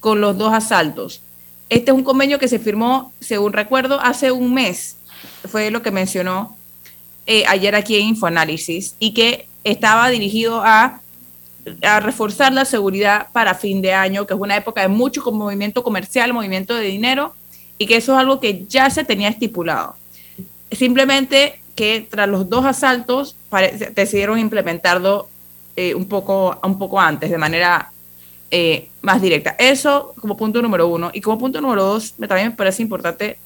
con 0.00 0.20
los 0.20 0.38
dos 0.38 0.52
asaltos. 0.54 1.22
Este 1.68 1.90
es 1.90 1.96
un 1.96 2.04
convenio 2.04 2.38
que 2.38 2.48
se 2.48 2.58
firmó, 2.58 3.12
según 3.20 3.52
recuerdo, 3.52 4.00
hace 4.00 4.30
un 4.30 4.54
mes, 4.54 4.96
fue 5.50 5.70
lo 5.70 5.82
que 5.82 5.90
mencionó 5.90 6.56
ayer 7.46 7.74
aquí 7.74 7.96
en 7.96 8.06
Infoanálisis, 8.06 8.94
y 8.98 9.12
que 9.12 9.46
estaba 9.64 10.08
dirigido 10.08 10.62
a 10.64 11.02
a 11.82 12.00
reforzar 12.00 12.52
la 12.52 12.64
seguridad 12.64 13.28
para 13.32 13.54
fin 13.54 13.82
de 13.82 13.92
año, 13.92 14.26
que 14.26 14.34
es 14.34 14.40
una 14.40 14.56
época 14.56 14.82
de 14.82 14.88
mucho 14.88 15.22
movimiento 15.30 15.82
comercial, 15.82 16.32
movimiento 16.32 16.74
de 16.74 16.86
dinero, 16.86 17.34
y 17.78 17.86
que 17.86 17.96
eso 17.96 18.12
es 18.12 18.18
algo 18.18 18.40
que 18.40 18.64
ya 18.66 18.90
se 18.90 19.04
tenía 19.04 19.28
estipulado. 19.28 19.96
Simplemente 20.70 21.60
que 21.74 22.06
tras 22.08 22.28
los 22.28 22.48
dos 22.48 22.64
asaltos 22.64 23.36
decidieron 23.94 24.38
implementarlo 24.38 25.28
eh, 25.76 25.94
un, 25.94 26.06
poco, 26.06 26.58
un 26.64 26.78
poco 26.78 26.98
antes, 26.98 27.30
de 27.30 27.38
manera 27.38 27.92
eh, 28.50 28.88
más 29.00 29.22
directa. 29.22 29.54
Eso 29.58 30.12
como 30.20 30.36
punto 30.36 30.60
número 30.60 30.88
uno. 30.88 31.10
Y 31.14 31.20
como 31.20 31.38
punto 31.38 31.60
número 31.60 31.84
dos, 31.84 32.14
también 32.26 32.48
me 32.48 32.56
parece 32.56 32.82
importante 32.82 33.38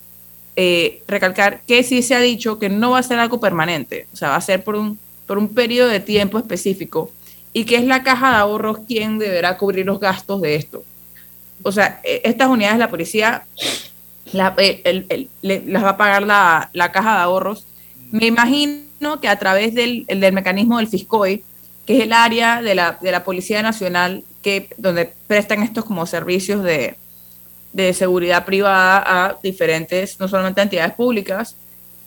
eh, 0.56 1.02
recalcar 1.06 1.60
que 1.66 1.82
sí 1.82 2.02
se 2.02 2.14
ha 2.14 2.20
dicho 2.20 2.58
que 2.58 2.68
no 2.68 2.92
va 2.92 2.98
a 2.98 3.02
ser 3.02 3.18
algo 3.18 3.40
permanente, 3.40 4.06
o 4.12 4.16
sea, 4.16 4.30
va 4.30 4.36
a 4.36 4.40
ser 4.40 4.62
por 4.62 4.76
un, 4.76 4.98
por 5.26 5.38
un 5.38 5.48
periodo 5.48 5.88
de 5.88 6.00
tiempo 6.00 6.38
específico 6.38 7.10
y 7.52 7.64
que 7.64 7.76
es 7.76 7.84
la 7.84 8.02
caja 8.02 8.30
de 8.30 8.36
ahorros 8.36 8.78
quien 8.86 9.18
deberá 9.18 9.58
cubrir 9.58 9.86
los 9.86 10.00
gastos 10.00 10.40
de 10.40 10.54
esto. 10.54 10.84
O 11.62 11.72
sea, 11.72 12.00
e, 12.02 12.22
estas 12.24 12.48
unidades 12.48 12.76
de 12.76 12.84
la 12.84 12.90
policía 12.90 13.44
eh, 14.32 15.28
las 15.42 15.84
va 15.84 15.90
a 15.90 15.96
pagar 15.96 16.22
la, 16.22 16.90
caja 16.92 17.16
de 17.16 17.22
ahorros. 17.22 17.66
Me 18.10 18.26
imagino 18.26 19.20
que 19.20 19.28
a 19.28 19.38
través 19.38 19.74
del, 19.74 20.06
mecanismo 20.32 20.78
del 20.78 20.88
FISCOI, 20.88 21.44
que 21.86 21.98
es 21.98 22.04
el 22.04 22.12
área 22.12 22.62
de 22.62 22.74
la, 22.74 22.98
de 23.00 23.12
la 23.12 23.24
Policía 23.24 23.62
Nacional 23.62 24.24
que, 24.42 24.68
donde 24.76 25.12
prestan 25.26 25.62
estos 25.62 25.84
como 25.84 26.06
servicios 26.06 26.62
de, 26.62 26.96
seguridad 27.94 28.44
privada 28.44 29.02
a 29.06 29.36
diferentes, 29.42 30.20
no 30.20 30.28
solamente 30.28 30.60
entidades 30.60 30.94
públicas, 30.94 31.56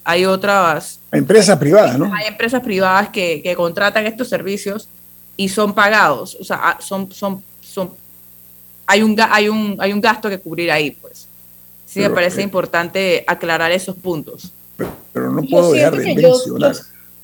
hay 0.04 0.26
otras... 0.26 1.00
Empresas 1.12 1.58
privadas, 1.58 1.98
¿no? 1.98 2.14
Hay 2.14 2.28
empresas 2.28 2.62
privadas 2.62 3.10
que, 3.10 3.42
que 3.42 3.56
contratan 3.56 4.06
estos 4.06 4.30
servicios 4.30 4.88
y 5.38 5.50
son 5.50 5.74
pagados, 5.74 6.38
o 6.40 6.44
sea, 6.44 6.60
ah, 6.62 6.78
son, 6.82 7.12
son, 7.12 7.44
son, 7.62 7.92
hay 8.86 9.02
un, 9.02 9.16
hay 9.20 9.50
un, 9.50 9.76
hay 9.80 9.92
un 9.92 10.02
gasto 10.02 10.30
que 10.30 10.40
cubrir 10.40 10.72
ahí, 10.72 10.92
pues. 10.92 11.28
Sí, 11.86 12.00
me 12.00 12.10
parece 12.10 12.42
eh, 12.42 12.44
importante 12.44 13.24
aclarar 13.28 13.72
esos 13.72 13.96
puntos. 13.96 14.52
Pero, 15.14 15.32
no 15.32 15.44
puedo 15.44 15.72
dejar 15.72 15.96
de 15.96 16.16
mencionar. 16.16 16.76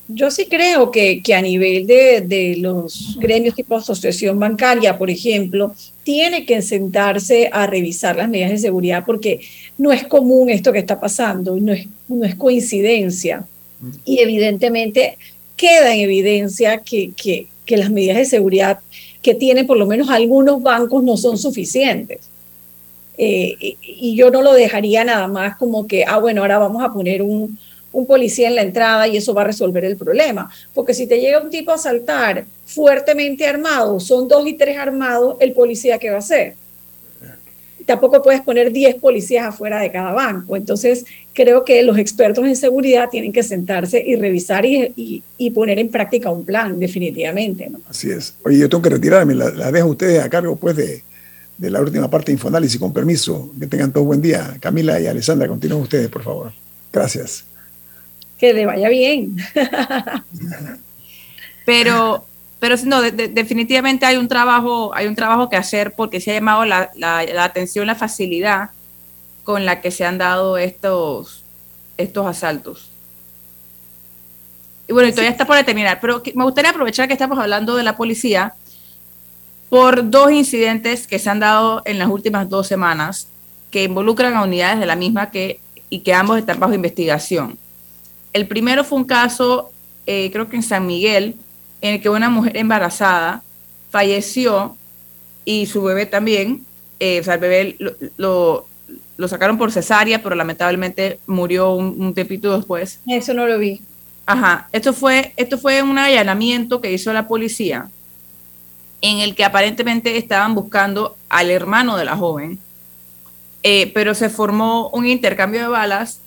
Yo, 0.08 0.30
sí 0.30 0.46
creo 0.46 0.90
que, 0.90 1.22
que 1.22 1.34
a 1.34 1.40
nivel 1.40 1.86
de, 1.86 2.22
de, 2.22 2.56
los 2.56 3.16
gremios 3.18 3.54
tipo 3.54 3.76
asociación 3.76 4.38
bancaria, 4.38 4.98
por 4.98 5.10
ejemplo, 5.10 5.74
tiene 6.02 6.44
que 6.44 6.60
sentarse 6.60 7.48
a 7.52 7.66
revisar 7.66 8.16
las 8.16 8.28
medidas 8.28 8.50
de 8.50 8.58
seguridad 8.58 9.04
porque 9.06 9.40
no 9.78 9.92
es 9.92 10.04
común 10.06 10.50
esto 10.50 10.72
que 10.72 10.80
está 10.80 11.00
pasando, 11.00 11.56
no 11.58 11.72
es, 11.72 11.86
no 12.08 12.24
es 12.24 12.34
coincidencia. 12.34 13.46
Mm. 13.80 13.90
Y 14.04 14.18
evidentemente 14.18 15.18
queda 15.56 15.94
en 15.94 16.00
evidencia 16.00 16.78
que, 16.78 17.12
que, 17.12 17.46
que 17.64 17.76
las 17.76 17.90
medidas 17.90 18.16
de 18.16 18.24
seguridad 18.24 18.80
que 19.22 19.34
tienen 19.34 19.66
por 19.66 19.76
lo 19.76 19.86
menos 19.86 20.10
algunos 20.10 20.62
bancos 20.62 21.02
no 21.02 21.16
son 21.16 21.38
suficientes. 21.38 22.20
Eh, 23.18 23.76
y, 23.80 24.16
yo 24.16 24.30
no 24.30 24.42
lo 24.42 24.52
dejaría 24.52 25.04
nada 25.04 25.28
más 25.28 25.56
como 25.56 25.86
que, 25.86 26.04
ah, 26.04 26.18
bueno, 26.18 26.40
ahora 26.40 26.58
vamos 26.58 26.82
a 26.82 26.92
poner 26.92 27.22
un, 27.22 27.58
un 27.92 28.06
policía 28.06 28.48
en 28.48 28.56
la 28.56 28.62
entrada 28.62 29.06
y 29.06 29.16
eso 29.16 29.34
va 29.34 29.42
a 29.42 29.46
resolver 29.46 29.84
el 29.84 29.96
problema. 29.96 30.50
Porque 30.74 30.94
si 30.94 31.06
te 31.06 31.20
llega 31.20 31.40
un 31.40 31.50
tipo 31.50 31.70
a 31.70 31.76
asaltar 31.76 32.46
fuertemente 32.64 33.46
armado, 33.46 34.00
son 34.00 34.26
dos 34.28 34.46
y 34.46 34.54
tres 34.54 34.78
armados, 34.78 35.36
el 35.40 35.52
policía, 35.52 35.98
¿qué 35.98 36.10
va 36.10 36.16
a 36.16 36.20
hacer? 36.20 36.54
Tampoco 37.86 38.22
puedes 38.22 38.40
poner 38.42 38.72
10 38.72 38.96
policías 38.96 39.46
afuera 39.46 39.80
de 39.80 39.90
cada 39.90 40.12
banco. 40.12 40.56
Entonces, 40.56 41.04
creo 41.32 41.64
que 41.64 41.82
los 41.82 41.98
expertos 41.98 42.46
en 42.46 42.56
seguridad 42.56 43.08
tienen 43.10 43.32
que 43.32 43.42
sentarse 43.42 44.02
y 44.04 44.16
revisar 44.16 44.64
y, 44.64 45.22
y, 45.38 45.50
poner 45.50 45.78
en 45.78 45.88
práctica 45.88 46.30
un 46.30 46.44
plan, 46.44 46.78
definitivamente. 46.78 47.68
¿no? 47.70 47.80
Así 47.88 48.10
es. 48.10 48.34
Oye, 48.44 48.58
yo 48.58 48.68
tengo 48.68 48.82
que 48.82 48.90
retirarme, 48.90 49.34
la, 49.34 49.50
la 49.50 49.72
dejo 49.72 49.88
ustedes 49.88 50.22
a 50.22 50.28
cargo 50.28 50.56
pues 50.56 50.76
de, 50.76 51.02
de 51.58 51.70
la 51.70 51.80
última 51.80 52.10
parte 52.10 52.26
de 52.26 52.32
Infoanálisis, 52.34 52.78
con 52.78 52.92
permiso. 52.92 53.50
Que 53.58 53.66
tengan 53.66 53.92
todo 53.92 54.04
buen 54.04 54.20
día. 54.20 54.56
Camila 54.60 55.00
y 55.00 55.06
Alessandra, 55.06 55.48
continúen 55.48 55.82
ustedes, 55.82 56.08
por 56.08 56.22
favor. 56.22 56.52
Gracias 56.92 57.44
que 58.42 58.52
le 58.52 58.66
vaya 58.66 58.88
bien. 58.88 59.36
pero, 61.64 62.26
pero 62.58 62.74
no, 62.86 63.00
definitivamente 63.00 64.04
hay 64.04 64.16
un 64.16 64.26
trabajo, 64.26 64.92
hay 64.96 65.06
un 65.06 65.14
trabajo 65.14 65.48
que 65.48 65.54
hacer 65.54 65.92
porque 65.92 66.20
se 66.20 66.32
ha 66.32 66.34
llamado 66.34 66.64
la, 66.64 66.90
atención, 67.38 67.86
la 67.86 67.94
facilidad 67.94 68.70
con 69.44 69.64
la 69.64 69.80
que 69.80 69.90
se 69.90 70.04
han 70.04 70.18
dado 70.18 70.56
estos, 70.56 71.42
estos 71.96 72.26
asaltos. 72.26 72.90
Y 74.88 74.92
bueno, 74.92 75.08
y 75.08 75.12
todavía 75.12 75.30
está 75.30 75.46
por 75.46 75.62
terminar, 75.64 75.98
pero 76.00 76.22
me 76.34 76.44
gustaría 76.44 76.70
aprovechar 76.70 77.06
que 77.06 77.14
estamos 77.14 77.38
hablando 77.38 77.76
de 77.76 77.82
la 77.82 77.96
policía 77.96 78.54
por 79.68 80.10
dos 80.10 80.30
incidentes 80.32 81.06
que 81.06 81.18
se 81.18 81.30
han 81.30 81.40
dado 81.40 81.82
en 81.84 81.98
las 81.98 82.08
últimas 82.08 82.48
dos 82.48 82.66
semanas 82.66 83.28
que 83.70 83.84
involucran 83.84 84.34
a 84.34 84.42
unidades 84.42 84.78
de 84.78 84.86
la 84.86 84.96
misma 84.96 85.30
que, 85.30 85.60
y 85.88 86.00
que 86.00 86.12
ambos 86.12 86.38
están 86.38 86.60
bajo 86.60 86.74
investigación. 86.74 87.58
El 88.32 88.46
primero 88.46 88.84
fue 88.84 88.98
un 88.98 89.04
caso, 89.04 89.70
eh, 90.06 90.30
creo 90.30 90.48
que 90.48 90.56
en 90.56 90.62
San 90.62 90.86
Miguel, 90.86 91.36
en 91.80 91.94
el 91.94 92.02
que 92.02 92.08
una 92.08 92.28
mujer 92.28 92.56
embarazada 92.56 93.42
falleció 93.90 94.76
y 95.44 95.66
su 95.66 95.82
bebé 95.82 96.06
también. 96.06 96.64
Eh, 97.00 97.20
o 97.20 97.24
sea, 97.24 97.34
el 97.34 97.40
bebé 97.40 97.76
lo, 98.16 98.66
sacaron 99.28 99.58
por 99.58 99.72
cesárea, 99.72 100.22
pero 100.22 100.34
lamentablemente 100.34 101.18
murió 101.26 101.72
un, 101.72 101.94
un 101.98 102.14
tempito 102.14 102.56
después. 102.56 103.00
Eso 103.06 103.34
no 103.34 103.46
lo 103.46 103.58
vi. 103.58 103.80
Ajá, 104.26 104.68
esto 104.72 104.92
fue, 104.92 105.32
esto 105.36 105.58
fue 105.58 105.82
un 105.82 105.98
allanamiento 105.98 106.80
que 106.80 106.92
hizo 106.92 107.12
la 107.12 107.26
policía 107.26 107.88
en 109.02 109.18
el 109.18 109.34
que 109.34 109.44
aparentemente 109.44 110.16
estaban 110.16 110.54
buscando 110.54 111.16
al 111.28 111.50
hermano 111.50 111.96
de 111.96 112.04
la 112.04 112.16
joven, 112.16 112.60
eh, 113.64 113.90
pero 113.92 114.14
se 114.14 114.30
formó 114.30 114.88
un 114.90 115.06
intercambio 115.06 115.60
de 115.60 115.66
balas 115.66 116.20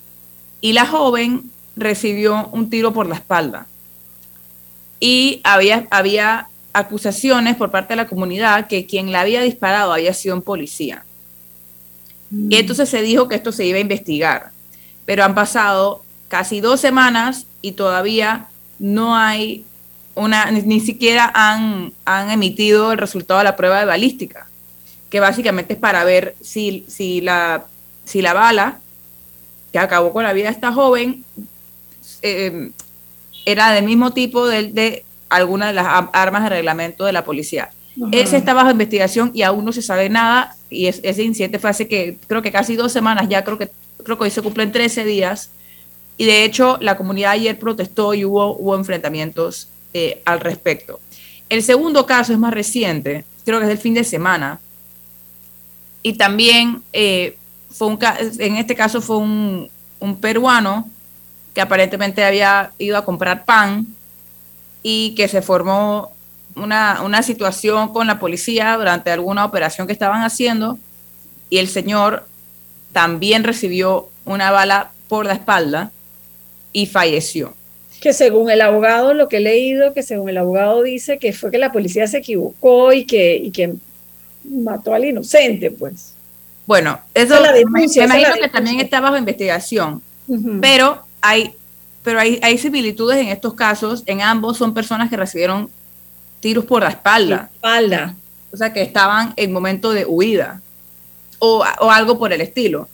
y 0.60 0.74
la 0.74 0.86
joven 0.86 1.50
recibió 1.78 2.50
un 2.52 2.70
tiro 2.70 2.94
por 2.94 3.08
la 3.08 3.16
espalda. 3.16 3.68
Y 5.00 5.40
había, 5.44 5.88
había 5.90 6.50
acusaciones 6.74 7.56
por 7.56 7.72
parte 7.72 7.94
de 7.94 7.98
la 7.98 8.08
comunidad 8.08 8.68
que 8.68 8.86
quien 8.86 9.12
la 9.12 9.22
había 9.22 9.42
disparado 9.42 9.94
había 9.94 10.14
sido 10.14 10.36
un 10.36 10.42
policía. 10.42 11.05
Mm. 12.36 12.52
Y 12.52 12.56
entonces 12.58 12.90
se 12.90 13.02
dijo 13.02 13.28
que 13.28 13.36
esto 13.36 13.52
se 13.52 13.66
iba 13.66 13.78
a 13.78 13.82
investigar. 13.82 14.52
Pero 15.06 15.24
han 15.24 15.36
pasado 15.36 16.04
casi 16.28 16.60
dos 16.60 16.82
semanas 16.82 17.46
y 17.62 17.74
todavía 17.74 18.48
no 18.78 19.16
hay 19.16 19.64
una, 20.16 20.50
ni, 20.52 20.80
siquiera 20.80 21.32
han, 21.34 21.94
han, 22.06 22.32
emitido 22.32 22.92
el 22.92 22.98
resultado 22.98 23.40
de 23.40 23.44
la 23.44 23.56
prueba 23.56 23.80
de 23.80 23.86
balística, 23.86 24.48
que 25.10 25.20
básicamente 25.20 25.74
es 25.74 25.80
para 25.80 26.04
ver 26.04 26.36
si, 26.42 26.86
si, 26.88 27.22
la, 27.22 27.66
si 28.06 28.22
la 28.22 28.34
bala 28.34 28.80
que 29.72 29.80
acabó 29.80 30.14
con 30.14 30.24
la 30.24 30.34
vida 30.34 30.48
de 30.48 30.54
esta 30.54 30.72
joven 30.72 31.26
eh, 32.22 32.72
era 33.46 33.72
del 33.72 33.84
mismo 33.84 34.12
tipo 34.14 34.48
de, 34.48 34.72
de 34.72 35.06
algunas 35.30 35.70
de 35.70 35.74
las 35.74 36.08
armas 36.14 36.44
de 36.44 36.50
reglamento 36.50 37.04
de 37.06 37.12
la 37.12 37.26
policía. 37.26 37.70
Ese 38.12 38.38
está 38.38 38.54
bajo 38.54 38.72
investigación 38.72 39.32
y 39.34 39.42
aún 39.42 39.64
no 39.64 39.72
se 39.72 39.82
sabe 39.82 40.10
nada. 40.10 40.56
Y 40.70 40.88
ese 40.88 41.24
incidente 41.24 41.60
fue 41.60 41.70
hace 41.70 41.88
que 41.88 42.18
creo 42.28 42.42
que 42.42 42.52
casi 42.52 42.76
dos 42.76 42.92
semanas, 42.92 43.28
ya 43.30 43.44
creo 43.44 43.58
que 43.58 43.70
creo 44.04 44.18
que 44.18 44.26
hoy 44.26 44.32
se 44.32 44.42
cumplen 44.42 44.72
13 44.72 45.04
días. 45.04 45.50
Y 46.18 46.26
de 46.26 46.46
hecho, 46.46 46.78
la 46.80 46.96
comunidad 46.96 47.32
ayer 47.32 47.60
protestó 47.60 48.14
y 48.14 48.24
hubo, 48.24 48.56
hubo 48.56 48.76
enfrentamientos 48.76 49.68
eh, 49.94 50.22
al 50.26 50.40
respecto. 50.40 51.00
El 51.50 51.62
segundo 51.62 52.06
caso 52.06 52.32
es 52.32 52.40
más 52.40 52.54
reciente, 52.54 53.26
creo 53.44 53.60
que 53.60 53.66
es 53.66 53.70
del 53.70 53.78
fin 53.78 53.94
de 53.94 54.04
semana. 54.04 54.60
Y 56.02 56.14
también 56.14 56.84
eh, 56.94 57.38
fue 57.70 57.88
un, 57.88 58.00
en 58.40 58.56
este 58.56 58.76
caso 58.76 59.02
fue 59.02 59.18
un, 59.18 59.70
un 60.00 60.16
peruano 60.18 60.90
que 61.54 61.62
aparentemente 61.62 62.24
había 62.24 62.72
ido 62.78 62.98
a 62.98 63.06
comprar 63.06 63.46
pan 63.46 63.88
y 64.84 65.16
que 65.16 65.28
se 65.28 65.42
formó 65.42 66.12
una, 66.56 67.02
una, 67.04 67.22
situación 67.24 67.92
con 67.92 68.08
la 68.08 68.20
policía 68.20 68.76
durante 68.78 69.12
alguna 69.12 69.46
operación 69.46 69.88
que 69.88 69.94
estaban 69.94 70.24
haciendo 70.24 70.78
y 71.50 71.58
el 71.58 71.68
señor 71.68 72.28
también 72.92 73.44
recibió 73.44 74.10
una 74.26 74.52
bala 74.52 74.92
por 75.08 75.26
la 75.26 75.34
espalda 75.34 75.92
y 76.74 76.86
falleció. 76.86 77.54
Que 78.02 78.14
según 78.14 78.50
el 78.50 78.62
abogado, 78.62 79.14
lo 79.14 79.30
que 79.30 79.38
he 79.38 79.42
leído, 79.42 79.94
que 79.94 80.04
según 80.04 80.30
el 80.30 80.38
abogado 80.38 80.84
dice 80.84 81.18
que 81.18 81.34
fue 81.34 81.52
que 81.52 81.58
la 81.58 81.72
policía 81.72 82.08
se 82.08 82.18
equivocó 82.18 82.94
y 82.94 83.06
que, 83.06 83.36
y 83.38 83.52
que 83.52 83.74
mató 84.44 84.94
al 84.94 85.06
inocente, 85.06 85.72
pues. 85.72 86.14
Bueno, 86.66 87.00
eso 87.14 87.40
la 87.40 87.52
denuncia, 87.52 88.08
me 88.08 88.20
imagino 88.20 88.42
que 88.42 88.50
también 88.50 88.80
está 88.80 89.00
bajo 89.00 89.18
investigación, 89.18 90.02
pero 90.62 91.02
hay, 91.22 91.54
pero 92.04 92.20
hay, 92.20 92.40
hay 92.42 92.58
similitudes 92.58 93.18
en 93.18 93.28
estos 93.28 93.54
casos. 93.54 94.04
En 94.08 94.22
ambos 94.22 94.58
son 94.58 94.74
personas 94.74 95.10
que 95.10 95.18
recibieron 95.18 95.70
tiros 96.46 96.66
por 96.66 96.84
la 96.84 96.90
espalda. 96.90 97.50
espalda. 97.52 98.16
O 98.54 98.58
sea, 98.58 98.72
que 98.72 98.84
estaban 98.84 99.34
en 99.36 99.52
momento 99.52 99.94
de 99.94 100.06
huida 100.06 100.62
o, 101.40 101.66
o 101.80 101.90
algo 101.90 102.20
por 102.20 102.32
el 102.34 102.40
estilo. 102.40 102.88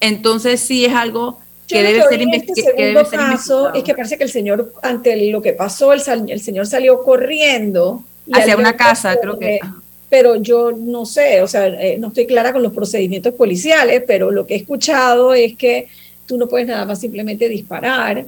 Entonces 0.00 0.60
sí 0.60 0.84
es 0.84 0.92
algo 0.92 1.38
que 1.68 1.80
debe, 1.80 2.02
ser, 2.02 2.20
este 2.20 3.16
caso 3.16 3.72
Es 3.72 3.84
que 3.84 3.94
parece 3.94 4.18
que 4.18 4.24
el 4.24 4.30
señor, 4.30 4.72
ante 4.82 5.30
lo 5.30 5.40
que 5.40 5.52
pasó, 5.52 5.92
el, 5.92 6.02
el 6.28 6.40
señor 6.40 6.66
salió 6.66 7.04
corriendo. 7.04 8.02
Hacia 8.32 8.56
una 8.56 8.76
casa, 8.76 9.16
creo 9.22 9.38
que. 9.38 9.60
Pero 10.08 10.34
yo 10.42 10.72
no 10.72 11.06
sé, 11.06 11.40
o 11.40 11.46
sea, 11.46 11.68
eh, 11.68 11.98
no 11.98 12.08
estoy 12.08 12.26
clara 12.26 12.52
con 12.52 12.64
los 12.64 12.72
procedimientos 12.72 13.32
policiales, 13.34 14.02
pero 14.08 14.32
lo 14.32 14.44
que 14.44 14.54
he 14.54 14.56
escuchado 14.56 15.34
es 15.34 15.56
que 15.56 15.86
tú 16.26 16.36
no 16.36 16.48
puedes 16.48 16.66
nada 16.66 16.84
más 16.84 17.00
simplemente 17.00 17.48
disparar, 17.48 18.26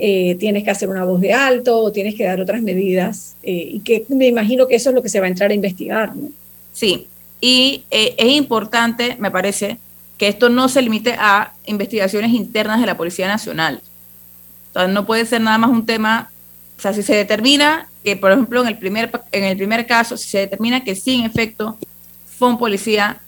eh, 0.00 0.36
tienes 0.38 0.62
que 0.62 0.70
hacer 0.70 0.88
una 0.88 1.04
voz 1.04 1.20
de 1.20 1.32
alto 1.32 1.76
o 1.76 1.90
tienes 1.90 2.14
que 2.14 2.22
dar 2.22 2.40
otras 2.40 2.62
medidas 2.62 3.34
eh, 3.42 3.70
y 3.72 3.80
que 3.80 4.04
me 4.08 4.28
imagino 4.28 4.68
que 4.68 4.76
eso 4.76 4.90
es 4.90 4.94
lo 4.94 5.02
que 5.02 5.08
se 5.08 5.18
va 5.18 5.26
a 5.26 5.28
entrar 5.28 5.50
a 5.50 5.54
investigar. 5.54 6.14
¿no? 6.14 6.28
Sí, 6.72 7.08
y 7.40 7.82
eh, 7.90 8.14
es 8.16 8.32
importante, 8.32 9.16
me 9.18 9.32
parece, 9.32 9.78
que 10.16 10.28
esto 10.28 10.50
no 10.50 10.68
se 10.68 10.82
limite 10.82 11.16
a 11.18 11.52
investigaciones 11.66 12.30
internas 12.30 12.78
de 12.80 12.86
la 12.86 12.96
Policía 12.96 13.26
Nacional. 13.26 13.82
O 14.72 14.86
no 14.86 15.04
puede 15.04 15.26
ser 15.26 15.40
nada 15.40 15.58
más 15.58 15.70
un 15.70 15.84
tema, 15.84 16.30
o 16.76 16.80
sea, 16.80 16.92
si 16.92 17.02
se 17.02 17.16
determina 17.16 17.88
que, 18.04 18.16
por 18.16 18.30
ejemplo, 18.30 18.60
en 18.60 18.68
el 18.68 18.78
primer, 18.78 19.10
en 19.32 19.44
el 19.44 19.56
primer 19.56 19.84
caso, 19.84 20.16
si 20.16 20.28
se 20.28 20.38
determina 20.38 20.84
que 20.84 20.94
sí, 20.94 21.16
en 21.16 21.24
efecto, 21.24 21.76
fue 22.38 22.48
un 22.48 22.58
policía 22.58 23.20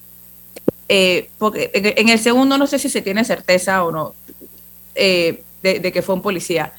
porque 1.39 1.71
en 1.73 2.09
el 2.09 2.19
segundo 2.19 2.59
no 2.59 2.67
sé 2.67 2.77
si 2.81 2.89
se 2.89 3.01
tiene 3.01 3.25
certeza 3.25 3.85
o 3.85 3.93
no 3.93 4.13
de, 5.63 5.93
que 5.93 6.03
fue 6.03 6.15
un 6.15 6.23
policía, 6.23 6.73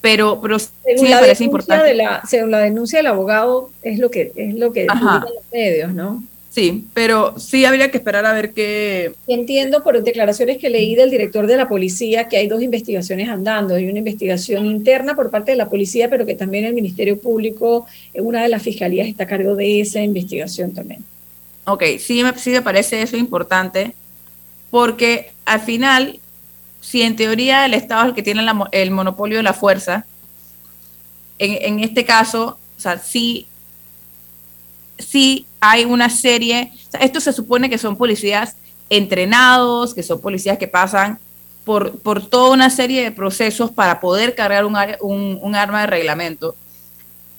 pero, 0.00 0.40
pero 0.40 0.58
sí 0.58 0.68
me 1.02 1.10
parece 1.10 1.44
importante. 1.44 1.94
la, 1.94 2.22
según 2.28 2.50
la 2.50 2.58
denuncia 2.58 2.98
del 2.98 3.06
abogado, 3.06 3.70
es 3.82 3.98
lo 3.98 4.10
que 4.10 4.32
es 4.34 4.54
lo 4.54 4.72
que 4.72 4.86
los 4.86 5.52
medios, 5.52 5.92
¿no? 5.94 6.22
Sí, 6.52 6.84
pero 6.92 7.38
sí 7.38 7.64
habría 7.64 7.90
que 7.90 7.96
esperar 7.96 8.26
a 8.26 8.34
ver 8.34 8.52
qué. 8.52 9.14
Entiendo 9.26 9.82
por 9.82 10.02
declaraciones 10.02 10.58
que 10.58 10.68
leí 10.68 10.94
del 10.94 11.10
director 11.10 11.46
de 11.46 11.56
la 11.56 11.66
policía 11.66 12.28
que 12.28 12.36
hay 12.36 12.46
dos 12.46 12.62
investigaciones 12.62 13.30
andando. 13.30 13.74
Hay 13.74 13.88
una 13.88 14.00
investigación 14.00 14.66
interna 14.66 15.16
por 15.16 15.30
parte 15.30 15.52
de 15.52 15.56
la 15.56 15.70
policía, 15.70 16.10
pero 16.10 16.26
que 16.26 16.34
también 16.34 16.66
el 16.66 16.74
Ministerio 16.74 17.18
Público, 17.18 17.86
en 18.12 18.26
una 18.26 18.42
de 18.42 18.50
las 18.50 18.62
fiscalías, 18.62 19.08
está 19.08 19.24
a 19.24 19.28
cargo 19.28 19.56
de 19.56 19.80
esa 19.80 20.02
investigación 20.02 20.74
también. 20.74 21.02
Ok, 21.64 21.84
sí 21.98 22.22
me, 22.22 22.36
sí 22.38 22.50
me 22.50 22.60
parece 22.60 23.00
eso 23.00 23.16
importante, 23.16 23.94
porque 24.70 25.30
al 25.46 25.60
final, 25.62 26.20
si 26.82 27.00
en 27.00 27.16
teoría 27.16 27.64
el 27.64 27.72
Estado 27.72 28.02
es 28.02 28.08
el 28.08 28.14
que 28.14 28.22
tiene 28.22 28.44
el 28.72 28.90
monopolio 28.90 29.38
de 29.38 29.42
la 29.42 29.54
fuerza, 29.54 30.04
en, 31.38 31.80
este 31.80 32.04
caso, 32.04 32.58
o 32.76 32.80
sea, 32.80 32.98
sí, 32.98 33.46
hay 35.60 35.84
una 35.84 36.10
serie, 36.10 36.72
esto 37.00 37.20
se 37.20 37.32
supone 37.32 37.70
que 37.70 37.78
son 37.78 37.96
policías 37.96 38.56
entrenados, 38.90 39.94
que 39.94 40.02
son 40.02 40.20
policías 40.20 40.58
que 40.58 40.68
pasan 40.68 41.18
por, 41.64 41.98
por 42.00 42.28
toda 42.28 42.50
una 42.50 42.68
serie 42.68 43.02
de 43.02 43.10
procesos 43.10 43.70
para 43.70 43.98
poder 43.98 44.34
cargar 44.34 44.64
un, 44.64 45.38
un 45.40 45.54
arma 45.54 45.80
de 45.80 45.86
reglamento. 45.86 46.54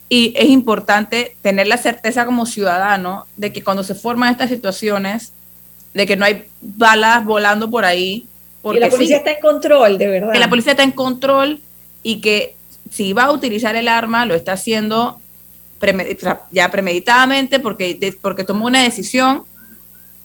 y 0.09 0.33
es 0.35 0.49
importante 0.49 1.37
tener 1.41 1.67
la 1.67 1.77
certeza 1.77 2.25
como 2.25 2.45
ciudadano 2.45 3.25
de 3.37 3.53
que 3.53 3.63
cuando 3.63 3.83
se 3.83 3.95
forman 3.95 4.31
estas 4.31 4.49
situaciones, 4.49 5.33
de 5.93 6.05
que 6.05 6.15
no 6.15 6.25
hay 6.25 6.45
balas 6.61 7.23
volando 7.23 7.69
por 7.69 7.85
ahí. 7.85 8.27
Porque 8.63 8.79
la 8.79 8.89
policía 8.89 9.17
está 9.17 9.31
en 9.31 9.41
control, 9.41 9.97
de 9.99 10.07
verdad. 10.07 10.31
Que 10.31 10.39
la 10.39 10.49
policía 10.49 10.71
está 10.71 10.83
en 10.83 10.93
control 10.93 11.59
y 12.01 12.21
que 12.21 12.55
si 12.89 13.13
va 13.13 13.25
a 13.25 13.31
utilizar 13.31 13.75
el 13.75 13.87
arma, 13.87 14.25
lo 14.25 14.33
está 14.33 14.53
haciendo 14.53 15.19
ya 16.51 16.71
premeditadamente 16.71 17.59
porque, 17.59 18.15
porque 18.21 18.43
tomó 18.43 18.65
una 18.65 18.81
decisión 18.81 19.43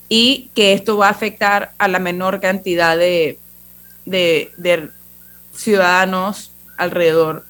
y 0.08 0.50
que 0.54 0.72
esto 0.72 0.96
va 0.96 1.08
a 1.08 1.10
afectar 1.10 1.72
a 1.78 1.88
la 1.88 1.98
menor 1.98 2.40
cantidad 2.40 2.96
de, 2.96 3.38
de, 4.06 4.90
ciudadanos 5.54 6.52
alrededor. 6.76 7.44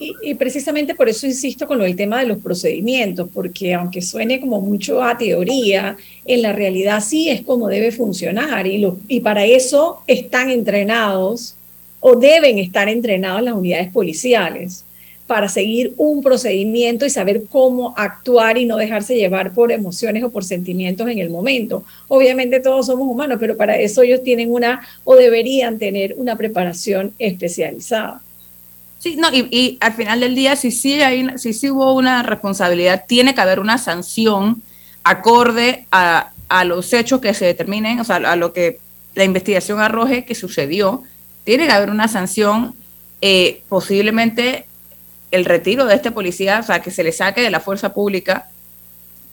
Y, 0.00 0.34
precisamente 0.34 0.94
por 0.94 1.08
eso 1.08 1.26
insisto 1.26 1.66
con 1.66 1.78
lo 1.78 1.84
del 1.84 1.96
tema 1.96 2.20
de 2.20 2.26
los 2.26 2.38
procedimientos, 2.38 3.28
porque 3.34 3.74
aunque 3.74 4.00
suene 4.00 4.38
como 4.38 4.60
mucho 4.60 5.02
a 5.02 5.18
teoría, 5.18 5.96
en 6.24 6.42
la 6.42 6.52
realidad 6.52 7.02
sí 7.04 7.28
es 7.28 7.42
como 7.42 7.66
debe 7.66 7.90
funcionar 7.90 8.66
y, 8.68 8.78
lo, 8.78 8.98
y 9.08 9.20
para 9.20 9.44
eso 9.44 10.02
están 10.06 10.50
entrenados 10.50 11.56
o 11.98 12.14
deben 12.14 12.58
estar 12.58 12.88
entrenados 12.88 13.42
las 13.42 13.54
unidades 13.54 13.92
policiales 13.92 14.84
para 15.26 15.48
seguir 15.48 15.92
un 15.98 16.22
procedimiento 16.22 17.04
y 17.04 17.10
saber 17.10 17.42
cómo 17.50 17.92
actuar 17.96 18.56
y 18.56 18.64
no 18.64 18.76
dejarse 18.76 19.14
llevar 19.14 19.52
por 19.52 19.70
emociones 19.70 20.24
o 20.24 20.30
por 20.30 20.42
sentimientos 20.42 21.08
en 21.08 21.18
el 21.18 21.28
momento. 21.28 21.84
Obviamente 22.08 22.60
todos 22.60 22.86
somos 22.86 23.06
humanos, 23.06 23.36
pero 23.38 23.56
para 23.56 23.76
eso 23.78 24.02
ellos 24.02 24.22
tienen 24.22 24.50
una 24.50 24.80
o 25.04 25.16
deberían 25.16 25.78
tener 25.78 26.14
una 26.16 26.36
preparación 26.36 27.12
especializada. 27.18 28.22
Sí, 28.98 29.16
no, 29.16 29.28
y, 29.32 29.78
al 29.80 29.92
final 29.92 30.20
del 30.20 30.34
día, 30.34 30.56
si 30.56 30.70
sí, 30.72 31.00
hay, 31.00 31.38
si 31.38 31.52
sí 31.52 31.70
hubo 31.70 31.94
una 31.94 32.22
responsabilidad, 32.22 33.04
tiene 33.06 33.34
que 33.34 33.40
haber 33.40 33.60
una 33.60 33.78
sanción 33.78 34.62
acorde 35.04 35.86
a, 35.92 36.32
a 36.48 36.64
los 36.64 36.92
hechos 36.92 37.20
que 37.20 37.32
se 37.34 37.44
determinen, 37.44 38.00
o 38.00 38.04
sea, 38.04 38.16
a 38.16 38.36
lo 38.36 38.52
que 38.52 38.80
la 39.14 39.24
investigación 39.24 39.80
arroje 39.80 40.24
que 40.24 40.34
sucedió. 40.34 41.02
Tiene 41.44 41.66
que 41.66 41.72
haber 41.72 41.90
una 41.90 42.08
sanción 42.08 42.74
eh, 43.20 43.62
posiblemente 43.68 44.66
el 45.30 45.44
retiro 45.44 45.84
de 45.86 45.94
este 45.94 46.10
policía, 46.10 46.60
o 46.60 46.62
sea, 46.62 46.80
que 46.80 46.90
se 46.90 47.04
le 47.04 47.12
saque 47.12 47.42
de 47.42 47.50
la 47.50 47.60
fuerza 47.60 47.92
pública, 47.92 48.48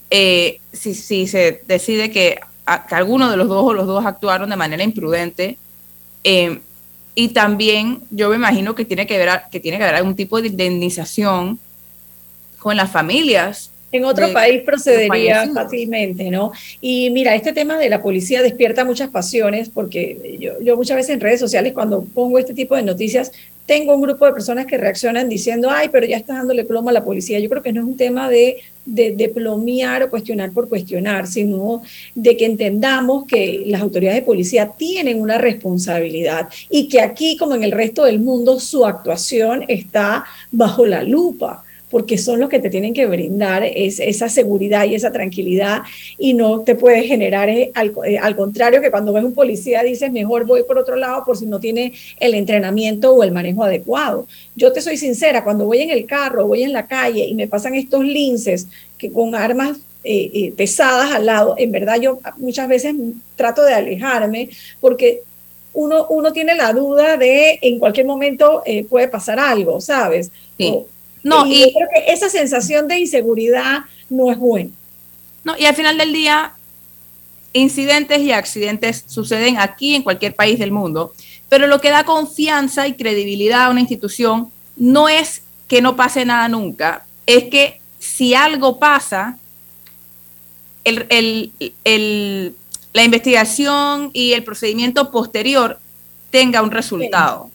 eh, 0.10 0.60
si, 0.74 0.94
si, 0.94 1.28
se 1.28 1.62
decide 1.68 2.12
que, 2.12 2.40
alguno 2.66 3.30
de 3.30 3.38
los 3.38 3.48
dos 3.48 3.64
o 3.64 3.74
los 3.74 3.86
dos 3.86 4.06
actuaron 4.06 4.50
de 4.50 4.56
manera 4.56 4.84
imprudente, 4.84 5.58
eh, 6.24 6.60
y 7.16 7.30
también 7.30 8.02
yo 8.12 8.30
me 8.30 8.36
imagino 8.36 8.76
que 8.76 8.86
tiene 8.86 9.08
que, 9.08 9.16
haber, 9.16 9.42
que 9.50 9.60
tiene 9.60 9.78
que 9.78 9.84
haber 9.84 9.96
algún 9.96 10.16
tipo 10.16 10.42
de 10.42 10.50
indemnización 10.50 11.58
con 12.60 12.76
las 12.76 12.92
familias 12.92 13.72
en 13.96 14.06
otro 14.06 14.32
país 14.34 14.62
procedería 14.64 15.50
fácilmente, 15.54 16.30
¿no? 16.30 16.52
Y 16.82 17.10
mira, 17.12 17.34
este 17.36 17.54
tema 17.54 17.78
de 17.78 17.90
la 17.90 18.02
policía 18.02 18.42
despierta 18.42 18.84
muchas 18.84 19.10
pasiones 19.10 19.70
porque 19.70 20.38
yo, 20.40 20.54
yo, 20.62 20.76
muchas 20.76 20.98
veces 20.98 21.12
en 21.12 21.22
redes 21.22 21.40
sociales 21.40 21.74
cuando 21.74 22.04
pongo 22.04 22.38
este 22.38 22.54
tipo 22.54 22.76
de 22.76 22.84
noticias 22.84 23.32
tengo 23.66 23.96
un 23.96 24.02
grupo 24.02 24.26
de 24.26 24.34
personas 24.34 24.66
que 24.66 24.78
reaccionan 24.78 25.28
diciendo, 25.28 25.70
ay, 25.72 25.90
pero 25.92 26.06
ya 26.06 26.18
estás 26.18 26.38
dándole 26.38 26.66
plomo 26.66 26.90
a 26.90 26.94
la 26.94 27.04
policía. 27.04 27.40
Yo 27.40 27.50
creo 27.50 27.64
que 27.64 27.74
no 27.74 27.82
es 27.82 27.88
un 27.88 27.98
tema 27.98 28.30
de, 28.30 28.58
de, 28.86 29.32
plomear 29.34 30.04
o 30.04 30.10
cuestionar 30.10 30.52
por 30.52 30.70
cuestionar, 30.70 31.26
sino 31.28 31.82
de 32.14 32.38
que 32.38 32.46
entendamos 32.46 33.26
que 33.26 33.64
las 33.66 33.82
autoridades 33.82 34.22
de 34.22 34.26
policía 34.26 34.72
tienen 34.78 35.20
una 35.20 35.40
responsabilidad 35.40 36.48
y 36.70 36.88
que 36.88 37.02
aquí, 37.02 37.38
como 37.38 37.56
en 37.56 37.64
el 37.64 37.72
resto 37.72 38.06
del 38.06 38.20
mundo, 38.20 38.60
su 38.60 38.86
actuación 38.86 39.66
está 39.68 40.26
bajo 40.52 40.86
la 40.86 41.04
lupa 41.04 41.65
porque 41.96 42.18
son 42.18 42.42
los 42.42 42.50
que 42.50 42.60
te 42.60 42.70
tienen 42.70 42.94
que 42.94 43.06
brindar 43.06 43.64
esa 43.64 44.28
seguridad 44.28 44.84
y 44.84 44.96
esa 44.96 45.14
tranquilidad 45.14 45.84
y 46.18 46.34
no 46.34 46.60
te 46.60 46.76
puede 46.76 47.04
generar 47.04 47.48
eh, 47.48 47.72
eh, 48.06 48.18
al, 48.18 48.36
contrario 48.36 48.82
que 48.82 48.92
cuando 48.92 49.14
ves 49.14 49.24
un 49.24 49.34
policía 49.34 49.82
dices 49.82 50.12
mejor 50.12 50.46
voy 50.46 50.64
por 50.64 50.78
otro 50.78 50.98
lado 50.98 51.24
por 51.24 51.38
si 51.38 51.46
no 51.46 51.62
tiene 51.62 51.94
el 52.20 52.34
entrenamiento 52.34 53.14
o 53.14 53.24
el 53.24 53.32
manejo 53.32 53.64
adecuado. 53.64 54.28
Yo 54.58 54.74
te 54.74 54.82
soy 54.82 54.98
sincera, 54.98 55.46
cuando 55.46 55.68
voy 55.68 55.84
en 55.84 55.90
el 55.90 56.06
carro, 56.06 56.46
voy 56.46 56.64
en 56.64 56.74
la 56.74 56.86
calle 56.86 57.24
y 57.24 57.34
me 57.34 57.48
pasan 57.48 57.76
estos 57.76 58.04
linces 58.04 58.68
que 58.98 59.10
con 59.10 59.34
armas 59.34 59.78
eh, 60.04 60.52
pesadas 60.58 61.14
al 61.14 61.26
lado, 61.26 61.56
en 61.58 61.72
verdad 61.72 61.98
yo 62.02 62.20
muchas 62.36 62.68
veces 62.68 62.94
trato 63.38 63.64
de 63.64 63.74
alejarme 63.74 64.50
porque 64.82 65.22
uno, 65.72 66.08
uno 66.10 66.34
tiene 66.34 66.56
la 66.56 66.74
duda 66.74 67.16
de 67.16 67.58
en 67.62 67.80
cualquier 67.80 68.06
momento 68.06 68.64
puede 68.90 69.08
pasar 69.08 69.40
algo, 69.40 69.80
¿sabes? 69.80 70.30
Sí. 70.58 70.86
No, 71.26 71.44
y, 71.48 71.74
creo 71.74 71.88
que 71.92 72.14
esa 72.14 72.30
sensación 72.30 72.88
de 72.88 73.00
inseguridad 73.00 73.80
no 74.12 74.32
es 74.32 74.38
buena. 74.38 74.70
No, 75.44 75.58
y 75.58 75.66
al 75.66 75.76
final 75.76 75.98
del 75.98 76.14
día, 76.14 76.54
incidentes 77.52 78.20
y 78.20 78.32
accidentes 78.32 79.06
suceden 79.08 79.58
aquí 79.58 79.96
en 79.96 80.04
cualquier 80.04 80.36
país 80.36 80.60
del 80.60 80.72
mundo, 80.72 81.16
pero 81.50 81.66
lo 81.66 81.82
que 81.82 81.90
da 81.90 82.04
confianza 82.04 82.88
y 82.88 82.94
credibilidad 82.94 83.64
a 83.64 83.70
una 83.72 83.80
institución 83.80 84.52
no 84.76 85.10
es 85.10 85.42
que 85.68 85.82
no 85.82 85.96
pase 85.96 86.26
nada 86.26 86.48
nunca, 86.48 87.08
es 87.26 87.46
que 87.46 87.82
si 87.98 88.36
algo 88.36 88.78
pasa, 88.78 89.40
la 90.84 90.94
investigación 93.04 94.12
y 94.14 94.34
el 94.34 94.44
procedimiento 94.44 95.10
posterior 95.10 95.80
tenga 96.30 96.62
un 96.62 96.70
resultado. 96.70 97.50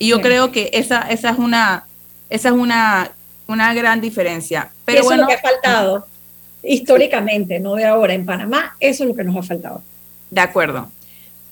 Y 0.00 0.08
yo 0.08 0.20
creo 0.20 0.50
que 0.50 0.70
esa, 0.72 1.02
esa 1.02 1.30
es 1.30 1.38
una 1.38 1.86
esa 2.32 2.48
es 2.48 2.54
una, 2.54 3.12
una 3.46 3.74
gran 3.74 4.00
diferencia. 4.00 4.70
Pero 4.84 5.00
eso 5.00 5.08
bueno, 5.08 5.22
es 5.22 5.28
lo 5.28 5.28
que 5.28 5.34
ha 5.34 5.50
faltado 5.50 6.06
históricamente, 6.62 7.60
no 7.60 7.74
de 7.74 7.84
ahora 7.84 8.14
en 8.14 8.24
Panamá, 8.24 8.76
eso 8.80 9.04
es 9.04 9.08
lo 9.08 9.14
que 9.14 9.24
nos 9.24 9.36
ha 9.36 9.42
faltado. 9.42 9.82
De 10.30 10.40
acuerdo. 10.40 10.88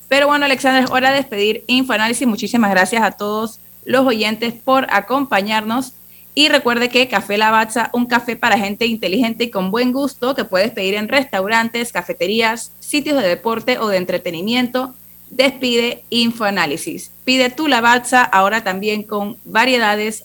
Pero 0.09 0.27
bueno, 0.27 0.45
Alexander, 0.45 0.83
es 0.85 0.91
hora 0.91 1.11
de 1.11 1.19
despedir 1.19 1.65
Infoanálisis. 1.67 2.27
Muchísimas 2.27 2.71
gracias 2.71 3.03
a 3.03 3.13
todos 3.13 3.61
los 3.85 4.07
oyentes 4.07 4.53
por 4.53 4.87
acompañarnos. 4.91 5.93
Y 6.35 6.49
recuerde 6.49 6.89
que 6.89 7.09
Café 7.09 7.39
Lavazza, 7.39 7.91
un 7.93 8.07
café 8.07 8.37
para 8.37 8.57
gente 8.57 8.87
inteligente 8.87 9.45
y 9.45 9.51
con 9.51 9.71
buen 9.71 9.93
gusto 9.93 10.35
que 10.35 10.45
puedes 10.45 10.71
pedir 10.71 10.95
en 10.95 11.09
restaurantes, 11.09 11.93
cafeterías, 11.93 12.73
sitios 12.81 13.21
de 13.21 13.29
deporte 13.29 13.79
o 13.79 13.89
de 13.89 13.99
entretenimiento. 13.99 14.95
Despide 15.29 16.03
Infoanálisis. 16.11 17.13
Pide 17.25 17.51
tu 17.51 17.69
Lavazza 17.69 18.25
ahora 18.25 18.65
también 18.65 19.03
con 19.03 19.37
variedades 19.45 20.25